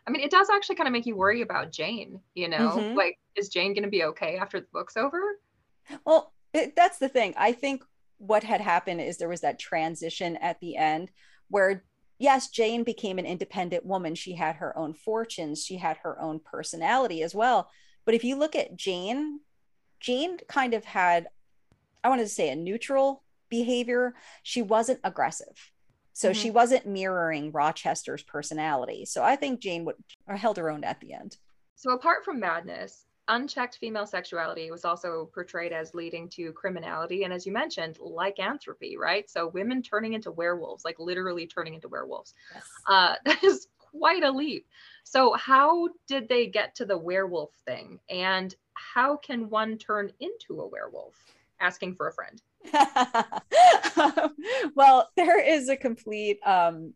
i 0.06 0.10
mean 0.10 0.20
it 0.20 0.30
does 0.30 0.48
actually 0.50 0.76
kind 0.76 0.86
of 0.86 0.92
make 0.92 1.06
you 1.06 1.16
worry 1.16 1.40
about 1.40 1.72
jane 1.72 2.20
you 2.34 2.48
know 2.48 2.72
mm-hmm. 2.76 2.96
like 2.96 3.18
is 3.36 3.48
jane 3.48 3.72
going 3.72 3.84
to 3.84 3.90
be 3.90 4.04
okay 4.04 4.36
after 4.36 4.60
the 4.60 4.66
book's 4.72 4.96
over 4.96 5.20
well 6.04 6.34
it, 6.52 6.76
that's 6.76 6.98
the 6.98 7.08
thing 7.08 7.32
i 7.38 7.52
think 7.52 7.82
what 8.18 8.44
had 8.44 8.60
happened 8.60 9.00
is 9.00 9.16
there 9.16 9.28
was 9.28 9.40
that 9.40 9.58
transition 9.58 10.36
at 10.36 10.60
the 10.60 10.76
end 10.76 11.10
where 11.48 11.84
yes, 12.18 12.48
Jane 12.48 12.84
became 12.84 13.18
an 13.18 13.26
independent 13.26 13.84
woman. 13.84 14.14
She 14.14 14.34
had 14.34 14.56
her 14.56 14.76
own 14.78 14.94
fortunes, 14.94 15.64
she 15.64 15.76
had 15.76 15.98
her 15.98 16.20
own 16.20 16.40
personality 16.40 17.22
as 17.22 17.34
well. 17.34 17.70
But 18.04 18.14
if 18.14 18.24
you 18.24 18.36
look 18.36 18.54
at 18.54 18.76
Jane, 18.76 19.40
Jane 20.00 20.38
kind 20.48 20.74
of 20.74 20.84
had, 20.84 21.28
I 22.04 22.08
wanted 22.08 22.24
to 22.24 22.28
say, 22.28 22.50
a 22.50 22.56
neutral 22.56 23.24
behavior. 23.48 24.14
She 24.42 24.62
wasn't 24.62 25.00
aggressive. 25.04 25.72
So 26.12 26.30
mm-hmm. 26.30 26.40
she 26.40 26.50
wasn't 26.50 26.86
mirroring 26.86 27.52
Rochester's 27.52 28.22
personality. 28.22 29.04
So 29.04 29.22
I 29.22 29.36
think 29.36 29.60
Jane 29.60 29.84
would 29.84 29.96
held 30.28 30.56
her 30.56 30.70
own 30.70 30.84
at 30.84 31.00
the 31.00 31.12
end. 31.12 31.36
So 31.74 31.92
apart 31.92 32.24
from 32.24 32.40
madness, 32.40 33.04
unchecked 33.28 33.78
female 33.78 34.06
sexuality 34.06 34.70
was 34.70 34.84
also 34.84 35.28
portrayed 35.34 35.72
as 35.72 35.94
leading 35.94 36.28
to 36.28 36.52
criminality 36.52 37.24
and 37.24 37.32
as 37.32 37.46
you 37.46 37.52
mentioned 37.52 37.98
lycanthropy 38.00 38.96
right? 38.96 39.28
So 39.28 39.48
women 39.48 39.82
turning 39.82 40.14
into 40.14 40.30
werewolves 40.30 40.84
like 40.84 40.98
literally 40.98 41.46
turning 41.46 41.74
into 41.74 41.88
werewolves. 41.88 42.34
Yes. 42.54 42.64
uh, 42.88 43.14
that 43.24 43.42
is 43.42 43.68
quite 43.78 44.22
a 44.22 44.30
leap. 44.30 44.66
So 45.04 45.32
how 45.34 45.88
did 46.06 46.28
they 46.28 46.46
get 46.46 46.74
to 46.76 46.84
the 46.84 46.98
werewolf 46.98 47.50
thing 47.66 47.98
and 48.08 48.54
how 48.74 49.16
can 49.16 49.48
one 49.48 49.78
turn 49.78 50.12
into 50.20 50.60
a 50.60 50.66
werewolf? 50.66 51.14
Asking 51.60 51.94
for 51.94 52.08
a 52.08 52.12
friend. 52.12 52.42
Well 54.74 55.08
there 55.16 55.40
is 55.40 55.68
a 55.68 55.76
complete 55.76 56.38
um 56.44 56.92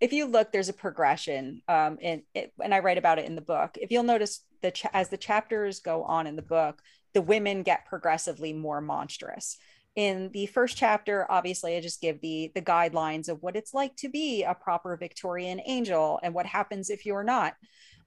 if 0.00 0.12
you 0.12 0.26
look, 0.26 0.52
there's 0.52 0.68
a 0.68 0.74
progression, 0.74 1.62
um, 1.68 1.98
and 2.02 2.22
and 2.34 2.74
I 2.74 2.80
write 2.80 2.98
about 2.98 3.18
it 3.18 3.24
in 3.24 3.34
the 3.34 3.40
book. 3.40 3.78
If 3.80 3.90
you'll 3.90 4.02
notice, 4.02 4.42
the 4.66 4.72
cha- 4.72 4.90
as 4.92 5.08
the 5.08 5.16
chapters 5.16 5.80
go 5.80 6.02
on 6.02 6.26
in 6.26 6.36
the 6.36 6.42
book, 6.42 6.82
the 7.14 7.22
women 7.22 7.62
get 7.62 7.86
progressively 7.86 8.52
more 8.52 8.80
monstrous. 8.80 9.56
In 9.94 10.30
the 10.32 10.46
first 10.46 10.76
chapter, 10.76 11.26
obviously, 11.30 11.76
I 11.76 11.80
just 11.80 12.02
give 12.02 12.20
the 12.20 12.50
the 12.54 12.60
guidelines 12.62 13.28
of 13.28 13.42
what 13.42 13.56
it's 13.56 13.72
like 13.72 13.96
to 13.96 14.08
be 14.08 14.42
a 14.42 14.54
proper 14.54 14.96
Victorian 14.96 15.60
angel 15.64 16.20
and 16.22 16.34
what 16.34 16.46
happens 16.46 16.90
if 16.90 17.06
you're 17.06 17.24
not. 17.24 17.54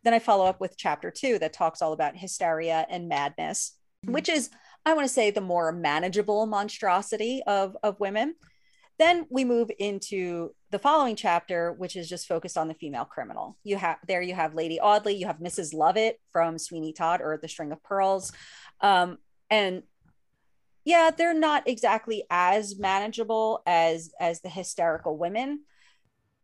Then 0.04 0.14
I 0.14 0.20
follow 0.20 0.46
up 0.46 0.60
with 0.60 0.78
chapter 0.78 1.10
two 1.12 1.40
that 1.40 1.54
talks 1.54 1.82
all 1.82 1.94
about 1.94 2.18
hysteria 2.18 2.86
and 2.90 3.10
madness, 3.10 3.76
mm-hmm. 4.06 4.14
which 4.14 4.30
is, 4.30 4.50
I 4.86 4.94
want 4.94 5.08
to 5.08 5.14
say, 5.14 5.32
the 5.32 5.42
more 5.42 5.72
manageable 5.72 6.46
monstrosity 6.46 7.42
of 7.48 7.76
of 7.82 8.00
women. 8.00 8.36
Then 9.00 9.26
we 9.30 9.46
move 9.46 9.72
into 9.80 10.54
the 10.72 10.80
following 10.80 11.16
chapter, 11.16 11.74
which 11.74 11.96
is 11.96 12.08
just 12.08 12.28
focused 12.28 12.58
on 12.58 12.68
the 12.68 12.74
female 12.76 13.06
criminal. 13.06 13.58
You 13.64 13.78
have 13.78 13.98
there 14.08 14.22
you 14.22 14.36
have 14.36 14.54
Lady 14.54 14.80
Audley, 14.80 15.16
you 15.16 15.26
have 15.26 15.40
Mrs. 15.40 15.74
Lovett 15.74 16.20
from 16.32 16.58
Sweeney 16.58 16.94
Todd 16.94 17.22
or 17.22 17.38
The 17.38 17.48
String 17.48 17.72
of 17.72 17.82
Pearls. 17.84 18.32
Um, 18.82 19.18
and 19.50 19.84
yeah, 20.86 21.12
they're 21.16 21.34
not 21.34 21.68
exactly 21.68 22.24
as 22.30 22.78
manageable 22.78 23.62
as 23.66 24.12
as 24.20 24.42
the 24.42 24.50
hysterical 24.50 25.18
women. 25.18 25.62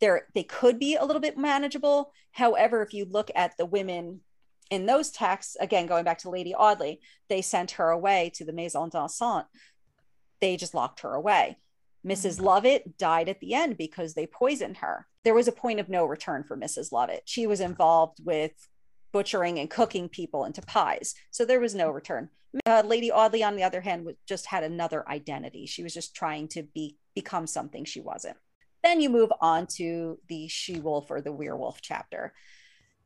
They're 0.02 0.28
they 0.34 0.44
could 0.44 0.80
be 0.80 0.96
a 0.96 1.06
little 1.06 1.22
bit 1.22 1.38
manageable. 1.38 2.12
However, 2.32 2.82
if 2.82 2.94
you 2.94 3.06
look 3.06 3.30
at 3.36 3.56
the 3.58 3.66
women 3.66 4.22
in 4.72 4.88
those 4.88 5.12
texts, 5.12 5.56
again 5.60 5.86
going 5.86 6.04
back 6.04 6.20
to 6.20 6.32
Lady 6.32 6.56
Audley, 6.56 7.00
they 7.30 7.42
sent 7.42 7.72
her 7.72 7.90
away 7.90 8.32
to 8.36 8.46
the 8.46 8.54
Maison 8.54 8.90
de 8.90 8.98
Santé. 8.98 9.46
They 10.42 10.58
just 10.58 10.74
locked 10.74 11.02
her 11.02 11.14
away 11.14 11.58
Mrs. 12.06 12.40
Lovett 12.40 12.98
died 12.98 13.30
at 13.30 13.40
the 13.40 13.54
end 13.54 13.78
because 13.78 14.14
they 14.14 14.28
poisoned 14.28 14.78
her. 14.78 15.08
There 15.24 15.34
was 15.34 15.48
a 15.48 15.52
point 15.52 15.80
of 15.80 15.90
no 15.90 16.06
return 16.06 16.44
for 16.44 16.56
Mrs. 16.56 16.92
Lovett. 16.92 17.24
She 17.26 17.48
was 17.48 17.60
involved 17.60 18.20
with 18.24 18.52
butchering 19.12 19.60
and 19.60 19.70
cooking 19.70 20.10
people 20.10 20.46
into 20.46 20.62
pies. 20.62 21.16
So 21.32 21.46
there 21.46 21.60
was 21.60 21.74
no 21.74 21.90
return. 21.90 22.30
Uh, 22.66 22.84
Lady 22.86 23.12
Audley, 23.12 23.44
on 23.44 23.56
the 23.56 23.64
other 23.64 23.82
hand, 23.82 24.06
was, 24.06 24.16
just 24.28 24.46
had 24.46 24.64
another 24.64 25.08
identity. 25.10 25.66
She 25.66 25.84
was 25.84 25.94
just 25.94 26.16
trying 26.16 26.48
to 26.50 26.64
be 26.64 26.98
become 27.16 27.48
something 27.48 27.86
she 27.86 28.02
wasn't. 28.02 28.38
Then 28.84 29.02
you 29.02 29.10
move 29.10 29.32
on 29.42 29.68
to 29.78 30.20
the 30.28 30.48
she 30.48 30.80
wolf 30.80 31.10
or 31.10 31.22
the 31.22 31.32
werewolf 31.32 31.82
chapter. 31.82 32.34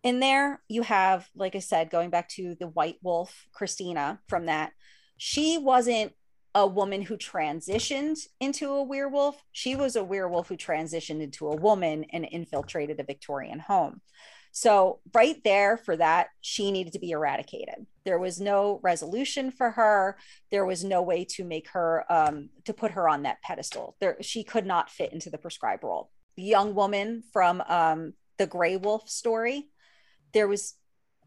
In 0.04 0.20
there, 0.20 0.62
you 0.68 0.82
have, 0.82 1.30
like 1.36 1.56
I 1.56 1.60
said, 1.60 1.90
going 1.90 2.10
back 2.10 2.28
to 2.30 2.56
the 2.60 2.68
white 2.68 2.98
wolf, 3.02 3.46
Christina 3.54 4.20
from 4.28 4.48
that. 4.48 4.72
She 5.18 5.58
wasn't 5.58 6.14
a 6.56 6.66
woman 6.66 7.02
who 7.02 7.18
transitioned 7.18 8.20
into 8.40 8.72
a 8.74 8.84
werewolf. 8.84 9.42
She 9.52 9.76
was 9.76 9.96
a 9.96 10.04
werewolf 10.04 10.48
who 10.48 10.58
transitioned 10.58 11.22
into 11.22 11.48
a 11.48 11.56
woman 11.56 12.06
and 12.12 12.26
infiltrated 12.26 13.00
a 13.00 13.04
Victorian 13.04 13.60
home. 13.60 14.02
So, 14.52 15.00
right 15.14 15.38
there 15.44 15.78
for 15.78 15.96
that, 15.98 16.30
she 16.42 16.72
needed 16.72 16.94
to 16.94 17.00
be 17.00 17.12
eradicated. 17.12 17.86
There 18.04 18.18
was 18.18 18.42
no 18.42 18.80
resolution 18.82 19.52
for 19.52 19.70
her. 19.72 20.18
There 20.50 20.66
was 20.66 20.84
no 20.84 21.04
way 21.04 21.24
to 21.36 21.44
make 21.44 21.70
her, 21.70 22.04
um, 22.12 22.50
to 22.66 22.74
put 22.74 22.92
her 22.92 23.08
on 23.08 23.24
that 23.24 23.42
pedestal. 23.44 23.96
There, 24.00 24.18
she 24.22 24.44
could 24.44 24.66
not 24.66 24.90
fit 24.90 25.14
into 25.14 25.30
the 25.30 25.38
prescribed 25.38 25.84
role. 25.84 26.10
The 26.36 26.44
young 26.44 26.74
woman 26.74 27.22
from 27.32 27.62
um, 27.68 28.14
the 28.40 28.48
Grey 28.48 28.78
Wolf 28.78 29.08
story, 29.08 29.68
there 30.34 30.48
was 30.48 30.74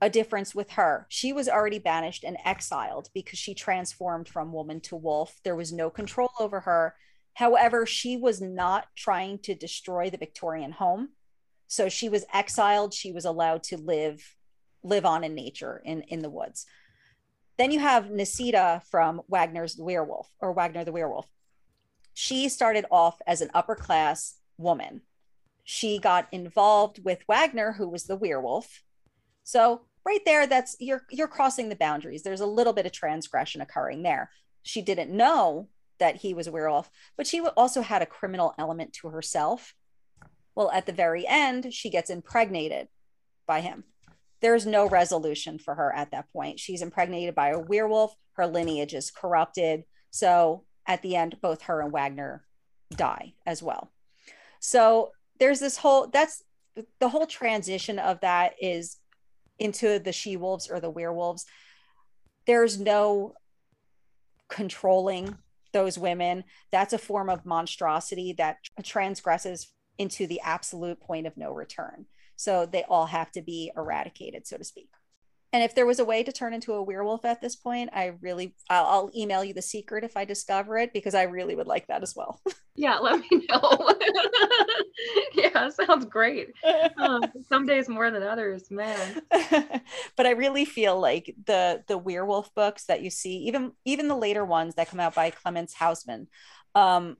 a 0.03 0.11
difference 0.11 0.53
with 0.53 0.73
her. 0.73 1.07
She 1.09 1.33
was 1.33 1.49
already 1.49 1.79
banished 1.79 2.25
and 2.25 2.37
exiled 2.45 3.09
because 3.15 3.39
she 3.39 3.55
transformed 3.55 4.29
from 4.29 4.53
woman 4.53 4.81
to 4.81 4.97
wolf. 4.97 5.41
There 5.45 5.55
was 5.55 5.73
no 5.73 5.91
control 5.91 6.31
over 6.41 6.61
her. 6.61 6.97
However, 7.35 7.87
she 7.87 8.17
was 8.17 8.41
not 8.41 8.89
trying 8.97 9.39
to 9.45 9.55
destroy 9.55 10.11
the 10.11 10.19
Victorian 10.19 10.73
home. 10.73 11.11
So 11.69 11.89
she 11.89 12.09
was 12.09 12.25
exiled. 12.35 12.93
She 12.93 13.13
was 13.13 13.25
allowed 13.25 13.63
to 13.65 13.77
live 13.77 14.37
live 14.83 15.07
on 15.07 15.23
in 15.23 15.37
nature 15.37 15.81
in, 15.85 16.03
in 16.03 16.19
the 16.19 16.29
woods. 16.29 16.67
Then 17.57 17.71
you 17.71 17.79
have 17.79 18.11
Nisida 18.11 18.83
from 18.91 19.23
Wagner's 19.29 19.77
Werewolf 19.79 20.29
or 20.41 20.53
Wagner 20.53 20.85
the 20.85 20.91
Werewolf. 20.91 21.29
She 22.13 22.49
started 22.49 22.87
off 22.91 23.23
as 23.25 23.41
an 23.41 23.51
upper 23.55 23.77
class 23.77 24.35
woman. 24.59 25.03
She 25.63 26.01
got 26.01 26.27
involved 26.33 27.05
with 27.05 27.23
Wagner, 27.29 27.75
who 27.75 27.89
was 27.89 28.05
the 28.05 28.17
werewolf. 28.17 28.83
So 29.45 29.83
right 30.05 30.21
there 30.25 30.47
that's 30.47 30.77
you're 30.81 31.05
you're 31.11 31.29
crossing 31.29 31.69
the 31.69 31.77
boundaries. 31.77 32.23
There's 32.23 32.41
a 32.41 32.47
little 32.47 32.73
bit 32.73 32.87
of 32.87 32.93
transgression 32.93 33.61
occurring 33.61 34.03
there. 34.03 34.31
She 34.63 34.83
didn't 34.83 35.11
know 35.11 35.69
that 35.99 36.17
he 36.17 36.35
was 36.35 36.47
a 36.47 36.53
werewolf 36.53 36.91
but 37.17 37.27
she 37.27 37.41
also 37.41 37.83
had 37.83 38.03
a 38.03 38.07
criminal 38.07 38.55
element 38.59 38.93
to 38.95 39.09
herself. 39.09 39.75
Well 40.55 40.71
at 40.71 40.87
the 40.87 40.93
very 40.93 41.27
end 41.27 41.73
she 41.73 41.91
gets 41.91 42.11
impregnated 42.11 42.89
by 43.47 43.61
him. 43.61 43.85
There's 44.41 44.67
no 44.67 44.89
resolution 44.89 45.59
for 45.59 45.77
her 45.77 45.95
at 45.95 46.11
that 46.11 46.33
point. 46.33 46.59
She's 46.59 46.83
impregnated 46.83 47.35
by 47.35 47.51
a 47.51 47.59
werewolf. 47.59 48.15
Her 48.33 48.47
lineage 48.47 48.95
is 48.95 49.11
corrupted. 49.11 49.85
So 50.11 50.65
at 50.87 51.03
the 51.03 51.15
end 51.15 51.37
both 51.41 51.63
her 51.63 51.81
and 51.81 51.93
wagner 51.93 52.45
die 52.91 53.35
as 53.47 53.63
well. 53.63 53.93
So 54.59 55.13
there's 55.39 55.61
this 55.61 55.77
whole 55.77 56.09
that's 56.09 56.43
the 57.01 57.09
whole 57.09 57.27
transition 57.27 57.99
of 57.99 58.21
that 58.21 58.55
is 58.61 58.97
into 59.63 59.99
the 59.99 60.13
she 60.13 60.37
wolves 60.37 60.69
or 60.69 60.81
the 60.81 60.91
werewolves 60.91 61.47
there's 62.47 62.79
no 62.79 63.35
controlling 64.49 65.39
those 65.73 65.99
women. 65.99 66.45
That's 66.71 66.93
a 66.93 66.99
form 66.99 67.31
of 67.31 67.47
monstrosity 67.47 68.35
that 68.35 68.59
transgresses 68.83 69.69
into 69.99 70.27
the 70.27 70.41
absolute 70.41 71.01
point 71.01 71.27
of 71.27 71.37
no 71.37 71.53
return. 71.53 72.07
So 72.37 72.67
they 72.67 72.85
all 72.85 73.07
have 73.07 73.31
to 73.33 73.43
be 73.43 73.73
eradicated 73.77 74.47
so 74.47 74.59
to 74.59 74.65
speak 74.65 74.89
and 75.53 75.63
if 75.63 75.75
there 75.75 75.85
was 75.85 75.99
a 75.99 76.05
way 76.05 76.23
to 76.23 76.33
turn 76.33 76.55
into 76.55 76.73
a 76.73 76.83
werewolf 76.83 77.27
at 77.27 77.43
this 77.43 77.57
point, 77.57 77.91
I 77.93 78.15
really, 78.23 78.55
I'll, 78.71 78.87
I'll, 78.87 79.11
email 79.15 79.45
you 79.45 79.53
the 79.53 79.61
secret 79.61 80.03
if 80.03 80.17
I 80.17 80.25
discover 80.25 80.79
it 80.79 80.95
because 80.95 81.15
I 81.15 81.25
really 81.25 81.55
would 81.55 81.67
like 81.67 81.89
that 81.89 82.03
as 82.03 82.15
well. 82.17 82.41
Yeah, 82.75 82.97
let 83.01 83.21
me 83.21 83.47
know. 83.51 83.91
yeah, 85.35 85.69
sounds 85.69 86.07
great. 86.07 86.55
Uh, 86.65 87.21
some 87.51 87.67
days 87.67 87.87
more 87.87 88.11
than 88.11 88.23
others, 88.23 88.71
man. 88.71 89.21
but 90.17 90.25
I 90.25 90.31
really 90.31 90.65
feel 90.65 90.99
like 90.99 91.35
the 91.45 91.85
the 91.87 91.99
werewolf 91.99 92.55
books 92.55 92.87
that 92.87 93.03
you 93.03 93.11
see, 93.11 93.41
even 93.41 93.73
even 93.85 94.09
the 94.09 94.17
later 94.17 94.43
ones 94.47 94.77
that 94.77 94.89
come 94.89 95.01
out 95.01 95.15
by 95.15 95.29
Clemence 95.29 95.75
Housman, 95.75 96.29
um, 96.75 97.19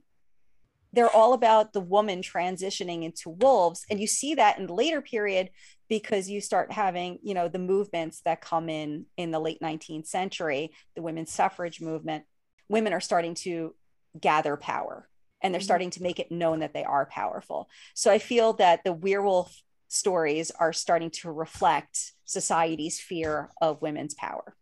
they're 0.93 1.15
all 1.15 1.33
about 1.33 1.73
the 1.73 1.81
woman 1.81 2.21
transitioning 2.21 3.03
into 3.03 3.29
wolves 3.29 3.85
and 3.89 3.99
you 3.99 4.07
see 4.07 4.35
that 4.35 4.57
in 4.57 4.67
the 4.67 4.73
later 4.73 5.01
period 5.01 5.49
because 5.93 6.27
you 6.27 6.41
start 6.41 6.71
having 6.71 7.19
you 7.21 7.35
know 7.35 7.47
the 7.47 7.59
movements 7.59 8.21
that 8.25 8.41
come 8.41 8.67
in 8.67 9.05
in 9.15 9.29
the 9.29 9.39
late 9.39 9.59
19th 9.61 10.07
century 10.07 10.71
the 10.95 11.03
women's 11.03 11.31
suffrage 11.31 11.79
movement 11.79 12.23
women 12.67 12.93
are 12.93 12.99
starting 12.99 13.35
to 13.35 13.75
gather 14.19 14.57
power 14.57 15.07
and 15.41 15.53
they're 15.53 15.59
mm-hmm. 15.59 15.65
starting 15.65 15.89
to 15.91 16.01
make 16.01 16.19
it 16.19 16.31
known 16.31 16.61
that 16.61 16.73
they 16.73 16.83
are 16.83 17.05
powerful 17.05 17.69
so 17.93 18.11
i 18.11 18.17
feel 18.17 18.53
that 18.53 18.83
the 18.83 18.91
werewolf 18.91 19.61
stories 19.87 20.49
are 20.49 20.73
starting 20.73 21.11
to 21.11 21.31
reflect 21.31 22.13
society's 22.25 22.99
fear 22.99 23.51
of 23.61 23.79
women's 23.83 24.15
power 24.15 24.55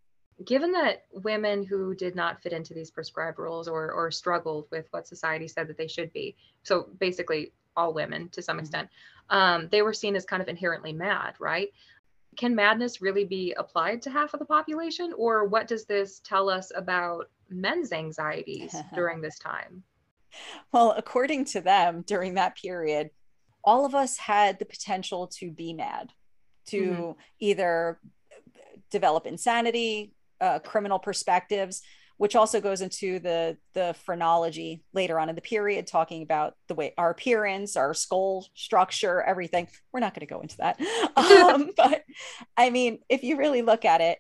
given 0.46 0.74
that 0.74 1.06
women 1.14 1.64
who 1.64 1.96
did 1.96 2.14
not 2.14 2.42
fit 2.42 2.52
into 2.52 2.74
these 2.74 2.92
prescribed 2.92 3.40
roles 3.40 3.68
or, 3.68 3.92
or 3.92 4.10
struggled 4.10 4.68
with 4.72 4.88
what 4.90 5.08
society 5.08 5.48
said 5.48 5.68
that 5.68 5.78
they 5.78 5.88
should 5.88 6.12
be, 6.14 6.36
so 6.64 6.88
basically 7.00 7.54
all 7.78 7.94
women 7.94 8.28
to 8.30 8.42
some 8.42 8.56
mm-hmm. 8.56 8.62
extent, 8.62 8.90
um, 9.32 9.70
they 9.72 9.82
were 9.82 9.94
seen 9.94 10.16
as 10.16 10.26
kind 10.26 10.42
of 10.42 10.50
inherently 10.50 10.94
mad, 10.94 11.34
right? 11.40 11.70
Can 12.38 12.54
madness 12.54 13.02
really 13.02 13.26
be 13.26 13.54
applied 13.58 14.02
to 14.04 14.12
half 14.12 14.34
of 14.34 14.40
the 14.40 14.46
population? 14.46 15.14
Or 15.18 15.46
what 15.46 15.68
does 15.68 15.86
this 15.86 16.20
tell 16.20 16.50
us 16.50 16.72
about 16.76 17.30
men's 17.50 17.92
anxieties 17.92 18.76
during 18.94 19.22
this 19.22 19.40
time? 19.40 19.84
Well, 20.72 20.94
according 20.96 21.46
to 21.46 21.62
them, 21.62 22.04
during 22.06 22.36
that 22.36 22.56
period, 22.56 23.10
all 23.64 23.86
of 23.86 23.96
us 23.96 24.18
had 24.18 24.60
the 24.60 24.66
potential 24.66 25.28
to 25.40 25.52
be 25.52 25.74
mad, 25.74 26.12
to 26.68 26.82
mm-hmm. 26.82 27.12
either 27.40 28.00
develop 28.90 29.26
insanity, 29.28 30.14
uh, 30.40 30.60
criminal 30.60 31.00
perspectives, 31.00 31.82
which 32.22 32.36
also 32.36 32.62
goes 32.62 32.82
into 32.82 33.18
the 33.18 33.58
the 33.74 33.96
phrenology 34.06 34.84
later 34.94 35.20
on 35.20 35.28
in 35.28 35.34
the 35.34 35.42
period, 35.42 35.88
talking 35.88 36.22
about 36.22 36.54
the 36.68 36.76
way 36.76 36.94
our 36.96 37.10
appearance, 37.10 37.76
our 37.76 37.96
skull 37.96 38.46
structure, 38.54 39.24
everything. 39.24 39.68
We're 39.92 40.02
not 40.02 40.14
going 40.14 40.28
to 40.28 40.32
go 40.32 40.40
into 40.40 40.58
that, 40.58 40.80
um, 41.16 41.72
but 41.76 42.04
I 42.56 42.70
mean, 42.70 43.00
if 43.10 43.24
you 43.24 43.38
really 43.38 43.64
look 43.64 43.86
at 43.86 44.02
it, 44.02 44.20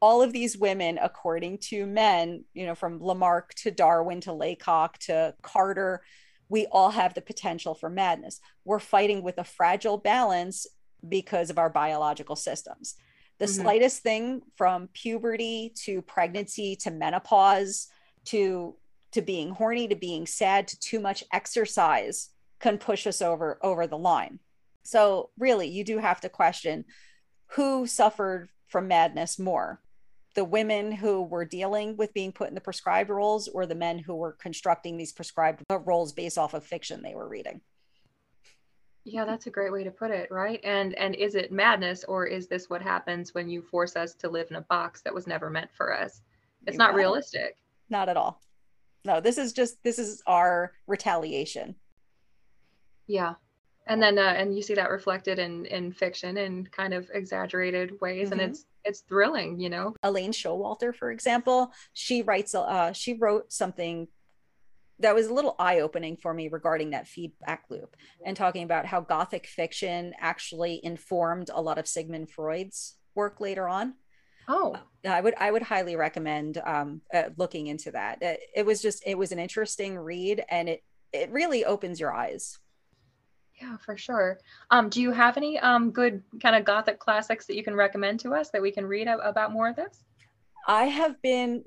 all 0.00 0.22
of 0.22 0.32
these 0.32 0.56
women, 0.56 0.98
according 0.98 1.58
to 1.68 1.84
men, 1.84 2.46
you 2.54 2.64
know, 2.64 2.74
from 2.74 3.02
Lamarck 3.02 3.52
to 3.56 3.70
Darwin 3.70 4.22
to 4.22 4.32
Laycock 4.32 4.96
to 5.00 5.34
Carter, 5.42 6.02
we 6.48 6.64
all 6.72 6.88
have 6.88 7.12
the 7.12 7.20
potential 7.20 7.74
for 7.74 7.90
madness. 7.90 8.40
We're 8.64 8.78
fighting 8.78 9.22
with 9.22 9.36
a 9.36 9.44
fragile 9.44 9.98
balance 9.98 10.66
because 11.06 11.50
of 11.50 11.58
our 11.58 11.68
biological 11.68 12.34
systems 12.34 12.94
the 13.38 13.46
mm-hmm. 13.46 13.62
slightest 13.62 14.02
thing 14.02 14.42
from 14.56 14.88
puberty 14.92 15.72
to 15.84 16.02
pregnancy 16.02 16.76
to 16.76 16.90
menopause 16.90 17.88
to 18.26 18.74
to 19.12 19.22
being 19.22 19.50
horny 19.50 19.88
to 19.88 19.94
being 19.94 20.26
sad 20.26 20.68
to 20.68 20.78
too 20.80 21.00
much 21.00 21.24
exercise 21.32 22.30
can 22.60 22.78
push 22.78 23.06
us 23.06 23.22
over 23.22 23.58
over 23.62 23.86
the 23.86 23.98
line 23.98 24.38
so 24.82 25.30
really 25.38 25.68
you 25.68 25.84
do 25.84 25.98
have 25.98 26.20
to 26.20 26.28
question 26.28 26.84
who 27.48 27.86
suffered 27.86 28.48
from 28.68 28.88
madness 28.88 29.38
more 29.38 29.80
the 30.34 30.44
women 30.44 30.90
who 30.90 31.22
were 31.22 31.44
dealing 31.44 31.96
with 31.96 32.12
being 32.12 32.32
put 32.32 32.48
in 32.48 32.56
the 32.56 32.60
prescribed 32.60 33.08
roles 33.08 33.46
or 33.46 33.66
the 33.66 33.74
men 33.74 33.98
who 33.98 34.16
were 34.16 34.32
constructing 34.32 34.96
these 34.96 35.12
prescribed 35.12 35.62
roles 35.70 36.12
based 36.12 36.38
off 36.38 36.54
of 36.54 36.64
fiction 36.64 37.02
they 37.02 37.14
were 37.14 37.28
reading 37.28 37.60
yeah, 39.04 39.26
that's 39.26 39.46
a 39.46 39.50
great 39.50 39.72
way 39.72 39.84
to 39.84 39.90
put 39.90 40.10
it, 40.10 40.30
right? 40.30 40.60
And 40.64 40.94
and 40.94 41.14
is 41.14 41.34
it 41.34 41.52
madness 41.52 42.04
or 42.04 42.26
is 42.26 42.48
this 42.48 42.70
what 42.70 42.80
happens 42.80 43.34
when 43.34 43.48
you 43.48 43.62
force 43.62 43.96
us 43.96 44.14
to 44.14 44.30
live 44.30 44.46
in 44.50 44.56
a 44.56 44.62
box 44.62 45.02
that 45.02 45.14
was 45.14 45.26
never 45.26 45.50
meant 45.50 45.70
for 45.74 45.94
us? 45.94 46.22
It's 46.66 46.74
you 46.74 46.78
not 46.78 46.94
realistic. 46.94 47.56
Not 47.90 48.08
at 48.08 48.16
all. 48.16 48.40
No, 49.04 49.20
this 49.20 49.36
is 49.36 49.52
just 49.52 49.82
this 49.82 49.98
is 49.98 50.22
our 50.26 50.72
retaliation. 50.86 51.74
Yeah. 53.06 53.34
And 53.86 54.02
then 54.02 54.18
uh, 54.18 54.22
and 54.38 54.56
you 54.56 54.62
see 54.62 54.74
that 54.74 54.90
reflected 54.90 55.38
in 55.38 55.66
in 55.66 55.92
fiction 55.92 56.38
in 56.38 56.66
kind 56.68 56.94
of 56.94 57.10
exaggerated 57.12 58.00
ways 58.00 58.30
mm-hmm. 58.30 58.40
and 58.40 58.50
it's 58.50 58.64
it's 58.84 59.00
thrilling, 59.00 59.60
you 59.60 59.68
know. 59.68 59.94
Elaine 60.02 60.32
Showalter, 60.32 60.94
for 60.94 61.10
example, 61.10 61.72
she 61.92 62.22
writes 62.22 62.54
uh 62.54 62.94
she 62.94 63.12
wrote 63.12 63.52
something 63.52 64.08
that 65.00 65.14
was 65.14 65.26
a 65.26 65.34
little 65.34 65.56
eye 65.58 65.80
opening 65.80 66.16
for 66.16 66.32
me 66.32 66.48
regarding 66.48 66.90
that 66.90 67.08
feedback 67.08 67.64
loop 67.68 67.96
and 68.24 68.36
talking 68.36 68.62
about 68.62 68.86
how 68.86 69.00
Gothic 69.00 69.46
fiction 69.46 70.14
actually 70.18 70.80
informed 70.82 71.50
a 71.52 71.60
lot 71.60 71.78
of 71.78 71.88
Sigmund 71.88 72.30
Freud's 72.30 72.94
work 73.14 73.40
later 73.40 73.68
on. 73.68 73.94
Oh, 74.46 74.76
I 75.06 75.20
would 75.20 75.34
I 75.38 75.50
would 75.50 75.62
highly 75.62 75.96
recommend 75.96 76.58
um, 76.58 77.00
uh, 77.12 77.30
looking 77.36 77.66
into 77.66 77.90
that. 77.92 78.22
It, 78.22 78.40
it, 78.54 78.66
was 78.66 78.82
just 78.82 79.02
it 79.06 79.16
was 79.16 79.32
an 79.32 79.38
interesting 79.38 79.96
read, 79.96 80.44
and 80.50 80.68
it 80.68 80.84
it 81.12 81.30
really 81.30 81.64
opens 81.64 81.98
your 81.98 82.12
eyes. 82.12 82.58
Yeah, 83.60 83.76
for 83.78 83.96
sure. 83.96 84.38
Um, 84.70 84.88
do 84.88 85.00
you 85.00 85.12
have 85.12 85.36
any 85.36 85.58
um, 85.60 85.92
good 85.92 86.22
kind 86.42 86.56
of 86.56 86.64
Gothic 86.64 86.98
classics 86.98 87.46
that 87.46 87.56
you 87.56 87.62
can 87.62 87.74
recommend 87.74 88.20
to 88.20 88.34
us 88.34 88.50
that 88.50 88.60
we 88.60 88.70
can 88.70 88.84
read 88.84 89.06
about 89.06 89.52
more 89.52 89.68
of 89.68 89.76
this? 89.76 90.04
I 90.66 90.84
have 90.84 91.20
been 91.22 91.64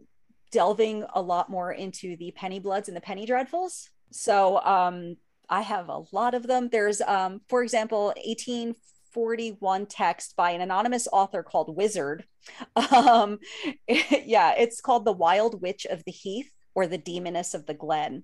delving 0.51 1.03
a 1.13 1.21
lot 1.21 1.49
more 1.49 1.71
into 1.71 2.15
the 2.17 2.31
Penny 2.31 2.59
Bloods 2.59 2.87
and 2.87 2.95
the 2.95 3.01
Penny 3.01 3.25
Dreadfuls. 3.25 3.89
So 4.11 4.59
um, 4.61 5.17
I 5.49 5.61
have 5.61 5.89
a 5.89 6.03
lot 6.11 6.33
of 6.33 6.47
them. 6.47 6.69
There's, 6.69 7.01
um, 7.01 7.41
for 7.49 7.63
example, 7.63 8.13
1841 8.25 9.85
text 9.87 10.35
by 10.35 10.51
an 10.51 10.61
anonymous 10.61 11.07
author 11.11 11.43
called 11.43 11.75
Wizard. 11.75 12.25
Um, 12.93 13.39
yeah, 13.87 14.53
it's 14.57 14.79
called 14.79 15.03
The 15.03 15.11
Wild 15.11 15.61
Witch 15.61 15.85
of 15.85 16.05
the 16.05 16.13
Heath 16.13 16.49
or 16.75 16.87
The 16.87 16.97
Demoness 16.97 17.53
of 17.53 17.65
the 17.65 17.73
Glen. 17.73 18.23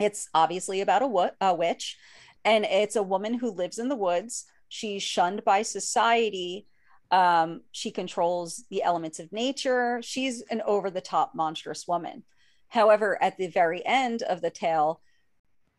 It's 0.00 0.28
obviously 0.34 0.80
about 0.80 1.02
a, 1.02 1.06
wo- 1.06 1.30
a 1.40 1.54
witch, 1.54 1.96
and 2.44 2.64
it's 2.64 2.96
a 2.96 3.02
woman 3.02 3.34
who 3.34 3.52
lives 3.52 3.78
in 3.78 3.88
the 3.88 3.94
woods. 3.94 4.46
She's 4.68 5.04
shunned 5.04 5.44
by 5.44 5.62
society 5.62 6.66
um, 7.14 7.60
she 7.70 7.92
controls 7.92 8.64
the 8.70 8.82
elements 8.82 9.20
of 9.20 9.32
nature. 9.32 10.00
She's 10.02 10.42
an 10.50 10.60
over 10.66 10.90
the 10.90 11.00
top 11.00 11.32
monstrous 11.32 11.86
woman. 11.86 12.24
However, 12.66 13.22
at 13.22 13.36
the 13.38 13.46
very 13.46 13.86
end 13.86 14.22
of 14.22 14.40
the 14.40 14.50
tale, 14.50 15.00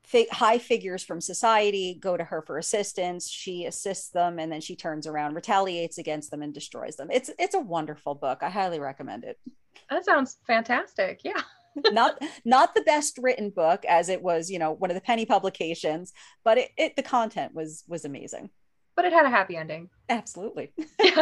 fi- 0.05 0.29
high 0.31 0.59
figures 0.59 1.03
from 1.03 1.19
society 1.19 1.99
go 1.99 2.15
to 2.15 2.23
her 2.23 2.41
for 2.41 2.57
assistance. 2.57 3.29
She 3.29 3.65
assists 3.65 4.11
them, 4.11 4.39
and 4.39 4.49
then 4.49 4.61
she 4.61 4.77
turns 4.77 5.07
around, 5.07 5.33
retaliates 5.33 5.97
against 5.97 6.31
them, 6.31 6.41
and 6.41 6.53
destroys 6.53 6.95
them. 6.95 7.09
It's 7.11 7.29
it's 7.37 7.55
a 7.55 7.59
wonderful 7.59 8.15
book. 8.15 8.39
I 8.41 8.49
highly 8.49 8.79
recommend 8.79 9.25
it. 9.25 9.37
That 9.89 10.05
sounds 10.05 10.37
fantastic. 10.47 11.19
Yeah. 11.25 11.41
not 11.91 12.17
not 12.45 12.73
the 12.73 12.81
best 12.83 13.19
written 13.21 13.49
book 13.49 13.83
as 13.83 14.07
it 14.07 14.21
was 14.21 14.49
you 14.49 14.57
know 14.57 14.71
one 14.71 14.89
of 14.89 14.95
the 14.95 15.01
penny 15.01 15.25
publications 15.25 16.13
but 16.45 16.57
it, 16.57 16.69
it 16.77 16.95
the 16.95 17.03
content 17.03 17.53
was 17.53 17.83
was 17.89 18.05
amazing 18.05 18.49
but 18.95 19.05
it 19.05 19.13
had 19.13 19.25
a 19.25 19.29
happy 19.29 19.57
ending. 19.57 19.89
Absolutely. 20.09 20.71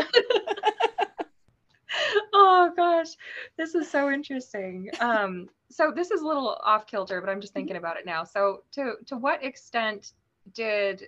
oh 2.33 2.71
gosh, 2.75 3.09
this 3.57 3.75
is 3.75 3.89
so 3.89 4.11
interesting. 4.11 4.89
Um, 4.99 5.49
so 5.69 5.91
this 5.95 6.11
is 6.11 6.21
a 6.21 6.25
little 6.25 6.57
off 6.63 6.87
kilter, 6.87 7.21
but 7.21 7.29
I'm 7.29 7.41
just 7.41 7.53
thinking 7.53 7.77
about 7.77 7.97
it 7.97 8.05
now. 8.05 8.23
So 8.23 8.63
to 8.73 8.95
to 9.07 9.17
what 9.17 9.43
extent 9.43 10.13
did 10.53 11.03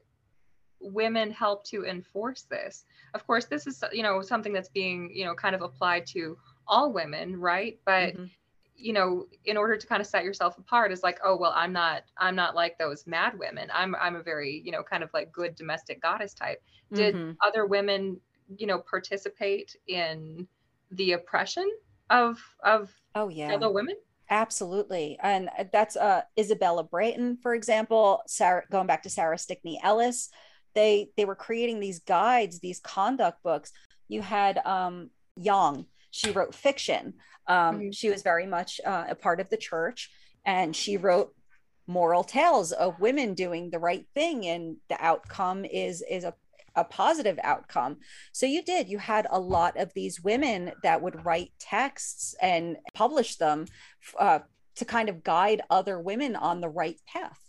women 0.79 1.31
help 1.31 1.65
to 1.65 1.85
enforce 1.85 2.43
this? 2.43 2.85
Of 3.13 3.25
course, 3.27 3.45
this 3.45 3.67
is 3.67 3.83
you 3.91 4.03
know 4.03 4.21
something 4.21 4.53
that's 4.53 4.69
being 4.69 5.11
you 5.13 5.25
know 5.25 5.35
kind 5.35 5.55
of 5.55 5.61
applied 5.61 6.05
to 6.07 6.37
all 6.67 6.91
women, 6.91 7.39
right? 7.39 7.79
But 7.85 8.13
mm-hmm 8.13 8.25
you 8.77 8.93
know 8.93 9.25
in 9.45 9.57
order 9.57 9.77
to 9.77 9.87
kind 9.87 10.01
of 10.01 10.07
set 10.07 10.23
yourself 10.23 10.57
apart 10.57 10.91
is 10.91 11.03
like 11.03 11.19
oh 11.23 11.35
well 11.35 11.53
i'm 11.55 11.71
not 11.71 12.03
i'm 12.17 12.35
not 12.35 12.55
like 12.55 12.77
those 12.77 13.07
mad 13.07 13.37
women. 13.37 13.69
I'm 13.73 13.95
i'm 13.95 14.15
a 14.15 14.23
very 14.23 14.61
you 14.65 14.71
know 14.71 14.83
kind 14.83 15.03
of 15.03 15.09
like 15.13 15.31
good 15.31 15.55
domestic 15.55 16.01
goddess 16.01 16.33
type. 16.33 16.61
Did 16.93 17.15
mm-hmm. 17.15 17.31
other 17.45 17.65
women 17.65 18.19
you 18.57 18.67
know 18.67 18.79
participate 18.79 19.75
in 19.87 20.47
the 20.91 21.13
oppression 21.13 21.69
of 22.09 22.39
of 22.63 22.91
oh 23.15 23.29
yeah. 23.29 23.49
fellow 23.49 23.71
women? 23.71 23.95
Absolutely. 24.29 25.19
And 25.21 25.49
that's 25.71 25.95
uh 25.95 26.21
isabella 26.37 26.83
beeton 26.83 27.37
for 27.41 27.53
example 27.53 28.23
sarah 28.27 28.63
going 28.71 28.87
back 28.87 29.03
to 29.03 29.09
sarah 29.09 29.37
stickney 29.37 29.79
ellis 29.83 30.29
they 30.75 31.09
they 31.17 31.25
were 31.25 31.35
creating 31.35 31.79
these 31.79 31.99
guides 31.99 32.59
these 32.59 32.79
conduct 32.79 33.41
books. 33.41 33.71
You 34.07 34.21
had 34.21 34.59
um 34.65 35.09
young 35.35 35.85
she 36.15 36.31
wrote 36.31 36.55
fiction. 36.55 37.13
Um, 37.47 37.57
mm-hmm. 37.57 37.91
She 37.91 38.09
was 38.09 38.23
very 38.23 38.47
much 38.47 38.79
uh, 38.85 39.05
a 39.09 39.15
part 39.15 39.39
of 39.41 39.49
the 39.49 39.57
church, 39.57 40.09
and 40.45 40.75
she 40.75 40.97
wrote 40.97 41.33
moral 41.87 42.23
tales 42.23 42.71
of 42.71 42.99
women 42.99 43.33
doing 43.33 43.69
the 43.69 43.79
right 43.79 44.05
thing, 44.15 44.45
and 44.45 44.77
the 44.87 44.97
outcome 45.03 45.65
is 45.65 46.01
is 46.09 46.23
a 46.23 46.33
a 46.77 46.83
positive 46.83 47.39
outcome. 47.41 47.97
So 48.33 48.45
you 48.45 48.61
did. 48.61 48.89
You 48.89 48.97
had 48.97 49.27
a 49.29 49.39
lot 49.39 49.77
of 49.77 49.93
these 49.93 50.21
women 50.21 50.73
that 50.83 51.01
would 51.01 51.25
write 51.25 51.51
texts 51.57 52.35
and 52.41 52.75
publish 52.93 53.37
them 53.37 53.65
uh, 54.19 54.39
to 54.75 54.85
kind 54.85 55.07
of 55.07 55.23
guide 55.23 55.61
other 55.69 55.97
women 55.99 56.35
on 56.35 56.59
the 56.59 56.67
right 56.67 56.99
path. 57.07 57.39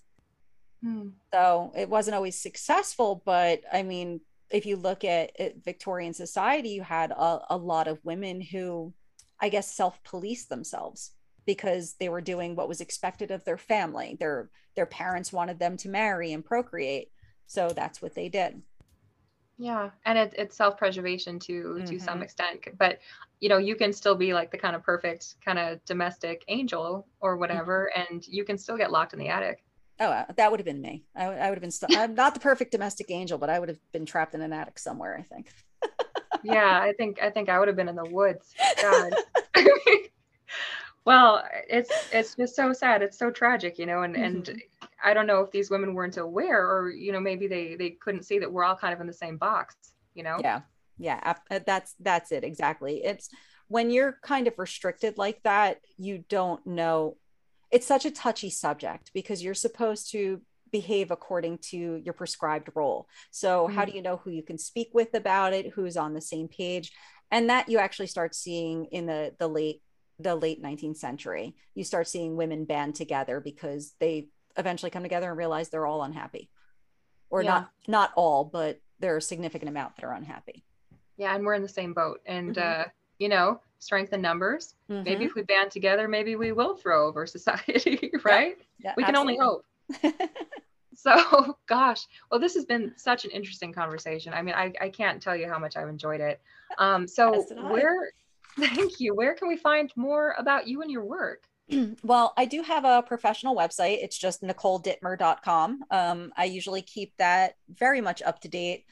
Hmm. 0.80 1.08
So 1.32 1.72
it 1.76 1.88
wasn't 1.88 2.14
always 2.14 2.40
successful, 2.40 3.20
but 3.24 3.62
I 3.72 3.82
mean, 3.82 4.20
if 4.50 4.66
you 4.66 4.76
look 4.76 5.04
at, 5.04 5.38
at 5.38 5.64
Victorian 5.64 6.14
society, 6.14 6.70
you 6.70 6.82
had 6.82 7.10
a, 7.10 7.40
a 7.50 7.56
lot 7.56 7.88
of 7.88 8.04
women 8.04 8.40
who, 8.40 8.92
I 9.40 9.48
guess, 9.48 9.74
self 9.74 10.02
policed 10.04 10.48
themselves 10.48 11.12
because 11.46 11.94
they 11.98 12.08
were 12.08 12.20
doing 12.20 12.56
what 12.56 12.68
was 12.68 12.80
expected 12.80 13.30
of 13.30 13.44
their 13.44 13.58
family. 13.58 14.16
Their 14.18 14.50
their 14.74 14.86
parents 14.86 15.32
wanted 15.32 15.58
them 15.58 15.76
to 15.78 15.88
marry 15.88 16.32
and 16.32 16.44
procreate, 16.44 17.10
so 17.46 17.70
that's 17.70 18.02
what 18.02 18.14
they 18.14 18.28
did. 18.28 18.62
Yeah, 19.58 19.90
and 20.04 20.18
it, 20.18 20.34
it's 20.36 20.56
self 20.56 20.76
preservation 20.76 21.38
to 21.40 21.52
mm-hmm. 21.52 21.84
to 21.84 21.98
some 21.98 22.14
mm-hmm. 22.14 22.22
extent, 22.24 22.68
but 22.78 22.98
you 23.40 23.48
know 23.48 23.58
you 23.58 23.74
can 23.74 23.92
still 23.92 24.14
be 24.14 24.34
like 24.34 24.50
the 24.50 24.58
kind 24.58 24.76
of 24.76 24.82
perfect 24.82 25.36
kind 25.44 25.58
of 25.58 25.84
domestic 25.86 26.44
angel 26.48 27.06
or 27.20 27.36
whatever, 27.36 27.90
mm-hmm. 27.96 28.14
and 28.14 28.26
you 28.26 28.44
can 28.44 28.58
still 28.58 28.76
get 28.76 28.92
locked 28.92 29.12
in 29.12 29.18
the 29.18 29.28
attic. 29.28 29.64
Oh, 29.98 30.10
uh, 30.10 30.24
that 30.36 30.50
would 30.50 30.60
have 30.60 30.66
been 30.66 30.80
me. 30.80 31.04
I, 31.14 31.24
I 31.24 31.48
would 31.48 31.56
have 31.56 31.60
been. 31.60 31.70
St- 31.70 31.96
I'm 31.96 32.14
not 32.14 32.34
the 32.34 32.40
perfect 32.40 32.72
domestic 32.72 33.10
angel, 33.10 33.38
but 33.38 33.48
I 33.48 33.58
would 33.58 33.68
have 33.68 33.78
been 33.92 34.04
trapped 34.04 34.34
in 34.34 34.42
an 34.42 34.52
attic 34.52 34.78
somewhere. 34.78 35.16
I 35.18 35.22
think. 35.22 35.50
yeah, 36.42 36.80
I 36.80 36.92
think 36.92 37.22
I 37.22 37.30
think 37.30 37.48
I 37.48 37.58
would 37.58 37.68
have 37.68 37.76
been 37.76 37.88
in 37.88 37.96
the 37.96 38.04
woods. 38.04 38.54
God. 38.80 39.14
well, 41.04 41.44
it's 41.68 41.90
it's 42.12 42.34
just 42.34 42.54
so 42.54 42.72
sad. 42.72 43.02
It's 43.02 43.18
so 43.18 43.30
tragic, 43.30 43.78
you 43.78 43.86
know. 43.86 44.02
And 44.02 44.14
mm-hmm. 44.14 44.50
and 44.50 44.62
I 45.02 45.14
don't 45.14 45.26
know 45.26 45.40
if 45.40 45.50
these 45.50 45.70
women 45.70 45.94
weren't 45.94 46.18
aware, 46.18 46.70
or 46.70 46.90
you 46.90 47.12
know, 47.12 47.20
maybe 47.20 47.46
they 47.46 47.74
they 47.76 47.90
couldn't 47.90 48.24
see 48.24 48.38
that 48.38 48.52
we're 48.52 48.64
all 48.64 48.76
kind 48.76 48.92
of 48.92 49.00
in 49.00 49.06
the 49.06 49.12
same 49.12 49.38
box. 49.38 49.76
You 50.14 50.24
know. 50.24 50.36
Yeah. 50.40 50.60
Yeah. 50.98 51.34
Uh, 51.50 51.60
that's 51.64 51.94
that's 52.00 52.32
it 52.32 52.44
exactly. 52.44 53.02
It's 53.02 53.30
when 53.68 53.90
you're 53.90 54.18
kind 54.22 54.46
of 54.46 54.58
restricted 54.58 55.18
like 55.18 55.42
that, 55.42 55.80
you 55.96 56.24
don't 56.28 56.64
know 56.66 57.16
it's 57.70 57.86
such 57.86 58.04
a 58.04 58.10
touchy 58.10 58.50
subject 58.50 59.10
because 59.14 59.42
you're 59.42 59.54
supposed 59.54 60.10
to 60.12 60.40
behave 60.70 61.10
according 61.10 61.58
to 61.58 62.00
your 62.04 62.14
prescribed 62.14 62.70
role. 62.74 63.08
So, 63.30 63.66
mm-hmm. 63.66 63.74
how 63.74 63.84
do 63.84 63.92
you 63.92 64.02
know 64.02 64.16
who 64.18 64.30
you 64.30 64.42
can 64.42 64.58
speak 64.58 64.90
with 64.92 65.14
about 65.14 65.52
it, 65.52 65.72
who's 65.72 65.96
on 65.96 66.14
the 66.14 66.20
same 66.20 66.48
page? 66.48 66.92
And 67.30 67.50
that 67.50 67.68
you 67.68 67.78
actually 67.78 68.06
start 68.06 68.34
seeing 68.34 68.86
in 68.86 69.06
the 69.06 69.34
the 69.38 69.48
late 69.48 69.82
the 70.18 70.34
late 70.34 70.62
19th 70.62 70.96
century. 70.96 71.54
You 71.74 71.84
start 71.84 72.08
seeing 72.08 72.36
women 72.36 72.64
band 72.64 72.94
together 72.94 73.40
because 73.40 73.94
they 74.00 74.28
eventually 74.56 74.90
come 74.90 75.02
together 75.02 75.28
and 75.28 75.36
realize 75.36 75.68
they're 75.68 75.86
all 75.86 76.02
unhappy. 76.02 76.50
Or 77.28 77.42
yeah. 77.42 77.50
not 77.50 77.70
not 77.88 78.12
all, 78.16 78.44
but 78.44 78.80
there 79.00 79.14
are 79.14 79.18
a 79.18 79.22
significant 79.22 79.68
amount 79.68 79.96
that 79.96 80.04
are 80.04 80.12
unhappy. 80.12 80.64
Yeah, 81.16 81.34
and 81.34 81.44
we're 81.44 81.54
in 81.54 81.62
the 81.62 81.68
same 81.68 81.92
boat. 81.92 82.20
And 82.26 82.56
mm-hmm. 82.56 82.80
uh, 82.82 82.84
you 83.18 83.28
know, 83.28 83.60
strength 83.78 84.12
in 84.12 84.20
numbers. 84.20 84.74
Mm-hmm. 84.90 85.04
Maybe 85.04 85.24
if 85.24 85.34
we 85.34 85.42
band 85.42 85.70
together, 85.70 86.08
maybe 86.08 86.36
we 86.36 86.52
will 86.52 86.76
throw 86.76 87.06
over 87.06 87.26
society, 87.36 88.10
right? 88.24 88.56
Yeah, 88.78 88.90
yeah, 88.90 88.94
we 88.96 89.04
can 89.04 89.16
only 89.16 89.36
hope. 89.36 89.64
so, 90.94 91.56
gosh, 91.66 92.06
well, 92.30 92.40
this 92.40 92.54
has 92.54 92.64
been 92.64 92.92
such 92.96 93.24
an 93.24 93.30
interesting 93.30 93.72
conversation. 93.72 94.32
I 94.32 94.42
mean, 94.42 94.54
I, 94.54 94.72
I 94.80 94.88
can't 94.88 95.22
tell 95.22 95.36
you 95.36 95.48
how 95.48 95.58
much 95.58 95.76
I've 95.76 95.88
enjoyed 95.88 96.20
it. 96.20 96.40
Um, 96.78 97.06
so, 97.06 97.44
where, 97.70 98.12
thank 98.58 99.00
you. 99.00 99.14
Where 99.14 99.34
can 99.34 99.48
we 99.48 99.56
find 99.56 99.92
more 99.96 100.34
about 100.38 100.66
you 100.66 100.82
and 100.82 100.90
your 100.90 101.04
work? 101.04 101.44
well, 102.02 102.32
I 102.36 102.44
do 102.44 102.62
have 102.62 102.84
a 102.84 103.02
professional 103.02 103.56
website. 103.56 104.02
It's 104.02 104.18
just 104.18 104.42
nicoledittmer.com. 104.42 105.84
Um, 105.90 106.32
I 106.36 106.44
usually 106.44 106.82
keep 106.82 107.16
that 107.18 107.56
very 107.68 108.00
much 108.00 108.22
up 108.22 108.40
to 108.42 108.48
date 108.48 108.84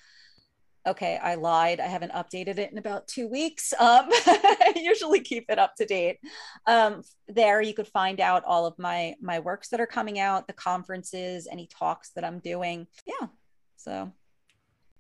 okay, 0.86 1.18
I 1.22 1.34
lied. 1.34 1.80
I 1.80 1.86
haven't 1.86 2.12
updated 2.12 2.58
it 2.58 2.72
in 2.72 2.78
about 2.78 3.08
two 3.08 3.28
weeks. 3.28 3.72
Um, 3.78 4.08
I 4.10 4.72
usually 4.76 5.20
keep 5.20 5.46
it 5.48 5.58
up 5.58 5.74
to 5.76 5.86
date. 5.86 6.18
Um, 6.66 7.02
there, 7.28 7.60
you 7.62 7.74
could 7.74 7.88
find 7.88 8.20
out 8.20 8.44
all 8.44 8.66
of 8.66 8.78
my 8.78 9.14
my 9.20 9.38
works 9.38 9.68
that 9.70 9.80
are 9.80 9.86
coming 9.86 10.18
out, 10.18 10.46
the 10.46 10.52
conferences, 10.52 11.48
any 11.50 11.66
talks 11.66 12.10
that 12.10 12.24
I'm 12.24 12.38
doing. 12.38 12.86
Yeah. 13.06 13.28
So. 13.76 14.12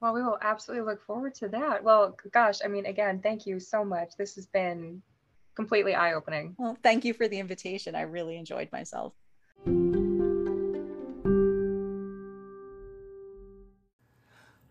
Well, 0.00 0.12
we 0.12 0.22
will 0.22 0.38
absolutely 0.42 0.86
look 0.86 1.02
forward 1.02 1.34
to 1.36 1.48
that. 1.48 1.82
Well, 1.82 2.14
gosh, 2.32 2.58
I 2.62 2.68
mean, 2.68 2.84
again, 2.84 3.20
thank 3.22 3.46
you 3.46 3.58
so 3.58 3.82
much. 3.84 4.10
This 4.18 4.34
has 4.34 4.44
been 4.44 5.00
completely 5.54 5.94
eye 5.94 6.12
opening. 6.12 6.54
Well, 6.58 6.76
thank 6.82 7.06
you 7.06 7.14
for 7.14 7.26
the 7.26 7.38
invitation. 7.38 7.94
I 7.94 8.02
really 8.02 8.36
enjoyed 8.36 8.70
myself. 8.70 9.14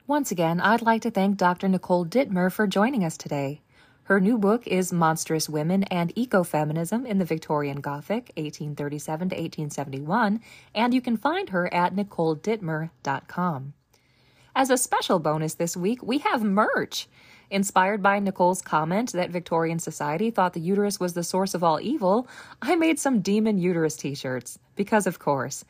Once 0.05 0.31
again, 0.31 0.59
I'd 0.59 0.81
like 0.81 1.01
to 1.03 1.11
thank 1.11 1.37
Dr. 1.37 1.69
Nicole 1.69 2.05
Dittmer 2.05 2.51
for 2.51 2.67
joining 2.67 3.05
us 3.05 3.15
today. 3.15 3.61
Her 4.03 4.19
new 4.19 4.37
book 4.37 4.67
is 4.67 4.91
Monstrous 4.91 5.47
Women 5.47 5.83
and 5.83 6.13
Ecofeminism 6.15 7.07
in 7.07 7.19
the 7.19 7.25
Victorian 7.25 7.79
Gothic, 7.79 8.33
1837 8.35 9.29
to 9.29 9.35
1871, 9.35 10.41
and 10.75 10.93
you 10.93 10.99
can 10.99 11.15
find 11.15 11.47
her 11.51 11.73
at 11.73 11.95
NicoleDittmer.com. 11.95 13.73
As 14.53 14.69
a 14.69 14.77
special 14.77 15.19
bonus 15.19 15.53
this 15.53 15.77
week, 15.77 16.03
we 16.03 16.17
have 16.17 16.43
merch. 16.43 17.07
Inspired 17.49 18.03
by 18.03 18.19
Nicole's 18.19 18.61
comment 18.61 19.13
that 19.13 19.29
Victorian 19.29 19.79
society 19.79 20.31
thought 20.31 20.51
the 20.51 20.59
uterus 20.59 20.99
was 20.99 21.13
the 21.13 21.23
source 21.23 21.53
of 21.53 21.63
all 21.63 21.79
evil, 21.79 22.27
I 22.61 22.75
made 22.75 22.99
some 22.99 23.21
demon 23.21 23.57
uterus 23.57 23.95
t 23.95 24.15
shirts. 24.15 24.59
Because, 24.75 25.07
of 25.07 25.19
course. 25.19 25.63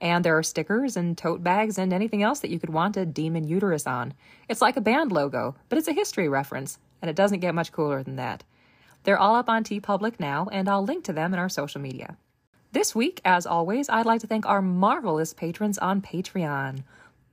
And 0.00 0.24
there 0.24 0.36
are 0.36 0.42
stickers 0.42 0.96
and 0.96 1.16
tote 1.16 1.42
bags 1.42 1.78
and 1.78 1.92
anything 1.92 2.22
else 2.22 2.40
that 2.40 2.50
you 2.50 2.58
could 2.58 2.70
want 2.70 2.96
a 2.96 3.06
demon 3.06 3.48
uterus 3.48 3.86
on. 3.86 4.14
It's 4.48 4.60
like 4.60 4.76
a 4.76 4.82
band 4.82 5.12
logo, 5.12 5.56
but 5.68 5.78
it's 5.78 5.88
a 5.88 5.92
history 5.92 6.28
reference, 6.28 6.78
and 7.00 7.08
it 7.08 7.16
doesn't 7.16 7.40
get 7.40 7.54
much 7.54 7.72
cooler 7.72 8.02
than 8.02 8.16
that. 8.16 8.44
They're 9.04 9.18
all 9.18 9.36
up 9.36 9.48
on 9.48 9.64
TeePublic 9.64 10.18
now, 10.18 10.48
and 10.52 10.68
I'll 10.68 10.84
link 10.84 11.04
to 11.04 11.12
them 11.12 11.32
in 11.32 11.38
our 11.38 11.48
social 11.48 11.80
media. 11.80 12.16
This 12.72 12.94
week, 12.94 13.20
as 13.24 13.46
always, 13.46 13.88
I'd 13.88 14.04
like 14.04 14.20
to 14.20 14.26
thank 14.26 14.44
our 14.44 14.60
marvelous 14.60 15.32
patrons 15.32 15.78
on 15.78 16.02
Patreon 16.02 16.82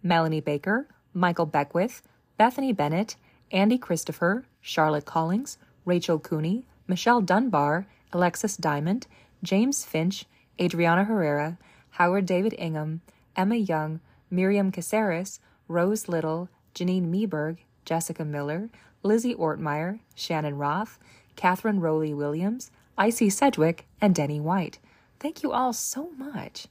Melanie 0.01 0.39
Baker, 0.39 0.87
Michael 1.13 1.45
Beckwith, 1.45 2.01
Bethany 2.37 2.73
Bennett, 2.73 3.15
Andy 3.51 3.77
Christopher, 3.77 4.45
Charlotte 4.61 5.05
Collings, 5.05 5.57
Rachel 5.85 6.19
Cooney, 6.19 6.65
Michelle 6.87 7.21
Dunbar, 7.21 7.87
Alexis 8.11 8.55
Diamond, 8.55 9.07
James 9.41 9.83
Finch, 9.83 10.25
Adriana 10.61 11.05
Herrera, 11.05 11.57
Howard 11.93 12.25
David 12.25 12.53
Ingham, 12.57 13.01
Emma 13.35 13.55
Young, 13.55 13.99
Miriam 14.31 14.71
Caceres, 14.71 15.39
Rose 15.67 16.07
Little, 16.07 16.49
Janine 16.73 17.05
Meberg, 17.09 17.57
Jessica 17.85 18.25
Miller, 18.25 18.69
Lizzie 19.03 19.35
Ortmeyer, 19.35 19.99
Shannon 20.15 20.57
Roth, 20.57 20.97
Catherine 21.35 21.79
Rowley 21.79 22.13
Williams, 22.13 22.71
Icy 22.97 23.29
Sedgwick, 23.29 23.85
and 24.01 24.15
Denny 24.15 24.39
White. 24.39 24.79
Thank 25.19 25.43
you 25.43 25.51
all 25.51 25.73
so 25.73 26.09
much. 26.17 26.67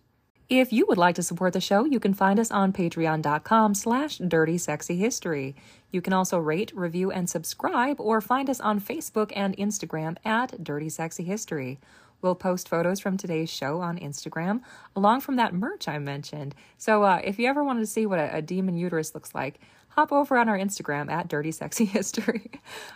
If 0.48 0.72
you 0.72 0.86
would 0.86 0.98
like 0.98 1.14
to 1.14 1.22
support 1.22 1.52
the 1.52 1.60
show, 1.60 1.84
you 1.84 1.98
can 1.98 2.14
find 2.14 2.38
us 2.38 2.50
on 2.50 2.72
patreon.com 2.72 3.74
slash 3.74 4.18
dirty 4.18 4.58
sexy 4.58 4.96
history. 4.96 5.54
You 5.90 6.02
can 6.02 6.12
also 6.12 6.38
rate, 6.38 6.72
review, 6.74 7.10
and 7.10 7.30
subscribe, 7.30 8.00
or 8.00 8.20
find 8.20 8.50
us 8.50 8.60
on 8.60 8.80
Facebook 8.80 9.32
and 9.34 9.56
Instagram 9.56 10.16
at 10.24 10.62
Dirty 10.62 10.88
Sexy 10.88 11.22
History. 11.22 11.78
We'll 12.22 12.34
post 12.36 12.68
photos 12.68 13.00
from 13.00 13.16
today's 13.16 13.50
show 13.50 13.80
on 13.80 13.98
Instagram, 13.98 14.60
along 14.96 15.20
from 15.20 15.36
that 15.36 15.52
merch 15.52 15.88
I 15.88 15.98
mentioned. 15.98 16.54
So 16.78 17.02
uh, 17.02 17.20
if 17.22 17.38
you 17.38 17.48
ever 17.48 17.64
wanted 17.64 17.80
to 17.80 17.86
see 17.86 18.06
what 18.06 18.20
a, 18.20 18.36
a 18.36 18.42
demon 18.42 18.76
uterus 18.76 19.14
looks 19.14 19.34
like, 19.34 19.60
hop 19.88 20.12
over 20.12 20.38
on 20.38 20.48
our 20.48 20.58
Instagram 20.58 21.10
at 21.10 21.28
Dirty 21.28 21.50
Sexy 21.50 21.84
History. 21.84 22.50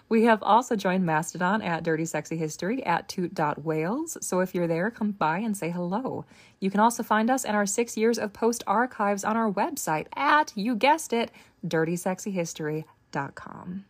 we 0.09 0.25
have 0.25 0.43
also 0.43 0.77
joined 0.77 1.05
Mastodon 1.05 1.61
at 1.61 1.83
Dirty 1.83 2.05
Sexy 2.05 2.37
History 2.37 2.87
at 2.87 3.09
toot.wales. 3.09 4.17
So 4.21 4.41
if 4.41 4.55
you're 4.55 4.67
there, 4.67 4.91
come 4.91 5.11
by 5.11 5.39
and 5.39 5.57
say 5.57 5.71
hello. 5.71 6.25
You 6.61 6.71
can 6.71 6.81
also 6.81 7.03
find 7.03 7.31
us 7.31 7.45
and 7.45 7.57
our 7.57 7.67
six 7.67 7.97
years 7.97 8.19
of 8.19 8.33
post 8.33 8.65
archives 8.67 9.25
on 9.25 9.37
our 9.37 9.53
website 9.53 10.07
at, 10.17 10.53
you 10.55 10.77
guessed 10.77 11.13
it, 11.13 11.31
dirtysexyhistory.com. 11.67 13.85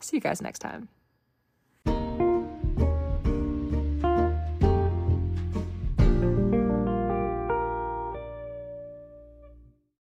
See 0.00 0.16
you 0.16 0.20
guys 0.20 0.42
next 0.42 0.58
time. 0.60 0.88